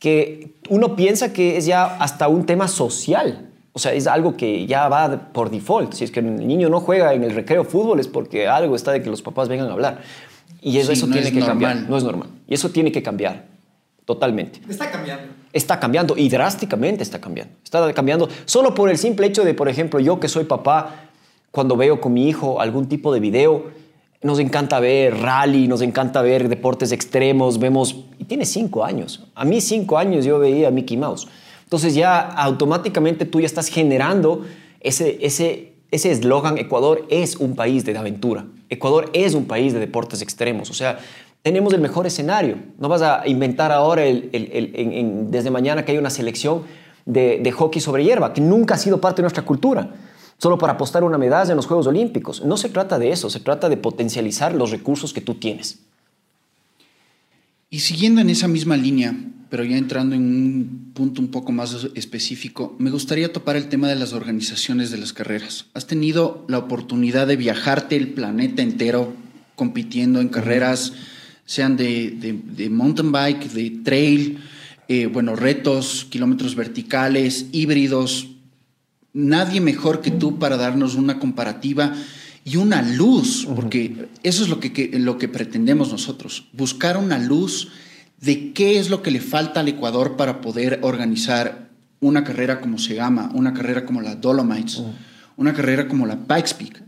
que 0.00 0.54
uno 0.68 0.96
piensa 0.96 1.32
que 1.32 1.58
es 1.58 1.66
ya 1.66 1.84
hasta 1.84 2.26
un 2.26 2.46
tema 2.46 2.66
social 2.66 3.49
o 3.72 3.78
sea, 3.78 3.92
es 3.92 4.06
algo 4.06 4.36
que 4.36 4.66
ya 4.66 4.88
va 4.88 5.32
por 5.32 5.50
default. 5.50 5.92
Si 5.92 6.04
es 6.04 6.10
que 6.10 6.20
el 6.20 6.46
niño 6.46 6.68
no 6.68 6.80
juega 6.80 7.14
en 7.14 7.22
el 7.22 7.34
recreo 7.34 7.64
fútbol 7.64 8.00
es 8.00 8.08
porque 8.08 8.48
algo 8.48 8.74
está 8.74 8.92
de 8.92 9.02
que 9.02 9.10
los 9.10 9.22
papás 9.22 9.48
vengan 9.48 9.68
a 9.68 9.72
hablar. 9.72 10.02
Y 10.60 10.78
eso, 10.78 10.92
eso 10.92 11.06
tiene 11.06 11.32
que 11.32 11.40
cambiar. 11.40 11.76
No 11.88 11.96
es 11.96 12.04
normal. 12.04 12.28
Y 12.48 12.54
eso 12.54 12.70
tiene 12.70 12.90
que 12.90 13.02
cambiar 13.02 13.46
totalmente. 14.04 14.60
Está 14.68 14.90
cambiando. 14.90 15.32
Está 15.52 15.78
cambiando 15.78 16.16
y 16.16 16.28
drásticamente 16.28 17.02
está 17.02 17.20
cambiando. 17.20 17.54
Está 17.62 17.92
cambiando 17.92 18.28
solo 18.44 18.74
por 18.74 18.90
el 18.90 18.98
simple 18.98 19.26
hecho 19.26 19.44
de, 19.44 19.54
por 19.54 19.68
ejemplo, 19.68 20.00
yo 20.00 20.18
que 20.18 20.28
soy 20.28 20.44
papá, 20.44 21.10
cuando 21.50 21.76
veo 21.76 22.00
con 22.00 22.12
mi 22.12 22.28
hijo 22.28 22.60
algún 22.60 22.88
tipo 22.88 23.12
de 23.12 23.20
video, 23.20 23.70
nos 24.22 24.38
encanta 24.38 24.80
ver 24.80 25.16
rally, 25.16 25.66
nos 25.66 25.80
encanta 25.80 26.22
ver 26.22 26.48
deportes 26.48 26.92
extremos, 26.92 27.58
vemos, 27.58 28.04
y 28.18 28.24
tiene 28.24 28.44
cinco 28.44 28.84
años. 28.84 29.26
A 29.34 29.44
mí 29.44 29.60
cinco 29.60 29.96
años 29.96 30.24
yo 30.24 30.38
veía 30.38 30.68
a 30.68 30.70
Mickey 30.70 30.96
Mouse. 30.96 31.26
Entonces 31.70 31.94
ya 31.94 32.18
automáticamente 32.18 33.24
tú 33.26 33.38
ya 33.38 33.46
estás 33.46 33.68
generando 33.68 34.44
ese 34.80 35.18
ese 35.22 35.74
ese 35.92 36.10
eslogan 36.10 36.58
Ecuador 36.58 37.06
es 37.10 37.36
un 37.36 37.54
país 37.54 37.84
de 37.84 37.96
aventura. 37.96 38.44
Ecuador 38.68 39.08
es 39.12 39.34
un 39.34 39.44
país 39.44 39.72
de 39.72 39.78
deportes 39.78 40.20
extremos. 40.20 40.68
O 40.70 40.74
sea, 40.74 40.98
tenemos 41.42 41.72
el 41.72 41.80
mejor 41.80 42.08
escenario. 42.08 42.56
No 42.80 42.88
vas 42.88 43.02
a 43.02 43.22
inventar 43.28 43.70
ahora 43.70 44.02
desde 44.02 45.50
mañana 45.52 45.84
que 45.84 45.92
hay 45.92 45.98
una 45.98 46.10
selección 46.10 46.62
de, 47.06 47.38
de 47.40 47.52
hockey 47.52 47.80
sobre 47.80 48.02
hierba, 48.02 48.32
que 48.32 48.40
nunca 48.40 48.74
ha 48.74 48.78
sido 48.78 49.00
parte 49.00 49.18
de 49.18 49.26
nuestra 49.26 49.44
cultura 49.44 49.94
solo 50.38 50.58
para 50.58 50.72
apostar 50.72 51.04
una 51.04 51.18
medalla 51.18 51.50
en 51.50 51.56
los 51.56 51.66
Juegos 51.66 51.86
Olímpicos. 51.86 52.44
No 52.44 52.56
se 52.56 52.68
trata 52.68 52.98
de 52.98 53.12
eso, 53.12 53.30
se 53.30 53.38
trata 53.38 53.68
de 53.68 53.76
potencializar 53.76 54.56
los 54.56 54.72
recursos 54.72 55.12
que 55.12 55.20
tú 55.20 55.34
tienes. 55.34 55.78
Y 57.68 57.78
siguiendo 57.78 58.20
en 58.20 58.30
esa 58.30 58.48
misma 58.48 58.76
línea, 58.76 59.14
pero 59.50 59.64
ya 59.64 59.76
entrando 59.76 60.14
en 60.14 60.22
un 60.22 60.92
punto 60.94 61.20
un 61.20 61.28
poco 61.28 61.50
más 61.50 61.88
específico, 61.96 62.76
me 62.78 62.90
gustaría 62.90 63.32
topar 63.32 63.56
el 63.56 63.68
tema 63.68 63.88
de 63.88 63.96
las 63.96 64.12
organizaciones 64.12 64.92
de 64.92 64.98
las 64.98 65.12
carreras. 65.12 65.66
¿Has 65.74 65.88
tenido 65.88 66.44
la 66.48 66.58
oportunidad 66.58 67.26
de 67.26 67.36
viajarte 67.36 67.96
el 67.96 68.08
planeta 68.08 68.62
entero 68.62 69.12
compitiendo 69.56 70.20
en 70.20 70.28
carreras, 70.28 70.92
sean 71.44 71.76
de, 71.76 72.68
mountain 72.70 73.10
bike, 73.10 73.50
de 73.50 73.70
trail, 73.82 74.38
eh, 74.86 75.06
bueno, 75.06 75.34
retos, 75.34 76.06
kilómetros 76.08 76.54
verticales, 76.54 77.46
híbridos? 77.50 78.28
Nadie 79.12 79.60
mejor 79.60 80.00
que 80.00 80.12
tú 80.12 80.38
para 80.38 80.56
darnos 80.56 80.94
una 80.94 81.18
comparativa 81.18 81.92
y 82.44 82.56
una 82.56 82.82
luz, 82.82 83.48
porque 83.56 84.06
eso 84.22 84.44
es 84.44 84.48
lo 84.48 84.60
que, 84.60 84.90
lo 84.94 85.18
que 85.18 85.26
pretendemos 85.26 85.90
nosotros, 85.90 86.46
buscar 86.52 86.96
una 86.96 87.18
luz 87.18 87.68
de 88.20 88.52
qué 88.52 88.78
es 88.78 88.90
lo 88.90 89.02
que 89.02 89.10
le 89.10 89.20
falta 89.20 89.60
al 89.60 89.68
Ecuador 89.68 90.16
para 90.16 90.40
poder 90.40 90.80
organizar 90.82 91.70
una 92.00 92.24
carrera 92.24 92.60
como 92.60 92.78
se 92.78 92.94
llama, 92.94 93.30
una 93.34 93.54
carrera 93.54 93.84
como 93.84 94.00
la 94.00 94.14
Dolomites, 94.14 94.82
una 95.36 95.54
carrera 95.54 95.88
como 95.88 96.06
la 96.06 96.16
Pikes 96.16 96.54
Peak. 96.58 96.82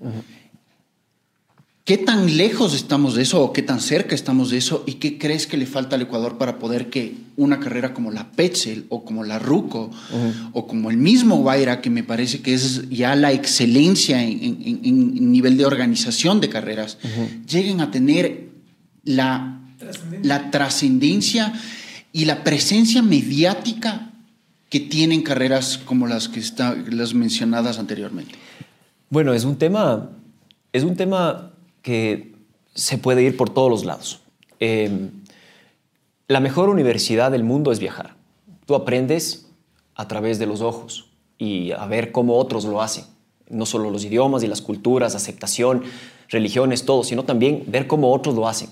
¿Qué 1.84 1.98
tan 1.98 2.36
lejos 2.36 2.74
estamos 2.74 3.16
de 3.16 3.22
eso 3.22 3.42
o 3.42 3.52
qué 3.52 3.60
tan 3.60 3.80
cerca 3.80 4.14
estamos 4.14 4.50
de 4.50 4.58
eso? 4.58 4.84
¿Y 4.86 4.94
qué 4.94 5.18
crees 5.18 5.48
que 5.48 5.56
le 5.56 5.66
falta 5.66 5.96
al 5.96 6.02
Ecuador 6.02 6.38
para 6.38 6.60
poder 6.60 6.90
que 6.90 7.16
una 7.36 7.58
carrera 7.58 7.92
como 7.92 8.12
la 8.12 8.30
Petzel 8.30 8.86
o 8.88 9.04
como 9.04 9.24
la 9.24 9.40
Ruco 9.40 9.90
o 10.52 10.66
como 10.68 10.90
el 10.90 10.96
mismo 10.96 11.38
Guaira, 11.38 11.80
que 11.80 11.90
me 11.90 12.04
parece 12.04 12.40
que 12.40 12.54
es 12.54 12.88
ya 12.88 13.16
la 13.16 13.32
excelencia 13.32 14.22
en, 14.22 15.32
nivel 15.32 15.56
de 15.56 15.66
organización 15.66 16.40
de 16.40 16.50
carreras, 16.50 16.98
lleguen 17.48 17.80
a 17.80 17.90
tener 17.90 18.50
la, 19.02 19.61
la 20.22 20.50
trascendencia 20.50 21.52
y 22.12 22.24
la 22.26 22.44
presencia 22.44 23.02
mediática 23.02 24.12
que 24.68 24.80
tienen 24.80 25.22
carreras 25.22 25.78
como 25.78 26.06
las 26.06 26.28
que 26.28 26.40
están 26.40 26.96
las 26.96 27.14
mencionadas 27.14 27.78
anteriormente? 27.78 28.34
Bueno, 29.10 29.34
es 29.34 29.44
un 29.44 29.56
tema, 29.56 30.10
es 30.72 30.84
un 30.84 30.96
tema 30.96 31.52
que 31.82 32.32
se 32.74 32.96
puede 32.98 33.22
ir 33.22 33.36
por 33.36 33.50
todos 33.50 33.70
los 33.70 33.84
lados. 33.84 34.20
Em, 34.60 35.10
la 36.28 36.40
mejor 36.40 36.68
universidad 36.68 37.30
del 37.30 37.44
mundo 37.44 37.72
es 37.72 37.78
viajar. 37.78 38.14
Tú 38.64 38.74
aprendes 38.74 39.46
a 39.94 40.08
través 40.08 40.38
de 40.38 40.46
los 40.46 40.62
ojos 40.62 41.10
y 41.36 41.72
a 41.72 41.84
ver 41.86 42.12
cómo 42.12 42.38
otros 42.38 42.64
lo 42.64 42.80
hacen. 42.80 43.04
No 43.50 43.66
solo 43.66 43.90
los 43.90 44.04
idiomas 44.04 44.42
y 44.42 44.46
las 44.46 44.62
culturas, 44.62 45.14
aceptación, 45.14 45.82
religiones, 46.28 46.86
todo, 46.86 47.04
sino 47.04 47.24
también 47.24 47.64
ver 47.66 47.86
cómo 47.86 48.12
otros 48.12 48.34
lo 48.34 48.48
hacen. 48.48 48.70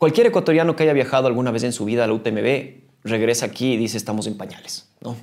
Cualquier 0.00 0.28
ecuatoriano 0.28 0.76
que 0.76 0.84
haya 0.84 0.94
viajado 0.94 1.26
alguna 1.26 1.50
vez 1.50 1.62
en 1.62 1.72
su 1.72 1.84
vida 1.84 2.04
a 2.04 2.06
la 2.06 2.14
UTMB 2.14 3.04
regresa 3.04 3.44
aquí 3.44 3.74
y 3.74 3.76
dice 3.76 3.98
estamos 3.98 4.26
en 4.26 4.38
pañales, 4.38 4.88
¿no? 5.02 5.14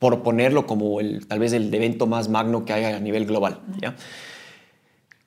por 0.00 0.24
ponerlo 0.24 0.66
como 0.66 0.98
el, 0.98 1.28
tal 1.28 1.38
vez 1.38 1.52
el 1.52 1.72
evento 1.72 2.08
más 2.08 2.28
magno 2.28 2.64
que 2.64 2.72
haya 2.72 2.96
a 2.96 2.98
nivel 2.98 3.26
global. 3.26 3.60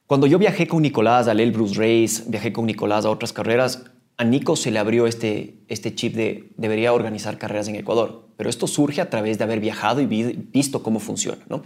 Cuando 0.05 0.27
yo 0.27 0.37
viajé 0.37 0.67
con 0.67 0.81
Nicolás 0.81 1.29
al 1.29 1.39
Elbrus 1.39 1.77
Race, 1.77 2.23
viajé 2.27 2.51
con 2.51 2.65
Nicolás 2.65 3.05
a 3.05 3.09
otras 3.09 3.31
carreras, 3.31 3.85
a 4.17 4.25
Nico 4.25 4.57
se 4.57 4.69
le 4.69 4.79
abrió 4.79 5.07
este, 5.07 5.55
este 5.69 5.95
chip 5.95 6.13
de 6.17 6.51
debería 6.57 6.91
organizar 6.91 7.37
carreras 7.37 7.69
en 7.69 7.75
Ecuador. 7.75 8.27
Pero 8.35 8.49
esto 8.49 8.67
surge 8.67 8.99
a 8.99 9.09
través 9.09 9.37
de 9.37 9.45
haber 9.45 9.61
viajado 9.61 10.01
y 10.01 10.07
visto 10.07 10.83
cómo 10.83 10.99
funciona. 10.99 11.41
¿no? 11.47 11.63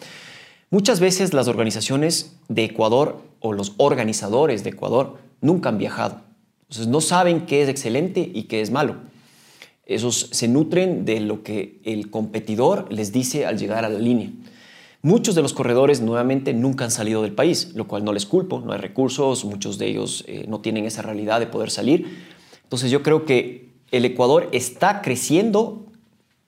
Muchas 0.69 0.99
veces 0.99 1.33
las 1.33 1.47
organizaciones 1.47 2.37
de 2.47 2.65
Ecuador 2.65 3.23
o 3.39 3.53
los 3.53 3.73
organizadores 3.77 4.63
de 4.63 4.69
Ecuador 4.69 5.17
nunca 5.41 5.69
han 5.69 5.79
viajado. 5.79 6.32
Entonces 6.73 6.91
no 6.91 7.01
saben 7.01 7.41
qué 7.45 7.61
es 7.61 7.69
excelente 7.69 8.31
y 8.33 8.45
qué 8.45 8.59
es 8.59 8.71
malo. 8.71 8.95
Esos 9.85 10.29
se 10.31 10.47
nutren 10.47 11.05
de 11.05 11.19
lo 11.19 11.43
que 11.43 11.79
el 11.83 12.09
competidor 12.09 12.91
les 12.91 13.11
dice 13.11 13.45
al 13.45 13.59
llegar 13.59 13.85
a 13.85 13.89
la 13.89 13.99
línea. 13.99 14.31
Muchos 15.03 15.35
de 15.35 15.43
los 15.43 15.53
corredores 15.53 16.01
nuevamente 16.01 16.51
nunca 16.51 16.83
han 16.83 16.89
salido 16.89 17.21
del 17.21 17.33
país, 17.33 17.73
lo 17.75 17.87
cual 17.87 18.03
no 18.03 18.11
les 18.11 18.25
culpo, 18.25 18.59
no 18.65 18.73
hay 18.73 18.79
recursos, 18.79 19.45
muchos 19.45 19.77
de 19.77 19.85
ellos 19.85 20.25
eh, 20.27 20.45
no 20.47 20.61
tienen 20.61 20.85
esa 20.85 21.03
realidad 21.03 21.39
de 21.39 21.45
poder 21.45 21.69
salir. 21.69 22.07
Entonces 22.63 22.89
yo 22.89 23.03
creo 23.03 23.23
que 23.23 23.69
el 23.91 24.03
Ecuador 24.05 24.49
está 24.51 25.03
creciendo 25.03 25.85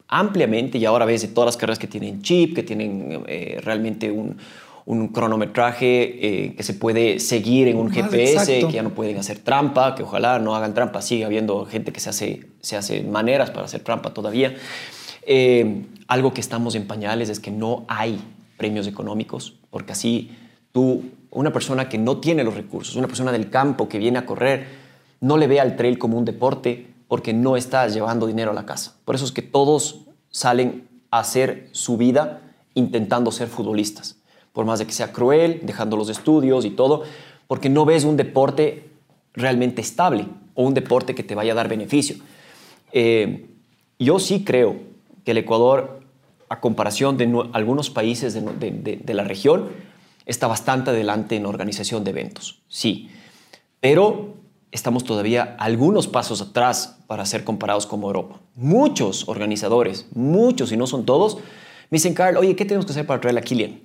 ampliamente 0.08 0.80
y 0.80 0.86
ahora 0.86 1.06
ves 1.06 1.22
de 1.22 1.28
todas 1.28 1.50
las 1.50 1.58
carreras 1.58 1.78
que 1.78 1.86
tienen 1.86 2.24
chip, 2.24 2.56
que 2.56 2.64
tienen 2.64 3.26
eh, 3.28 3.60
realmente 3.62 4.10
un, 4.10 4.38
cronometraje 5.12 6.46
eh, 6.46 6.56
que 6.56 6.64
se 6.64 6.74
puede 6.74 7.20
seguir 7.20 7.68
en 7.68 7.78
un 7.78 7.90
GPS, 7.92 8.66
que 8.68 8.72
ya 8.72 8.84
no 8.84 8.92
pueden 8.92 9.18
hacer 9.18 9.40
trampa, 9.40 9.96
que 9.96 10.04
ojalá 10.04 10.40
no 10.40 10.56
hagan 10.56 10.74
trampa, 10.74 11.02
sigue 11.02 11.26
habiendo 11.26 11.66
gente 11.66 11.92
que 11.92 12.00
se 12.00 12.10
hace, 12.10 12.48
se 12.62 12.78
hace 12.78 13.04
maneras 13.04 13.52
para 13.52 13.66
hacer 13.66 13.82
trampa 13.82 14.14
todavía. 14.14 14.56
algo 16.08 16.34
que 16.34 16.42
estamos 16.42 16.76
en 16.76 16.86
pañales 16.86 17.30
es 17.30 17.40
que 17.40 17.52
no 17.52 17.86
hay 17.88 18.20
premios 18.58 18.88
económicos, 18.88 19.56
porque 19.70 19.94
así 19.94 20.32
tú, 20.72 21.04
una 21.32 21.52
persona 21.52 21.90
que 21.90 21.98
no 21.98 22.18
tiene 22.18 22.44
los 22.44 22.54
recursos, 22.54 22.96
una 22.96 23.08
persona 23.08 23.32
del 23.32 23.50
campo 23.50 23.88
que 23.88 23.98
viene 23.98 24.20
a 24.20 24.26
correr, 24.26 24.68
no 25.22 25.38
le 25.38 25.48
ve 25.48 25.60
al 25.60 25.76
trail 25.76 25.98
como 25.98 26.18
un 26.18 26.26
deporte 26.26 26.88
porque 27.08 27.34
no 27.34 27.56
está 27.56 27.88
llevando 27.88 28.28
dinero 28.28 28.52
a 28.52 28.54
la 28.54 28.66
casa. 28.66 28.96
Por 29.06 29.16
eso 29.16 29.26
es 29.26 29.32
que 29.32 29.42
todos 29.42 30.02
salen 30.30 30.88
a 31.12 31.20
hacer 31.20 31.70
su 31.72 31.98
vida 31.98 32.42
intentando 32.74 33.32
ser 33.32 33.48
futbolistas, 33.48 34.18
por 34.56 34.66
más 34.66 34.80
de 34.80 34.88
que 34.88 34.94
sea 34.94 35.12
cruel, 35.12 35.60
dejando 35.62 35.98
los 35.98 36.10
estudios 36.10 36.66
y 36.66 36.72
todo, 36.72 37.04
porque 37.46 37.70
no 37.70 37.86
ves 37.86 38.06
un 38.06 38.18
deporte 38.18 38.90
realmente 39.34 39.82
estable 39.82 40.26
o 40.56 40.64
un 40.64 40.74
deporte 40.74 41.14
que 41.14 41.22
te 41.22 41.36
vaya 41.36 41.52
a 41.52 41.56
dar 41.56 41.68
beneficio. 41.68 42.16
Eh, 42.92 43.46
yo 44.00 44.18
sí 44.18 44.44
creo 44.44 44.78
que 45.24 45.32
el 45.32 45.38
Ecuador 45.38 46.06
a 46.50 46.60
comparación 46.60 47.18
de 47.18 47.44
algunos 47.54 47.90
países 47.90 48.34
de, 48.34 49.14
la 49.14 49.24
región, 49.24 49.70
está 50.26 50.48
bastante 50.48 50.92
adelante 50.92 51.36
en 51.36 51.46
organización 51.46 52.04
de 52.04 52.12
eventos, 52.12 52.62
sí. 52.68 53.10
Pero 53.80 54.36
estamos 54.72 55.04
todavía 55.04 55.56
algunos 55.60 56.08
pasos 56.08 56.42
atrás 56.42 56.98
para 57.08 57.26
ser 57.26 57.44
comparados 57.44 57.86
como 57.86 58.08
Europa. 58.08 58.40
Muchos 58.56 59.28
organizadores, 59.28 60.08
muchos 60.14 60.72
y 60.72 60.78
no 60.78 60.88
son 60.88 61.06
todos, 61.06 61.38
me 61.90 61.98
dicen, 61.98 62.14
Carl, 62.14 62.38
oye, 62.38 62.56
¿qué 62.56 62.66
tenemos 62.66 62.86
que 62.86 62.92
hacer 62.92 63.06
para 63.06 63.22
traer 63.22 63.38
a 63.38 63.42
Kilian? 63.42 63.80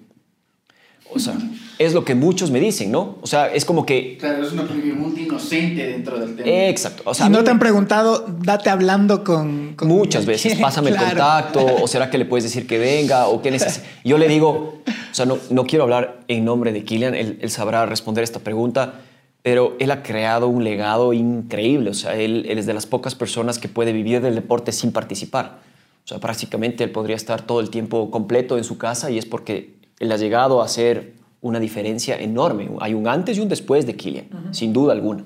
O 1.12 1.18
sea, 1.18 1.36
es 1.78 1.94
lo 1.94 2.04
que 2.04 2.14
muchos 2.14 2.50
me 2.50 2.60
dicen, 2.60 2.92
¿no? 2.92 3.16
O 3.22 3.26
sea, 3.26 3.52
es 3.52 3.64
como 3.64 3.86
que... 3.86 4.18
Claro, 4.18 4.44
es 4.44 4.52
una 4.52 4.68
pregunta 4.68 5.18
inocente 5.18 5.86
dentro 5.86 6.18
del 6.18 6.36
tema. 6.36 6.48
Exacto. 6.68 7.02
O 7.06 7.14
sea, 7.14 7.28
no 7.28 7.42
te 7.42 7.50
han 7.50 7.58
preguntado, 7.58 8.26
date 8.42 8.68
hablando 8.70 9.24
con... 9.24 9.76
Muchas 9.82 10.26
veces, 10.26 10.56
pásame 10.60 10.90
el 10.90 10.96
contacto, 10.96 11.64
o 11.80 11.88
será 11.88 12.10
que 12.10 12.18
le 12.18 12.26
puedes 12.26 12.44
decir 12.44 12.66
que 12.66 12.78
venga, 12.78 13.28
o 13.28 13.40
qué 13.40 13.50
necesitas. 13.50 13.88
Yo 14.04 14.18
le 14.18 14.28
digo, 14.28 14.82
o 14.86 15.14
sea, 15.14 15.24
no, 15.24 15.38
no 15.48 15.64
quiero 15.64 15.84
hablar 15.84 16.20
en 16.28 16.44
nombre 16.44 16.72
de 16.72 16.84
Kilian, 16.84 17.14
él, 17.14 17.38
él, 17.40 17.50
sabrá 17.50 17.86
responder 17.86 18.24
esta 18.24 18.40
pregunta, 18.40 19.00
pero 19.42 19.74
él 19.80 19.90
ha 19.90 20.02
creado 20.02 20.48
un 20.48 20.64
legado 20.64 21.14
increíble. 21.14 21.90
O 21.90 21.94
sea, 21.94 22.14
él, 22.14 22.44
él 22.46 22.58
es 22.58 22.66
de 22.66 22.74
las 22.74 22.84
pocas 22.84 23.14
personas 23.14 23.58
que 23.58 23.68
puede 23.68 23.92
vivir 23.92 24.20
del 24.20 24.34
deporte 24.34 24.72
sin 24.72 24.92
participar. 24.92 25.60
O 26.04 26.08
sea, 26.08 26.18
prácticamente 26.18 26.84
él 26.84 26.90
podría 26.90 27.16
estar 27.16 27.40
todo 27.40 27.60
el 27.60 27.70
tiempo 27.70 28.10
completo 28.10 28.58
en 28.58 28.64
su 28.64 28.76
casa 28.76 29.10
y 29.10 29.16
es 29.16 29.24
porque 29.24 29.79
él 30.00 30.10
ha 30.10 30.16
llegado 30.16 30.60
a 30.60 30.64
hacer 30.64 31.12
una 31.42 31.60
diferencia 31.60 32.18
enorme. 32.18 32.68
Hay 32.80 32.94
un 32.94 33.06
antes 33.06 33.36
y 33.38 33.40
un 33.40 33.48
después 33.48 33.86
de 33.86 33.94
Kylian, 33.94 34.52
sin 34.52 34.72
duda 34.72 34.92
alguna. 34.92 35.24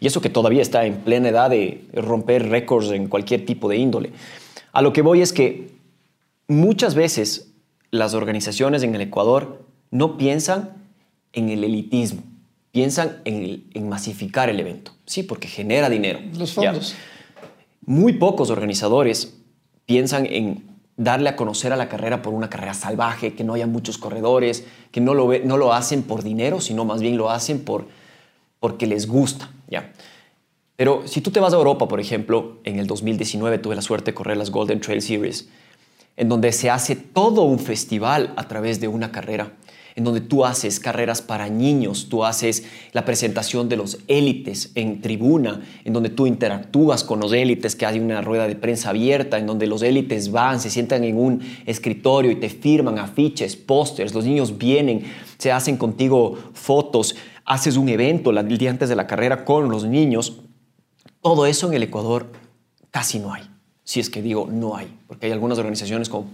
Y 0.00 0.06
eso 0.06 0.20
que 0.20 0.30
todavía 0.30 0.62
está 0.62 0.86
en 0.86 0.96
plena 0.98 1.28
edad 1.28 1.50
de 1.50 1.84
romper 1.92 2.48
récords 2.48 2.90
en 2.90 3.08
cualquier 3.08 3.44
tipo 3.44 3.68
de 3.68 3.76
índole. 3.76 4.12
A 4.72 4.82
lo 4.82 4.92
que 4.92 5.02
voy 5.02 5.20
es 5.20 5.32
que 5.32 5.70
muchas 6.48 6.94
veces 6.94 7.52
las 7.90 8.14
organizaciones 8.14 8.82
en 8.82 8.94
el 8.94 9.00
Ecuador 9.00 9.64
no 9.90 10.16
piensan 10.16 10.70
en 11.32 11.48
el 11.48 11.64
elitismo, 11.64 12.22
piensan 12.72 13.20
en, 13.24 13.88
masificar 13.88 14.48
el 14.48 14.60
evento, 14.60 14.92
sí, 15.06 15.22
porque 15.22 15.48
genera 15.48 15.88
dinero. 15.88 16.20
Los 16.36 16.52
fondos. 16.52 16.94
Muy 17.86 18.14
pocos 18.14 18.50
organizadores 18.50 19.36
piensan 19.86 20.26
en 20.26 20.73
darle 20.96 21.28
a 21.28 21.36
conocer 21.36 21.72
a 21.72 21.76
la 21.76 21.88
carrera 21.88 22.22
por 22.22 22.34
una 22.34 22.48
carrera 22.48 22.74
salvaje, 22.74 23.34
que 23.34 23.44
no 23.44 23.54
haya 23.54 23.66
muchos 23.66 23.98
corredores, 23.98 24.64
que 24.92 25.00
no 25.00 25.14
lo, 25.14 25.30
no 25.44 25.56
lo 25.56 25.72
hacen 25.72 26.02
por 26.02 26.22
dinero, 26.22 26.60
sino 26.60 26.84
más 26.84 27.00
bien 27.00 27.16
lo 27.16 27.30
hacen 27.30 27.64
por, 27.64 27.86
porque 28.60 28.86
les 28.86 29.06
gusta. 29.06 29.50
¿ya? 29.68 29.92
Pero 30.76 31.06
si 31.06 31.20
tú 31.20 31.30
te 31.30 31.40
vas 31.40 31.52
a 31.52 31.56
Europa, 31.56 31.88
por 31.88 32.00
ejemplo, 32.00 32.58
en 32.64 32.78
el 32.78 32.86
2019 32.86 33.58
tuve 33.58 33.76
la 33.76 33.82
suerte 33.82 34.10
de 34.10 34.14
correr 34.14 34.36
las 34.36 34.50
Golden 34.50 34.80
Trail 34.80 35.02
Series, 35.02 35.48
en 36.16 36.28
donde 36.28 36.52
se 36.52 36.70
hace 36.70 36.96
todo 36.96 37.42
un 37.42 37.58
festival 37.58 38.32
a 38.36 38.46
través 38.46 38.80
de 38.80 38.88
una 38.88 39.10
carrera 39.10 39.52
en 39.96 40.02
donde 40.02 40.20
tú 40.20 40.44
haces 40.44 40.80
carreras 40.80 41.22
para 41.22 41.48
niños, 41.48 42.08
tú 42.08 42.24
haces 42.24 42.64
la 42.92 43.04
presentación 43.04 43.68
de 43.68 43.76
los 43.76 43.98
élites 44.08 44.72
en 44.74 45.00
tribuna, 45.00 45.62
en 45.84 45.92
donde 45.92 46.08
tú 46.08 46.26
interactúas 46.26 47.04
con 47.04 47.20
los 47.20 47.32
élites, 47.32 47.76
que 47.76 47.86
hay 47.86 48.00
una 48.00 48.20
rueda 48.20 48.48
de 48.48 48.56
prensa 48.56 48.90
abierta, 48.90 49.38
en 49.38 49.46
donde 49.46 49.68
los 49.68 49.82
élites 49.82 50.32
van, 50.32 50.60
se 50.60 50.70
sientan 50.70 51.04
en 51.04 51.16
un 51.16 51.42
escritorio 51.64 52.32
y 52.32 52.36
te 52.36 52.48
firman 52.48 52.98
afiches, 52.98 53.54
pósters, 53.54 54.14
los 54.14 54.24
niños 54.24 54.58
vienen, 54.58 55.04
se 55.38 55.52
hacen 55.52 55.76
contigo 55.76 56.38
fotos, 56.54 57.14
haces 57.44 57.76
un 57.76 57.88
evento 57.88 58.30
el 58.30 58.58
día 58.58 58.70
antes 58.70 58.88
de 58.88 58.96
la 58.96 59.06
carrera 59.06 59.44
con 59.44 59.68
los 59.70 59.84
niños. 59.84 60.40
Todo 61.22 61.46
eso 61.46 61.68
en 61.68 61.74
el 61.74 61.84
Ecuador 61.84 62.32
casi 62.90 63.20
no 63.20 63.32
hay. 63.32 63.42
Si 63.84 64.00
es 64.00 64.10
que 64.10 64.22
digo 64.22 64.48
no 64.50 64.76
hay, 64.76 64.88
porque 65.06 65.26
hay 65.26 65.32
algunas 65.32 65.58
organizaciones 65.58 66.08
como 66.08 66.26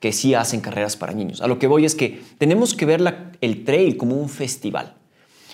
que 0.00 0.12
sí 0.12 0.34
hacen 0.34 0.60
carreras 0.60 0.96
para 0.96 1.12
niños. 1.12 1.42
A 1.42 1.46
lo 1.46 1.58
que 1.58 1.66
voy 1.66 1.84
es 1.84 1.94
que 1.94 2.22
tenemos 2.38 2.74
que 2.74 2.86
ver 2.86 3.32
el 3.40 3.64
trail 3.64 3.96
como 3.98 4.16
un 4.16 4.30
festival, 4.30 4.94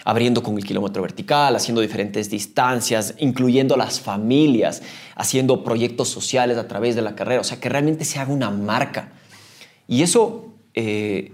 abriendo 0.05 0.43
con 0.43 0.57
el 0.57 0.65
kilómetro 0.65 1.03
vertical, 1.03 1.57
haciendo 1.57 1.81
diferentes 1.81 2.31
distancias, 2.31 3.15
incluyendo 3.19 3.75
a 3.75 3.79
las 3.79 4.01
familias, 4.01 4.83
haciendo 5.17 5.65
proyectos 5.65 6.09
sociales 6.09 6.57
a 6.59 6.69
través 6.69 6.95
de 6.95 7.03
la 7.03 7.17
carrera, 7.17 7.41
o 7.41 7.45
sea, 7.45 7.59
que 7.59 7.69
realmente 7.69 8.05
se 8.05 8.21
haga 8.21 8.33
una 8.33 8.51
marca. 8.51 9.13
Y 9.89 10.03
eso 10.03 10.55
eh, 10.75 11.33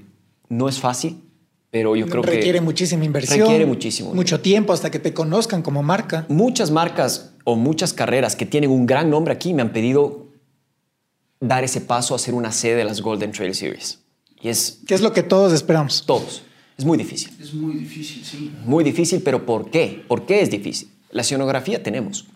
no 0.48 0.70
es 0.70 0.80
fácil, 0.80 1.22
pero 1.70 1.96
yo 1.96 2.06
creo 2.06 2.22
requiere 2.22 2.32
que... 2.32 2.36
Requiere 2.38 2.60
muchísima 2.62 3.04
inversión. 3.04 3.40
Requiere 3.40 3.66
muchísimo. 3.66 4.14
Mucho 4.14 4.40
tiempo 4.40 4.72
hasta 4.72 4.90
que 4.90 4.98
te 4.98 5.12
conozcan 5.12 5.60
como 5.60 5.82
marca. 5.82 6.24
Muchas 6.30 6.70
marcas 6.70 7.34
o 7.44 7.56
muchas 7.56 7.92
carreras 7.92 8.36
que 8.36 8.46
tienen 8.46 8.70
un 8.70 8.86
gran 8.86 9.10
nombre 9.10 9.34
aquí 9.34 9.52
me 9.52 9.62
han 9.62 9.72
pedido 9.72 10.21
dar 11.42 11.64
ese 11.64 11.80
paso 11.80 12.14
a 12.14 12.18
ser 12.18 12.34
una 12.34 12.52
sede 12.52 12.76
de 12.76 12.84
las 12.84 13.02
Golden 13.02 13.32
Trail 13.32 13.54
Series. 13.54 13.98
Y 14.40 14.48
es... 14.48 14.80
¿Qué 14.86 14.94
es 14.94 15.00
lo 15.00 15.12
que 15.12 15.24
todos 15.24 15.52
esperamos? 15.52 16.04
Todos. 16.06 16.42
Es 16.78 16.84
muy 16.84 16.96
difícil. 16.96 17.36
Es 17.40 17.52
muy 17.52 17.74
difícil, 17.74 18.24
sí. 18.24 18.52
Muy 18.64 18.84
difícil, 18.84 19.22
pero 19.22 19.44
¿por 19.44 19.68
qué? 19.68 20.04
¿Por 20.06 20.24
qué 20.24 20.40
es 20.40 20.50
difícil? 20.50 20.88
La 21.10 21.22
escenografía 21.22 21.82
tenemos. 21.82 22.26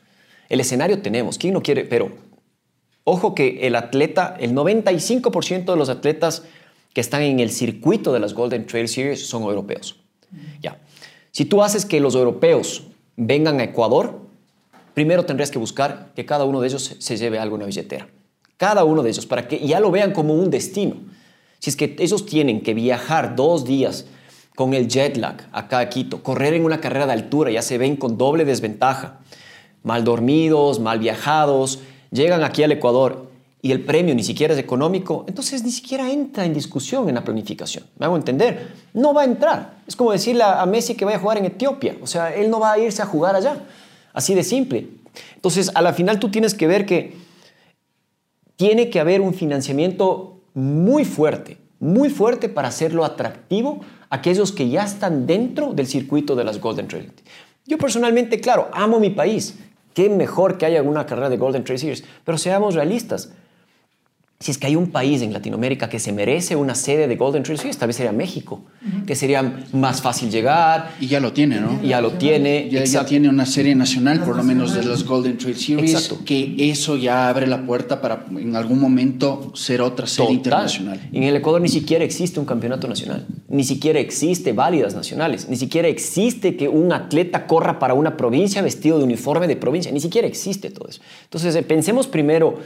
El 0.48 0.60
escenario 0.60 1.00
tenemos. 1.02 1.38
¿Quién 1.38 1.54
no 1.54 1.62
quiere? 1.62 1.84
Pero 1.84 2.10
ojo 3.04 3.34
que 3.34 3.66
el 3.66 3.76
atleta, 3.76 4.36
el 4.40 4.52
95% 4.54 5.64
de 5.64 5.76
los 5.76 5.88
atletas 5.88 6.42
que 6.92 7.00
están 7.00 7.22
en 7.22 7.38
el 7.38 7.50
circuito 7.50 8.12
de 8.12 8.18
las 8.18 8.34
Golden 8.34 8.66
Trail 8.66 8.88
Series 8.88 9.24
son 9.24 9.44
europeos. 9.44 10.00
Ya. 10.60 10.80
Si 11.30 11.44
tú 11.44 11.62
haces 11.62 11.86
que 11.86 12.00
los 12.00 12.16
europeos 12.16 12.88
vengan 13.16 13.60
a 13.60 13.64
Ecuador, 13.64 14.20
primero 14.94 15.24
tendrías 15.24 15.52
que 15.52 15.58
buscar 15.58 16.12
que 16.16 16.26
cada 16.26 16.44
uno 16.44 16.60
de 16.60 16.68
ellos 16.68 16.96
se 16.98 17.16
lleve 17.16 17.38
algo 17.38 17.54
en 17.54 17.60
la 17.60 17.66
billetera. 17.66 18.08
Cada 18.56 18.84
uno 18.84 19.02
de 19.02 19.10
ellos, 19.10 19.26
para 19.26 19.48
que 19.48 19.66
ya 19.66 19.80
lo 19.80 19.90
vean 19.90 20.12
como 20.12 20.34
un 20.34 20.50
destino. 20.50 20.96
Si 21.58 21.70
es 21.70 21.76
que 21.76 21.96
ellos 21.98 22.26
tienen 22.26 22.62
que 22.62 22.74
viajar 22.74 23.36
dos 23.36 23.64
días 23.64 24.06
con 24.54 24.72
el 24.72 24.88
jet 24.88 25.16
lag 25.16 25.48
acá 25.52 25.80
a 25.80 25.88
Quito, 25.88 26.22
correr 26.22 26.54
en 26.54 26.64
una 26.64 26.80
carrera 26.80 27.06
de 27.06 27.12
altura, 27.12 27.50
ya 27.50 27.62
se 27.62 27.76
ven 27.76 27.96
con 27.96 28.16
doble 28.16 28.44
desventaja, 28.44 29.18
mal 29.82 30.04
dormidos, 30.04 30.80
mal 30.80 30.98
viajados, 30.98 31.80
llegan 32.10 32.42
aquí 32.42 32.62
al 32.62 32.72
Ecuador 32.72 33.30
y 33.60 33.72
el 33.72 33.84
premio 33.84 34.14
ni 34.14 34.22
siquiera 34.22 34.54
es 34.54 34.60
económico, 34.60 35.24
entonces 35.28 35.62
ni 35.62 35.70
siquiera 35.70 36.10
entra 36.10 36.44
en 36.44 36.54
discusión 36.54 37.08
en 37.08 37.16
la 37.16 37.24
planificación. 37.24 37.84
¿Me 37.98 38.06
hago 38.06 38.16
entender? 38.16 38.72
No 38.94 39.12
va 39.12 39.22
a 39.22 39.24
entrar. 39.24 39.74
Es 39.86 39.96
como 39.96 40.12
decirle 40.12 40.44
a 40.44 40.64
Messi 40.66 40.94
que 40.94 41.04
vaya 41.04 41.18
a 41.18 41.20
jugar 41.20 41.38
en 41.38 41.46
Etiopía. 41.46 41.96
O 42.00 42.06
sea, 42.06 42.34
él 42.34 42.48
no 42.48 42.60
va 42.60 42.72
a 42.72 42.78
irse 42.78 43.02
a 43.02 43.06
jugar 43.06 43.34
allá. 43.34 43.60
Así 44.12 44.34
de 44.34 44.44
simple. 44.44 44.88
Entonces, 45.34 45.72
a 45.74 45.82
la 45.82 45.92
final 45.92 46.18
tú 46.18 46.30
tienes 46.30 46.54
que 46.54 46.66
ver 46.66 46.86
que 46.86 47.25
tiene 48.56 48.90
que 48.90 49.00
haber 49.00 49.20
un 49.20 49.34
financiamiento 49.34 50.40
muy 50.54 51.04
fuerte, 51.04 51.58
muy 51.78 52.08
fuerte 52.10 52.48
para 52.48 52.68
hacerlo 52.68 53.04
atractivo 53.04 53.80
a 54.08 54.16
aquellos 54.16 54.52
que 54.52 54.68
ya 54.68 54.84
están 54.84 55.26
dentro 55.26 55.72
del 55.72 55.86
circuito 55.86 56.34
de 56.34 56.44
las 56.44 56.60
Golden 56.60 56.88
Trail. 56.88 57.12
Yo 57.66 57.78
personalmente, 57.78 58.40
claro, 58.40 58.68
amo 58.72 58.98
mi 59.00 59.10
país. 59.10 59.58
Qué 59.92 60.08
mejor 60.08 60.58
que 60.58 60.66
haya 60.66 60.82
una 60.82 61.06
carrera 61.06 61.30
de 61.30 61.36
Golden 61.36 61.64
Trail 61.64 62.02
pero 62.24 62.38
seamos 62.38 62.74
realistas 62.74 63.32
si 64.38 64.50
es 64.50 64.58
que 64.58 64.66
hay 64.66 64.76
un 64.76 64.88
país 64.88 65.22
en 65.22 65.32
Latinoamérica 65.32 65.88
que 65.88 65.98
se 65.98 66.12
merece 66.12 66.56
una 66.56 66.74
sede 66.74 67.08
de 67.08 67.16
Golden 67.16 67.42
Trail 67.42 67.58
Series, 67.58 67.78
tal 67.78 67.86
vez 67.86 67.96
sería 67.96 68.12
México, 68.12 68.60
que 69.06 69.14
sería 69.14 69.64
más 69.72 70.02
fácil 70.02 70.30
llegar. 70.30 70.90
Y 71.00 71.06
ya 71.06 71.20
lo 71.20 71.32
tiene, 71.32 71.58
¿no? 71.58 71.82
Ya 71.82 72.02
lo 72.02 72.12
tiene. 72.12 72.68
Ya, 72.70 72.84
ya, 72.84 73.06
tiene 73.06 73.30
una 73.30 73.46
serie 73.46 73.74
nacional, 73.74 74.22
por 74.22 74.36
lo 74.36 74.42
menos 74.42 74.74
de 74.74 74.84
los 74.84 75.04
Golden 75.06 75.38
Trail 75.38 75.56
Series, 75.56 75.94
Exacto. 75.94 76.22
que 76.26 76.54
eso 76.58 76.96
ya 76.96 77.30
abre 77.30 77.46
la 77.46 77.64
puerta 77.64 78.02
para 78.02 78.26
en 78.30 78.54
algún 78.56 78.78
momento 78.78 79.52
ser 79.54 79.80
otra 79.80 80.06
serie 80.06 80.36
Total. 80.36 80.36
internacional. 80.36 81.00
En 81.14 81.22
el 81.22 81.36
Ecuador 81.36 81.62
ni 81.62 81.70
siquiera 81.70 82.04
existe 82.04 82.38
un 82.38 82.44
campeonato 82.44 82.86
nacional, 82.88 83.26
ni 83.48 83.64
siquiera 83.64 83.98
existe 84.00 84.52
válidas 84.52 84.94
nacionales, 84.94 85.48
ni 85.48 85.56
siquiera 85.56 85.88
existe 85.88 86.56
que 86.56 86.68
un 86.68 86.92
atleta 86.92 87.46
corra 87.46 87.78
para 87.78 87.94
una 87.94 88.18
provincia 88.18 88.60
vestido 88.60 88.98
de 88.98 89.04
uniforme 89.04 89.48
de 89.48 89.56
provincia, 89.56 89.90
ni 89.92 90.00
siquiera 90.00 90.28
existe 90.28 90.68
todo 90.68 90.88
eso. 90.90 91.00
Entonces, 91.24 91.56
eh, 91.56 91.62
pensemos 91.62 92.06
primero 92.06 92.58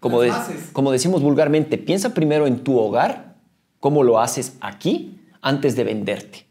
como, 0.00 0.20
de, 0.22 0.32
como, 0.72 0.90
decimos 0.92 1.22
vulgarmente, 1.22 1.78
piensa 1.78 2.14
primero 2.14 2.46
en 2.46 2.64
tu 2.64 2.78
hogar, 2.78 3.36
cómo 3.78 4.02
lo 4.02 4.18
haces 4.18 4.54
aquí, 4.60 5.20
antes 5.42 5.76
de 5.76 5.84
venderte. 5.84 6.46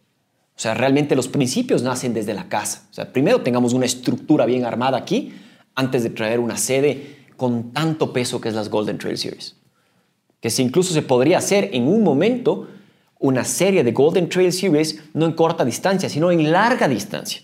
O 0.56 0.62
sea, 0.62 0.74
realmente 0.74 1.16
los 1.16 1.28
principios 1.28 1.84
nacen 1.84 2.14
desde 2.14 2.34
la 2.34 2.50
casa. 2.50 2.88
O 2.92 2.94
sea, 2.94 3.12
primero 3.12 3.42
tengamos 3.42 3.74
una 3.74 3.86
estructura 3.86 4.46
bien 4.46 4.66
armada 4.66 4.98
aquí, 4.98 5.34
antes 5.76 6.04
de 6.04 6.10
traer 6.10 6.40
una 6.40 6.58
sede 6.58 7.18
con 7.38 7.72
tanto 7.72 8.12
peso 8.12 8.42
que 8.42 8.50
es 8.50 8.56
las 8.56 8.70
Golden 8.70 8.98
Trail 8.98 9.18
Series. 9.18 9.56
Que 10.42 10.50
si 10.50 10.62
incluso 10.62 10.94
se 10.94 11.02
podría 11.02 11.38
hacer 11.38 11.70
en 11.74 11.88
un 11.88 12.04
momento 12.04 12.68
una 13.20 13.46
serie 13.46 13.84
de 13.84 13.92
Golden 13.92 14.30
Trail 14.30 14.52
Series 14.52 15.00
no 15.14 15.26
en 15.26 15.34
corta 15.34 15.66
distancia, 15.66 16.10
sino 16.10 16.32
en 16.32 16.52
larga 16.52 16.88
distancia. 16.88 17.42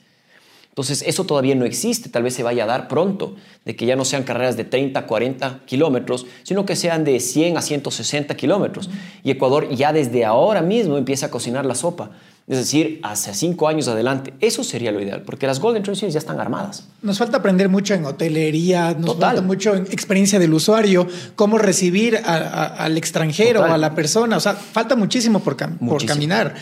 Entonces, 0.75 1.05
eso 1.07 1.23
todavía 1.23 1.55
no 1.55 1.63
existe, 1.63 2.09
tal 2.09 2.23
vez 2.23 2.33
se 2.33 2.43
vaya 2.43 2.65
a 2.65 2.67
dar 2.67 2.89
pronto, 2.89 3.37
de 3.63 3.77
que 3.77 3.85
ya 3.85 3.95
no 3.95 4.03
sean 4.03 4.23
carreras 4.23 4.57
de 4.57 4.65
30, 4.65 5.05
40 5.07 5.61
kilómetros, 5.65 6.25
sino 6.43 6.65
que 6.65 6.75
sean 6.75 7.05
de 7.05 7.21
100 7.21 7.57
a 7.57 7.61
160 7.61 8.35
kilómetros. 8.35 8.89
Y 9.23 9.31
Ecuador 9.31 9.69
ya 9.73 9.93
desde 9.93 10.25
ahora 10.25 10.61
mismo 10.61 10.97
empieza 10.97 11.27
a 11.27 11.31
cocinar 11.31 11.65
la 11.65 11.75
sopa, 11.75 12.11
es 12.45 12.57
decir, 12.57 12.99
hace 13.03 13.33
cinco 13.33 13.69
años 13.69 13.87
adelante. 13.87 14.33
Eso 14.41 14.65
sería 14.65 14.91
lo 14.91 15.01
ideal, 15.01 15.21
porque 15.21 15.47
las 15.47 15.61
Golden 15.61 15.81
Trail 15.81 15.95
Series 15.95 16.13
ya 16.13 16.19
están 16.19 16.41
armadas. 16.41 16.83
Nos 17.01 17.19
falta 17.19 17.37
aprender 17.37 17.69
mucho 17.69 17.93
en 17.93 18.03
hotelería, 18.03 18.95
nos 18.95 19.13
Total. 19.13 19.29
falta 19.29 19.41
mucho 19.43 19.75
en 19.75 19.83
experiencia 19.83 20.39
del 20.39 20.53
usuario, 20.53 21.07
cómo 21.37 21.57
recibir 21.57 22.17
a, 22.17 22.35
a, 22.35 22.65
al 22.83 22.97
extranjero, 22.97 23.61
Total. 23.61 23.75
a 23.75 23.77
la 23.77 23.95
persona, 23.95 24.35
o 24.35 24.41
sea, 24.41 24.55
falta 24.55 24.97
muchísimo 24.97 25.39
por, 25.39 25.55
cam 25.55 25.77
muchísimo. 25.79 25.97
por 25.97 26.05
caminar. 26.05 26.55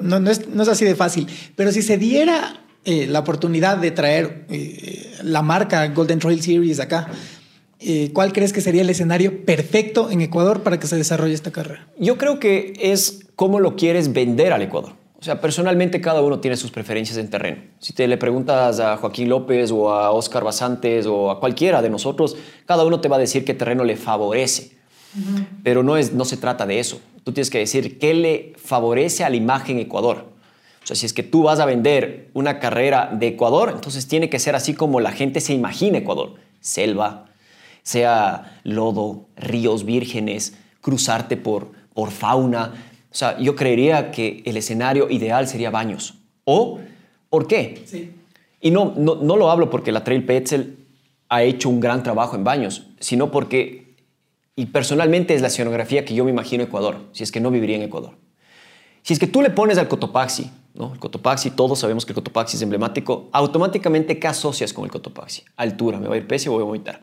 No, 0.00 0.20
no, 0.20 0.30
es, 0.30 0.48
no 0.48 0.62
es 0.62 0.68
así 0.70 0.86
de 0.86 0.94
fácil, 0.94 1.26
pero 1.54 1.70
si 1.70 1.82
se 1.82 1.98
diera 1.98 2.62
eh, 2.90 3.06
la 3.06 3.18
oportunidad 3.18 3.76
de 3.76 3.90
traer 3.90 4.46
eh, 4.48 5.12
la 5.22 5.42
marca 5.42 5.86
Golden 5.88 6.20
Trail 6.20 6.40
Series 6.40 6.80
acá, 6.80 7.08
eh, 7.80 8.12
¿cuál 8.14 8.32
crees 8.32 8.54
que 8.54 8.62
sería 8.62 8.80
el 8.80 8.88
escenario 8.88 9.44
perfecto 9.44 10.10
en 10.10 10.22
Ecuador 10.22 10.62
para 10.62 10.80
que 10.80 10.86
se 10.86 10.96
desarrolle 10.96 11.34
esta 11.34 11.50
carrera? 11.50 11.86
Yo 11.98 12.16
creo 12.16 12.40
que 12.40 12.72
es 12.80 13.26
cómo 13.36 13.60
lo 13.60 13.76
quieres 13.76 14.14
vender 14.14 14.54
al 14.54 14.62
Ecuador. 14.62 14.94
O 15.20 15.22
sea, 15.22 15.38
personalmente 15.38 16.00
cada 16.00 16.22
uno 16.22 16.40
tiene 16.40 16.56
sus 16.56 16.70
preferencias 16.70 17.18
en 17.18 17.28
terreno. 17.28 17.58
Si 17.78 17.92
te 17.92 18.08
le 18.08 18.16
preguntas 18.16 18.80
a 18.80 18.96
Joaquín 18.96 19.28
López 19.28 19.70
o 19.70 19.92
a 19.92 20.10
Oscar 20.10 20.42
Basantes 20.42 21.04
o 21.04 21.30
a 21.30 21.40
cualquiera 21.40 21.82
de 21.82 21.90
nosotros, 21.90 22.38
cada 22.64 22.86
uno 22.86 23.02
te 23.02 23.08
va 23.10 23.16
a 23.16 23.18
decir 23.18 23.44
qué 23.44 23.52
terreno 23.52 23.84
le 23.84 23.96
favorece. 23.96 24.78
Uh 25.14 25.18
-huh. 25.18 25.46
Pero 25.62 25.82
no, 25.82 25.98
es, 25.98 26.14
no 26.14 26.24
se 26.24 26.38
trata 26.38 26.64
de 26.64 26.78
eso. 26.78 27.02
Tú 27.22 27.32
tienes 27.32 27.50
que 27.50 27.58
decir 27.58 27.98
qué 27.98 28.14
le 28.14 28.54
favorece 28.56 29.24
a 29.24 29.28
la 29.28 29.36
imagen 29.36 29.78
Ecuador. 29.78 30.37
O 30.88 30.94
sea, 30.94 30.96
si 30.96 31.04
es 31.04 31.12
que 31.12 31.22
tú 31.22 31.42
vas 31.42 31.60
a 31.60 31.66
vender 31.66 32.30
una 32.32 32.58
carrera 32.60 33.10
de 33.12 33.26
Ecuador, 33.26 33.72
entonces 33.74 34.08
tiene 34.08 34.30
que 34.30 34.38
ser 34.38 34.54
así 34.54 34.72
como 34.72 35.00
la 35.00 35.12
gente 35.12 35.42
se 35.42 35.52
imagina 35.52 35.98
Ecuador. 35.98 36.36
Selva, 36.62 37.26
sea 37.82 38.58
lodo, 38.64 39.26
ríos 39.36 39.84
vírgenes, 39.84 40.56
cruzarte 40.80 41.36
por, 41.36 41.72
por 41.92 42.10
fauna. 42.10 42.72
O 43.10 43.14
sea, 43.14 43.38
yo 43.38 43.54
creería 43.54 44.10
que 44.10 44.42
el 44.46 44.56
escenario 44.56 45.10
ideal 45.10 45.46
sería 45.46 45.68
Baños. 45.68 46.14
¿O 46.44 46.80
por 47.28 47.46
qué? 47.46 47.82
Sí. 47.84 48.14
Y 48.62 48.70
no, 48.70 48.94
no, 48.96 49.16
no 49.16 49.36
lo 49.36 49.50
hablo 49.50 49.68
porque 49.68 49.92
la 49.92 50.04
Trail 50.04 50.24
Petzel 50.24 50.86
ha 51.28 51.42
hecho 51.42 51.68
un 51.68 51.80
gran 51.80 52.02
trabajo 52.02 52.34
en 52.34 52.44
Baños, 52.44 52.86
sino 52.98 53.30
porque, 53.30 53.94
y 54.56 54.64
personalmente 54.64 55.34
es 55.34 55.42
la 55.42 55.48
escenografía 55.48 56.06
que 56.06 56.14
yo 56.14 56.24
me 56.24 56.30
imagino 56.30 56.64
Ecuador, 56.64 56.96
si 57.12 57.24
es 57.24 57.30
que 57.30 57.40
no 57.40 57.50
viviría 57.50 57.76
en 57.76 57.82
Ecuador. 57.82 58.12
Si 59.02 59.12
es 59.12 59.18
que 59.18 59.26
tú 59.26 59.42
le 59.42 59.50
pones 59.50 59.78
al 59.78 59.88
Cotopaxi, 59.88 60.50
¿no? 60.78 60.92
El 60.94 61.00
Cotopaxi, 61.00 61.50
todos 61.50 61.80
sabemos 61.80 62.06
que 62.06 62.12
el 62.12 62.14
Cotopaxi 62.14 62.56
es 62.56 62.62
emblemático, 62.62 63.28
automáticamente 63.32 64.18
¿qué 64.18 64.28
asocias 64.28 64.72
con 64.72 64.84
el 64.84 64.90
Cotopaxi? 64.90 65.42
Altura, 65.56 65.98
¿me 65.98 66.06
va 66.06 66.14
a 66.14 66.18
ir 66.18 66.26
pese 66.26 66.48
o 66.48 66.52
voy 66.52 66.62
a 66.62 66.66
vomitar? 66.66 67.02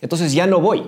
Entonces 0.00 0.32
ya 0.32 0.46
no 0.46 0.60
voy. 0.60 0.82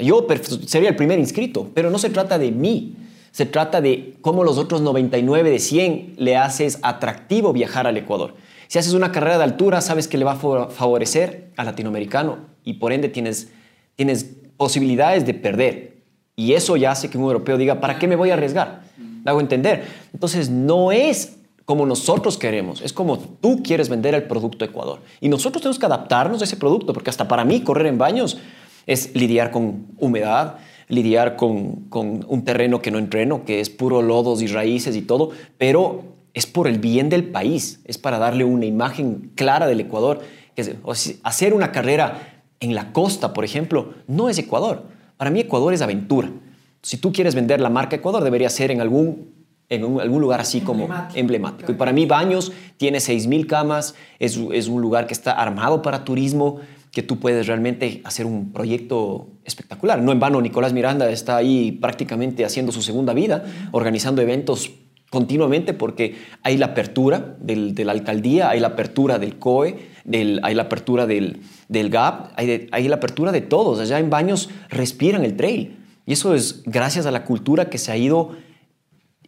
Yo 0.00 0.26
sería 0.66 0.90
el 0.90 0.96
primer 0.96 1.18
inscrito, 1.18 1.70
pero 1.74 1.90
no 1.90 1.98
se 1.98 2.10
trata 2.10 2.38
de 2.38 2.52
mí. 2.52 2.96
Se 3.32 3.46
trata 3.46 3.80
de 3.80 4.16
cómo 4.20 4.44
los 4.44 4.58
otros 4.58 4.80
99 4.82 5.50
de 5.50 5.58
100 5.58 6.14
le 6.18 6.36
haces 6.36 6.78
atractivo 6.82 7.52
viajar 7.52 7.86
al 7.86 7.96
Ecuador. 7.96 8.34
Si 8.68 8.78
haces 8.78 8.92
una 8.92 9.10
carrera 9.10 9.38
de 9.38 9.44
altura, 9.44 9.80
sabes 9.80 10.08
que 10.08 10.18
le 10.18 10.24
va 10.24 10.32
a 10.32 10.68
favorecer 10.68 11.50
al 11.56 11.66
latinoamericano 11.66 12.38
y 12.62 12.74
por 12.74 12.92
ende 12.92 13.08
tienes, 13.08 13.50
tienes 13.96 14.24
posibilidades 14.56 15.26
de 15.26 15.34
perder. 15.34 15.96
Y 16.36 16.52
eso 16.52 16.76
ya 16.76 16.92
hace 16.92 17.10
que 17.10 17.18
un 17.18 17.24
europeo 17.24 17.58
diga, 17.58 17.80
¿para 17.80 17.98
qué 17.98 18.06
me 18.06 18.16
voy 18.16 18.30
a 18.30 18.34
arriesgar? 18.34 18.82
¿Me 19.24 19.30
hago 19.30 19.40
entender? 19.40 19.84
Entonces 20.12 20.50
no 20.50 20.92
es 20.92 21.38
como 21.64 21.86
nosotros 21.86 22.36
queremos, 22.36 22.82
es 22.82 22.92
como 22.92 23.18
tú 23.18 23.62
quieres 23.62 23.88
vender 23.88 24.14
el 24.14 24.24
producto 24.24 24.64
Ecuador. 24.64 25.00
Y 25.20 25.30
nosotros 25.30 25.62
tenemos 25.62 25.78
que 25.78 25.86
adaptarnos 25.86 26.42
a 26.42 26.44
ese 26.44 26.56
producto, 26.56 26.92
porque 26.92 27.08
hasta 27.08 27.26
para 27.26 27.44
mí 27.44 27.62
correr 27.62 27.86
en 27.86 27.96
baños 27.96 28.38
es 28.86 29.14
lidiar 29.16 29.50
con 29.50 29.86
humedad, 29.98 30.56
lidiar 30.88 31.36
con, 31.36 31.86
con, 31.88 32.26
un 32.28 32.44
terreno 32.44 32.82
que 32.82 32.90
no 32.90 32.98
entreno, 32.98 33.46
que 33.46 33.60
es 33.60 33.70
puro 33.70 34.02
lodos 34.02 34.42
y 34.42 34.46
raíces 34.46 34.94
y 34.94 35.00
todo, 35.00 35.30
pero 35.56 36.04
es 36.34 36.46
por 36.46 36.68
el 36.68 36.78
bien 36.78 37.08
del 37.08 37.24
país, 37.24 37.80
es 37.86 37.96
para 37.96 38.18
darle 38.18 38.44
una 38.44 38.66
imagen 38.66 39.32
clara 39.34 39.66
del 39.66 39.80
Ecuador. 39.80 40.20
Hacer 41.22 41.54
una 41.54 41.72
carrera 41.72 42.42
en 42.60 42.74
la 42.74 42.92
costa, 42.92 43.32
por 43.32 43.44
ejemplo, 43.44 43.94
no 44.06 44.28
es 44.28 44.38
Ecuador. 44.38 44.82
Para 45.16 45.30
mí 45.30 45.40
Ecuador 45.40 45.72
es 45.72 45.80
aventura. 45.80 46.30
Si 46.84 46.98
tú 46.98 47.12
quieres 47.12 47.34
vender 47.34 47.60
la 47.60 47.70
marca 47.70 47.96
Ecuador, 47.96 48.22
debería 48.22 48.50
ser 48.50 48.70
en 48.70 48.82
algún, 48.82 49.32
en 49.70 49.84
un, 49.84 50.02
algún 50.02 50.20
lugar 50.20 50.40
así 50.40 50.60
como 50.60 50.82
emblemático. 50.82 51.18
emblemático. 51.18 51.72
Y 51.72 51.74
para 51.76 51.92
mí 51.94 52.04
Baños 52.04 52.52
tiene 52.76 52.98
6.000 52.98 53.46
camas, 53.46 53.94
es, 54.18 54.38
es 54.52 54.68
un 54.68 54.82
lugar 54.82 55.06
que 55.06 55.14
está 55.14 55.32
armado 55.32 55.80
para 55.80 56.04
turismo, 56.04 56.60
que 56.92 57.02
tú 57.02 57.18
puedes 57.18 57.46
realmente 57.46 58.02
hacer 58.04 58.26
un 58.26 58.52
proyecto 58.52 59.28
espectacular. 59.44 60.02
No 60.02 60.12
en 60.12 60.20
vano, 60.20 60.42
Nicolás 60.42 60.74
Miranda 60.74 61.10
está 61.10 61.36
ahí 61.36 61.72
prácticamente 61.72 62.44
haciendo 62.44 62.70
su 62.70 62.82
segunda 62.82 63.14
vida, 63.14 63.44
organizando 63.72 64.20
eventos 64.20 64.70
continuamente 65.08 65.72
porque 65.72 66.16
hay 66.42 66.58
la 66.58 66.66
apertura 66.66 67.36
del, 67.40 67.74
de 67.74 67.86
la 67.86 67.92
alcaldía, 67.92 68.50
hay 68.50 68.60
la 68.60 68.68
apertura 68.68 69.18
del 69.18 69.38
COE, 69.38 69.78
del, 70.04 70.40
hay 70.42 70.54
la 70.54 70.64
apertura 70.64 71.06
del, 71.06 71.40
del 71.68 71.88
GAP, 71.88 72.32
hay, 72.36 72.68
hay, 72.70 72.88
la 72.88 72.96
apertura 72.96 73.32
de 73.32 73.40
todos. 73.40 73.80
Allá 73.80 73.98
en 73.98 74.10
Baños 74.10 74.50
respiran 74.68 75.24
el 75.24 75.34
trail. 75.34 75.83
Y 76.06 76.12
eso 76.12 76.34
es 76.34 76.62
gracias 76.64 77.06
a 77.06 77.10
la 77.10 77.24
cultura 77.24 77.70
que 77.70 77.78
se 77.78 77.90
ha 77.90 77.96
ido 77.96 78.36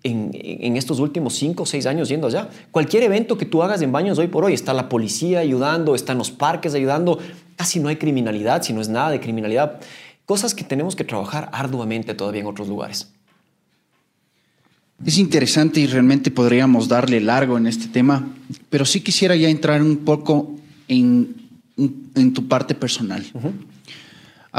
en, 0.02 0.30
en, 0.32 0.76
estos 0.76 1.00
últimos 1.00 1.34
cinco 1.34 1.64
o 1.64 1.66
seis 1.66 1.86
años 1.86 2.08
yendo 2.08 2.26
allá. 2.26 2.48
Cualquier 2.70 3.02
evento 3.02 3.38
que 3.38 3.46
tú 3.46 3.62
hagas 3.62 3.82
en 3.82 3.92
Baños 3.92 4.18
hoy 4.18 4.28
por 4.28 4.44
hoy, 4.44 4.52
está 4.52 4.72
la 4.72 4.88
policía 4.88 5.40
ayudando, 5.40 5.94
están 5.94 6.18
los 6.18 6.30
parques 6.30 6.74
ayudando, 6.74 7.18
casi 7.56 7.80
no 7.80 7.88
hay 7.88 7.96
criminalidad, 7.96 8.62
si 8.62 8.72
no 8.72 8.80
es 8.80 8.88
nada 8.88 9.10
de 9.10 9.20
criminalidad. 9.20 9.80
Cosas 10.26 10.54
que 10.54 10.64
tenemos 10.64 10.96
que 10.96 11.04
trabajar 11.04 11.48
arduamente 11.52 12.14
todavía 12.14 12.42
en 12.42 12.46
otros 12.46 12.68
lugares. 12.68 13.08
Es 15.04 15.18
interesante 15.18 15.80
y 15.80 15.86
realmente 15.86 16.30
podríamos 16.30 16.88
darle 16.88 17.20
largo 17.20 17.58
en 17.58 17.66
este 17.66 17.88
tema, 17.88 18.28
pero 18.70 18.84
sí 18.84 19.00
quisiera 19.00 19.36
ya 19.36 19.48
entrar 19.48 19.82
un 19.82 19.98
poco 19.98 20.54
en, 20.88 21.34
en 21.76 22.32
tu 22.32 22.48
parte 22.48 22.74
personal. 22.74 23.24
Uh 23.34 23.40
-huh. 23.40 23.52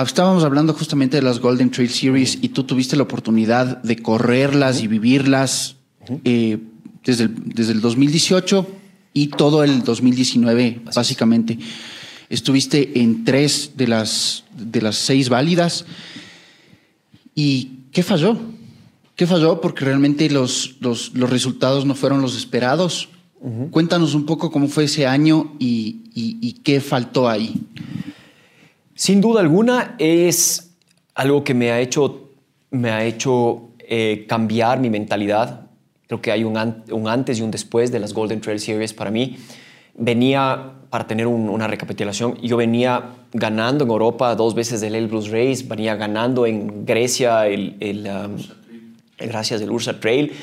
Estábamos 0.04 0.43
hablando 0.43 0.74
justamente 0.74 1.18
de 1.18 1.24
las 1.24 1.39
Golden 1.39 1.72
Trail 1.72 1.89
Series 1.89 2.38
y 2.41 2.50
tú 2.50 2.64
tuviste 2.64 2.95
la 2.95 3.04
oportunidad 3.04 3.82
de 3.82 3.98
correrlas 3.98 4.82
y 4.82 4.88
vivirlas 4.88 5.76
eh, 6.24 6.60
desde, 7.04 7.26
el, 7.26 7.36
desde 7.45 7.72
el 7.74 7.82
2018 7.82 8.68
y 9.14 9.28
todo 9.28 9.64
el 9.64 9.84
2019, 9.84 10.82
Así 10.86 10.95
básicamente. 10.95 11.54
Es. 11.54 11.68
Estuviste 12.30 13.00
en 13.02 13.24
tres 13.24 13.72
de 13.78 13.88
las, 13.88 14.43
de 14.56 14.82
las 14.82 14.98
seis 14.98 15.30
válidas. 15.30 15.86
¿Y 17.34 17.72
qué 17.91 18.04
falló? 18.04 18.38
¿Qué 19.16 19.26
falló? 19.26 19.62
Porque 19.62 19.86
realmente 19.86 20.30
los, 20.30 20.76
los, 20.82 21.14
los 21.14 21.30
resultados 21.30 21.86
no 21.86 21.95
fueron 21.95 22.22
los 22.22 22.36
esperados. 22.36 23.10
Uh 23.39 23.50
-huh. 23.50 23.70
Cuéntanos 23.70 24.14
un 24.14 24.26
poco 24.26 24.52
cómo 24.52 24.68
fue 24.68 24.86
ese 24.86 25.08
año 25.08 25.56
y, 25.58 26.02
y, 26.14 26.38
y, 26.41 26.54
qué 26.64 26.82
faltó 26.82 27.30
ahí. 27.30 27.62
Sin 28.98 29.22
duda 29.22 29.41
alguna 29.41 29.93
es 30.00 30.76
algo 31.14 31.43
que 31.43 31.54
me 31.54 31.70
ha 31.70 31.80
hecho, 31.80 32.32
me 32.72 32.89
ha 32.89 33.06
hecho 33.06 33.70
eh, 33.78 34.26
cambiar 34.28 34.80
mi 34.80 34.89
mentalidad. 34.89 35.68
Creo 36.08 36.20
que 36.20 36.32
hay 36.32 36.43
un, 36.43 36.58
un, 36.91 37.08
antes 37.08 37.38
y 37.38 37.43
un 37.43 37.52
después 37.52 37.91
de 37.91 38.00
las 38.00 38.12
Golden 38.12 38.41
Trail 38.41 38.60
Series 38.60 38.95
para 38.95 39.12
mí. 39.12 39.38
Venía, 39.93 40.74
para 40.89 41.06
tener 41.06 41.28
un, 41.28 41.48
una 41.48 41.68
recapitulación, 41.68 42.38
yo 42.41 42.58
venía 42.58 43.12
ganando 43.34 43.84
en 43.84 43.91
Europa 43.91 44.34
dos 44.34 44.56
veces 44.56 44.82
el 44.82 44.95
Elbrus 44.95 45.30
Race, 45.30 45.64
venía 45.68 45.95
ganando 45.95 46.48
en 46.48 46.84
Grecia 46.84 47.45
el, 47.45 47.76
el 47.80 48.08
um, 48.08 48.36
gracias 49.20 49.62
al 49.62 49.70
Ursa 49.70 50.00
Trail. 50.00 50.34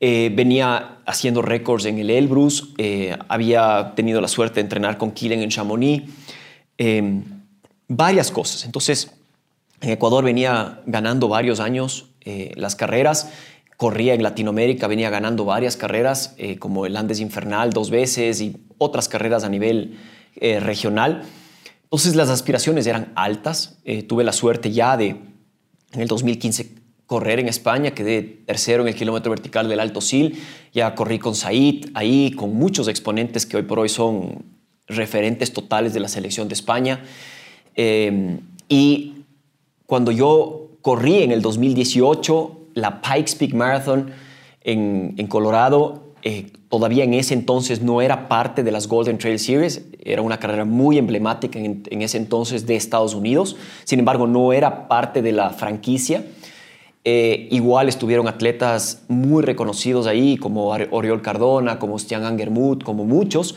Eh, 0.00 0.32
venía 0.34 0.96
haciendo 1.06 1.42
récords 1.42 1.84
en 1.84 2.00
el 2.00 2.10
Elbrus, 2.10 2.74
eh, 2.76 3.16
había 3.28 3.92
tenido 3.94 4.20
la 4.20 4.26
suerte 4.26 4.56
de 4.56 4.62
entrenar 4.62 4.98
con 4.98 5.12
Killen 5.12 5.42
en 5.42 5.50
Chamonix, 5.50 6.10
eh, 6.76 7.22
varias 7.90 8.30
cosas. 8.30 8.64
Entonces, 8.64 9.10
en 9.80 9.90
Ecuador 9.90 10.24
venía 10.24 10.80
ganando 10.86 11.28
varios 11.28 11.58
años 11.58 12.06
eh, 12.20 12.52
las 12.54 12.76
carreras, 12.76 13.30
corría 13.76 14.14
en 14.14 14.22
Latinoamérica, 14.22 14.86
venía 14.86 15.10
ganando 15.10 15.44
varias 15.44 15.76
carreras, 15.76 16.34
eh, 16.38 16.56
como 16.56 16.86
el 16.86 16.96
Andes 16.96 17.18
Infernal 17.18 17.70
dos 17.70 17.90
veces 17.90 18.40
y 18.40 18.56
otras 18.78 19.08
carreras 19.08 19.42
a 19.42 19.48
nivel 19.48 19.98
eh, 20.36 20.60
regional. 20.60 21.24
Entonces, 21.82 22.14
las 22.14 22.30
aspiraciones 22.30 22.86
eran 22.86 23.12
altas. 23.16 23.78
tuve 24.06 24.22
la 24.22 24.32
suerte 24.32 24.70
ya 24.70 24.96
de, 24.96 25.08
en 25.92 26.00
el 26.00 26.06
2015, 26.06 26.76
correr 27.06 27.40
en 27.40 27.48
España, 27.48 27.90
quedé 27.90 28.22
tercero 28.22 28.82
en 28.82 28.88
el 28.88 28.94
kilómetro 28.94 29.30
vertical 29.30 29.68
del 29.68 29.80
Alto 29.80 30.00
Sil, 30.06 30.38
ya 30.72 30.94
corrí 30.94 31.18
con 31.18 31.34
Said, 31.34 31.86
ahí 31.94 32.30
con 32.30 32.54
muchos 32.54 32.86
exponentes 32.86 33.46
que 33.46 33.56
hoy 33.56 33.64
por 33.64 33.80
hoy 33.80 33.88
son 33.88 34.44
referentes 34.86 35.52
totales 35.52 35.92
de 35.92 35.98
la 35.98 36.06
selección 36.06 36.46
de 36.46 36.54
España. 36.54 37.02
Eh, 37.76 38.38
y 38.68 39.24
cuando 39.86 40.10
yo 40.12 40.68
corrí 40.82 41.22
en 41.22 41.32
el 41.32 41.42
2018 41.42 42.56
la 42.74 43.02
Pikes 43.02 43.36
Peak 43.38 43.54
Marathon 43.54 44.10
en, 44.62 45.26
Colorado, 45.26 46.02
eh, 46.22 46.46
todavía 46.68 47.04
en 47.04 47.14
ese 47.14 47.34
entonces 47.34 47.82
no 47.82 48.00
era 48.00 48.28
parte 48.28 48.62
de 48.62 48.70
las 48.70 48.86
Golden 48.86 49.18
Trail 49.18 49.38
Series, 49.38 49.84
era 50.02 50.22
una 50.22 50.38
carrera 50.38 50.64
muy 50.64 50.98
emblemática 50.98 51.58
en, 51.58 51.82
en 51.90 52.02
ese 52.02 52.18
entonces 52.18 52.66
de 52.66 52.76
Estados 52.76 53.14
Unidos, 53.14 53.56
sin 53.84 53.98
embargo 53.98 54.26
no 54.26 54.52
era 54.52 54.86
parte 54.88 55.22
de 55.22 55.32
la 55.32 55.50
franquicia. 55.50 56.24
Eh, 57.02 57.48
igual 57.50 57.88
estuvieron 57.88 58.28
atletas 58.28 59.02
muy 59.08 59.42
reconocidos 59.42 60.06
ahí, 60.06 60.36
como 60.36 60.68
Oriol 60.68 61.22
Cardona, 61.22 61.78
como 61.78 61.98
Stian 61.98 62.24
Angermuth, 62.24 62.82
como 62.82 63.04
muchos. 63.04 63.56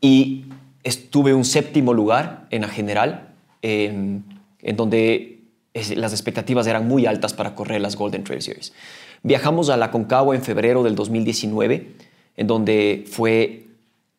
Y 0.00 0.44
estuve 0.84 1.34
un 1.34 1.44
séptimo 1.44 1.94
lugar 1.94 2.46
en 2.50 2.62
la 2.62 2.68
general, 2.68 3.34
en 3.62 4.24
donde 4.76 5.40
las 5.96 6.12
expectativas 6.12 6.66
eran 6.66 6.88
muy 6.88 7.06
altas 7.06 7.32
para 7.32 7.54
correr 7.54 7.80
las 7.80 7.96
Golden 7.96 8.24
Trail 8.24 8.42
Series. 8.42 8.72
Viajamos 9.22 9.70
a 9.70 9.76
la 9.76 9.90
Concagua 9.90 10.34
en 10.34 10.42
febrero 10.42 10.82
del 10.82 10.94
2019, 10.94 11.92
en 12.36 12.46
donde 12.46 13.04
fue 13.10 13.66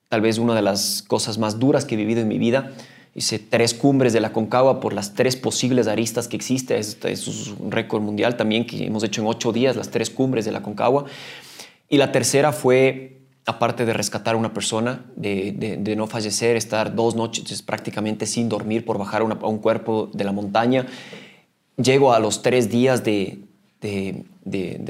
tal 0.09 0.21
vez 0.21 0.37
una 0.37 0.55
de 0.55 0.61
las 0.61 1.01
cosas 1.01 1.37
más 1.37 1.59
duras 1.59 1.85
que 1.85 1.95
he 1.95 1.97
vivido 1.97 2.21
en 2.21 2.27
mi 2.27 2.37
vida 2.37 2.71
hice 3.13 3.39
tres 3.39 3.73
cumbres 3.73 4.13
de 4.13 4.21
la 4.21 4.31
Concagua 4.31 4.79
por 4.79 4.93
las 4.93 5.13
tres 5.13 5.35
posibles 5.35 5.87
aristas 5.87 6.27
que 6.27 6.37
existe. 6.37 6.77
Este 6.77 7.11
es 7.11 7.27
un 7.59 7.71
récord 7.71 8.01
mundial 8.01 8.37
también 8.37 8.65
que 8.65 8.85
hemos 8.85 9.03
hecho 9.03 9.21
en 9.21 9.27
ocho 9.27 9.51
días, 9.51 9.75
las 9.75 9.91
tres 9.91 10.09
cumbres 10.09 10.45
de 10.45 10.51
la 10.51 10.61
Concagua. 10.61 11.05
Y 11.89 11.97
la 11.97 12.11
tercera 12.11 12.53
fue, 12.53 13.20
aparte 13.45 13.85
de 13.85 13.93
rescatar 13.93 14.35
a 14.35 14.37
una 14.37 14.53
persona, 14.53 15.05
de, 15.15 15.93
no 15.97 16.07
fallecer, 16.07 16.55
estar 16.55 16.95
dos 16.95 17.15
noches 17.15 17.61
prácticamente 17.61 18.25
sin 18.25 18.49
dormir 18.49 18.85
por 18.85 18.97
bajar 18.97 19.21
a 19.21 19.47
un 19.47 19.57
cuerpo 19.57 20.09
de 20.13 20.23
la 20.23 20.31
montaña. 20.31 20.85
Llego 21.77 22.13
a 22.13 22.19
los 22.19 22.43
tres 22.43 22.69
días 22.69 23.03
de, 23.03 23.39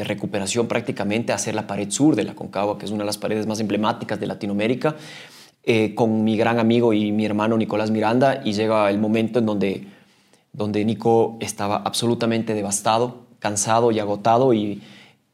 recuperación 0.04 0.68
prácticamente 0.68 1.32
a 1.32 1.36
hacer 1.36 1.56
la 1.56 1.66
pared 1.68 1.90
sur 1.90 2.16
de 2.16 2.24
la 2.24 2.36
Concagua, 2.36 2.78
que 2.78 2.86
es 2.86 2.92
una 2.92 3.04
de 3.04 3.08
las 3.08 3.18
paredes 3.18 3.48
más 3.48 3.60
emblemáticas 3.60 4.20
de 4.20 4.28
Latinoamérica 4.28 4.96
eh, 5.64 5.94
con 5.94 6.24
mi 6.24 6.38
gran 6.38 6.60
amigo 6.60 6.92
y 6.92 7.12
mi 7.12 7.24
hermano 7.24 7.56
Nicolás 7.56 7.92
Miranda 7.92 8.42
y 8.44 8.54
llega 8.54 8.90
el 8.90 8.98
momento 8.98 9.38
en 9.38 9.46
donde, 9.46 9.88
donde 10.54 10.84
Nico 10.84 11.38
estaba 11.40 11.78
absolutamente 11.78 12.56
devastado, 12.56 13.28
cansado 13.38 13.92
y 13.92 14.00
agotado 14.00 14.54
y 14.54 14.82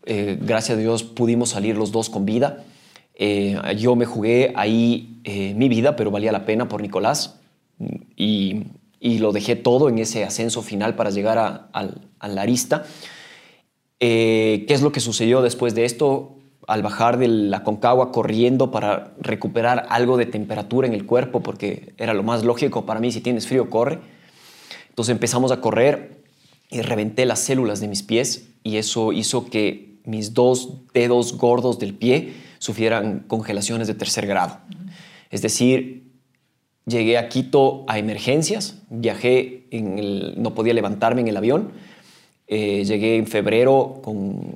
eh, 0.05 0.37
gracias 0.39 0.77
a 0.77 0.81
Dios 0.81 1.03
pudimos 1.03 1.49
salir 1.49 1.77
los 1.77 1.93
dos 1.93 2.09
con 2.09 2.25
vida. 2.25 2.65
Eh, 3.17 3.59
yo 3.77 3.95
me 3.95 4.05
jugué 4.05 4.53
ahí 4.55 5.19
eh, 5.23 5.53
mi 5.55 5.67
vida, 5.67 5.95
pero 5.95 6.11
valía 6.11 6.31
la 6.31 6.45
pena 6.45 6.69
por 6.69 6.81
Nicolás 6.81 7.39
y, 8.15 8.63
y, 8.99 9.17
lo 9.17 9.31
dejé 9.31 9.55
todo 9.55 9.89
en 9.89 9.97
ese 9.97 10.23
ascenso 10.23 10.61
final 10.61 10.95
para 10.95 11.09
llegar 11.09 11.37
a, 11.37 11.69
a, 11.73 11.87
a 12.19 12.27
la 12.27 12.41
arista. 12.43 12.85
¿Qué 13.99 14.67
es 14.69 14.81
lo 14.83 14.91
que 14.91 14.99
sucedió 14.99 15.41
después 15.41 15.73
de 15.73 15.85
esto? 15.85 16.37
al 16.67 16.81
bajar 16.81 17.17
de 17.17 17.29
la 17.29 17.63
Concagua 17.63 18.11
corriendo 18.11 18.71
para 18.71 19.13
recuperar 19.19 19.87
algo 19.89 20.17
de 20.17 20.25
temperatura 20.25 20.85
en 20.85 20.93
el 20.93 21.05
cuerpo, 21.05 21.41
porque 21.41 21.93
era 21.97 22.13
lo 22.13 22.23
más 22.23 22.43
lógico 22.43 22.85
para 22.85 22.99
mí, 22.99 23.11
si 23.11 23.21
tienes 23.21 23.47
frío, 23.47 23.69
corre. 23.69 23.99
Entonces 24.89 25.13
empezamos 25.13 25.51
a 25.51 25.61
correr 25.61 26.23
y 26.69 26.81
reventé 26.81 27.25
las 27.25 27.39
células 27.39 27.79
de 27.79 27.87
mis 27.87 28.03
pies 28.03 28.49
y 28.63 28.75
eso 28.75 29.13
hizo 29.13 29.45
que 29.45 29.99
mis 30.03 30.33
dos 30.33 30.73
dedos 30.93 31.37
gordos 31.37 31.79
del 31.79 31.93
pie 31.93 32.33
sufrieran 32.59 33.25
congelaciones 33.27 33.87
de 33.87 33.93
tercer 33.93 34.27
grado. 34.27 34.59
Es 35.29 35.41
decir, 35.41 36.11
llegué 36.85 37.17
a 37.17 37.29
Quito 37.29 37.85
a 37.87 37.99
emergencias, 37.99 38.81
viajé, 38.89 39.67
en 39.71 39.99
el, 39.99 40.35
no 40.37 40.55
podía 40.55 40.73
levantarme 40.73 41.21
en 41.21 41.27
el 41.27 41.37
avión, 41.37 41.71
eh, 42.49 42.85
llegué 42.85 43.17
en 43.17 43.27
febrero 43.27 43.99
con, 44.01 44.55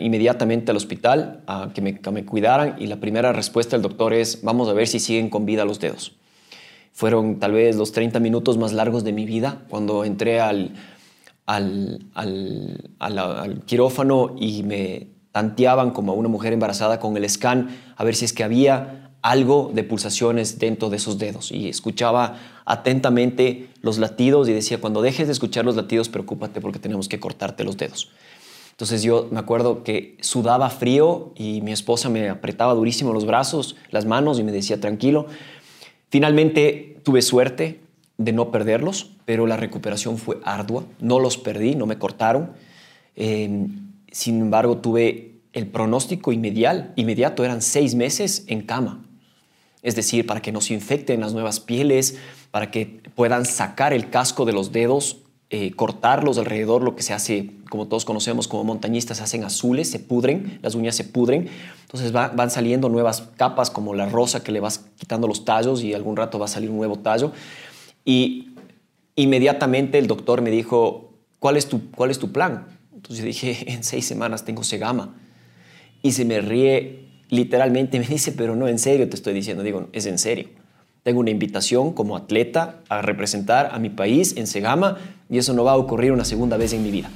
inmediatamente 0.00 0.72
al 0.72 0.76
hospital 0.76 1.44
a 1.46 1.70
que 1.72 1.80
me, 1.80 2.24
cuidaran 2.24 2.74
y 2.80 2.88
la 2.88 2.96
primera 2.96 3.32
respuesta 3.32 3.76
del 3.76 3.82
doctor 3.82 4.12
es 4.12 4.42
vamos 4.42 4.68
a 4.68 4.72
ver 4.72 4.88
si 4.88 4.98
siguen 4.98 5.30
con 5.30 5.46
vida 5.46 5.64
los 5.64 5.78
dedos. 5.78 6.16
Fueron 6.92 7.38
tal 7.38 7.52
vez 7.52 7.76
los 7.76 7.92
30 7.92 8.18
minutos 8.18 8.58
más 8.58 8.72
largos 8.72 9.04
de 9.04 9.12
mi 9.12 9.24
vida 9.24 9.62
cuando 9.68 10.04
entré 10.04 10.40
al, 10.40 10.74
al, 11.46 12.06
al 12.98 13.62
quirófano 13.66 14.34
y 14.38 14.64
me 14.64 15.13
tanteaban 15.34 15.90
como 15.90 16.12
a 16.12 16.14
una 16.14 16.28
mujer 16.28 16.52
embarazada 16.52 17.00
con 17.00 17.16
el 17.16 17.28
scan 17.28 17.76
a 17.96 18.04
ver 18.04 18.14
si 18.14 18.24
es 18.24 18.32
que 18.32 18.44
había 18.44 19.10
algo 19.20 19.72
de 19.74 19.82
pulsaciones 19.82 20.60
dentro 20.60 20.90
de 20.90 20.96
esos 20.98 21.18
dedos 21.18 21.50
y 21.50 21.68
escuchaba 21.68 22.36
atentamente 22.64 23.68
los 23.82 23.98
latidos 23.98 24.48
y 24.48 24.52
decía, 24.52 24.80
cuando 24.80 25.02
dejes 25.02 25.26
de 25.26 25.32
escuchar 25.32 25.64
los 25.64 25.74
latidos, 25.74 26.08
preocúpate 26.08 26.60
porque 26.60 26.78
tenemos 26.78 27.08
que 27.08 27.18
cortarte 27.18 27.64
los 27.64 27.76
dedos. 27.76 28.12
Entonces 28.70 29.02
yo 29.02 29.26
me 29.32 29.40
acuerdo 29.40 29.82
que 29.82 30.16
sudaba 30.20 30.70
frío 30.70 31.32
y 31.34 31.62
mi 31.62 31.72
esposa 31.72 32.08
me 32.08 32.28
apretaba 32.28 32.72
durísimo 32.72 33.12
los 33.12 33.26
brazos, 33.26 33.74
las 33.90 34.06
manos 34.06 34.38
y 34.38 34.44
me 34.44 34.52
decía, 34.52 34.78
tranquilo. 34.80 35.26
Finalmente 36.10 37.00
tuve 37.02 37.22
suerte 37.22 37.80
de 38.18 38.32
no 38.32 38.52
perderlos, 38.52 39.10
pero 39.24 39.48
la 39.48 39.56
recuperación 39.56 40.16
fue 40.16 40.38
ardua. 40.44 40.84
No 41.00 41.18
los 41.18 41.38
perdí, 41.38 41.74
no 41.74 41.86
me 41.86 41.98
cortaron. 41.98 42.52
Eh, 43.16 43.66
sin 44.14 44.40
embargo, 44.40 44.76
tuve 44.76 45.40
el 45.52 45.66
pronóstico 45.66 46.30
inmediato, 46.30 46.92
inmediato 46.94 47.44
eran 47.44 47.60
seis 47.60 47.96
meses 47.96 48.44
en 48.46 48.62
cama. 48.62 49.04
Es 49.82 49.96
decir, 49.96 50.24
para 50.24 50.40
que 50.40 50.52
no 50.52 50.60
se 50.60 50.72
infecten 50.72 51.18
las 51.18 51.32
nuevas 51.32 51.58
pieles, 51.58 52.16
para 52.52 52.70
que 52.70 53.02
puedan 53.16 53.44
sacar 53.44 53.92
el 53.92 54.10
casco 54.10 54.44
de 54.44 54.52
los 54.52 54.70
dedos, 54.70 55.16
eh, 55.50 55.72
cortarlos 55.72 56.38
alrededor, 56.38 56.84
lo 56.84 56.94
que 56.94 57.02
se 57.02 57.12
hace, 57.12 57.50
como 57.68 57.88
todos 57.88 58.04
conocemos 58.04 58.46
como 58.46 58.62
montañistas, 58.62 59.16
se 59.16 59.24
hacen 59.24 59.42
azules, 59.42 59.90
se 59.90 59.98
pudren, 59.98 60.60
las 60.62 60.76
uñas 60.76 60.94
se 60.94 61.02
pudren. 61.02 61.48
Entonces 61.82 62.12
van 62.12 62.50
saliendo 62.52 62.88
nuevas 62.88 63.24
capas 63.36 63.68
como 63.68 63.94
la 63.94 64.08
rosa 64.08 64.44
que 64.44 64.52
le 64.52 64.60
vas 64.60 64.84
quitando 64.96 65.26
los 65.26 65.44
tallos 65.44 65.82
y 65.82 65.92
algún 65.92 66.14
rato 66.16 66.38
va 66.38 66.44
a 66.44 66.48
salir 66.48 66.70
un 66.70 66.76
nuevo 66.76 67.00
tallo. 67.00 67.32
Y 68.04 68.50
inmediatamente 69.16 69.98
el 69.98 70.06
doctor 70.06 70.40
me 70.40 70.52
dijo, 70.52 71.14
¿cuál 71.40 71.56
es 71.56 71.66
tu, 71.66 71.90
cuál 71.90 72.12
es 72.12 72.20
tu 72.20 72.30
plan? 72.30 72.73
Entonces 73.04 73.24
dije, 73.24 73.64
en 73.72 73.84
seis 73.84 74.06
semanas 74.06 74.44
tengo 74.44 74.64
segama. 74.64 75.14
Y 76.02 76.12
se 76.12 76.24
me 76.24 76.40
ríe 76.40 77.08
literalmente, 77.28 77.98
me 78.00 78.06
dice, 78.06 78.32
pero 78.32 78.56
no, 78.56 78.66
en 78.66 78.78
serio 78.78 79.08
te 79.08 79.16
estoy 79.16 79.34
diciendo, 79.34 79.62
digo, 79.62 79.88
es 79.92 80.06
en 80.06 80.18
serio. 80.18 80.48
Tengo 81.02 81.20
una 81.20 81.30
invitación 81.30 81.92
como 81.92 82.16
atleta 82.16 82.80
a 82.88 83.02
representar 83.02 83.70
a 83.72 83.78
mi 83.78 83.90
país 83.90 84.36
en 84.38 84.46
Segama 84.46 84.96
y 85.28 85.36
eso 85.36 85.52
no 85.52 85.62
va 85.62 85.72
a 85.72 85.76
ocurrir 85.76 86.12
una 86.12 86.24
segunda 86.24 86.56
vez 86.56 86.72
en 86.72 86.82
mi 86.82 86.90
vida. 86.90 87.10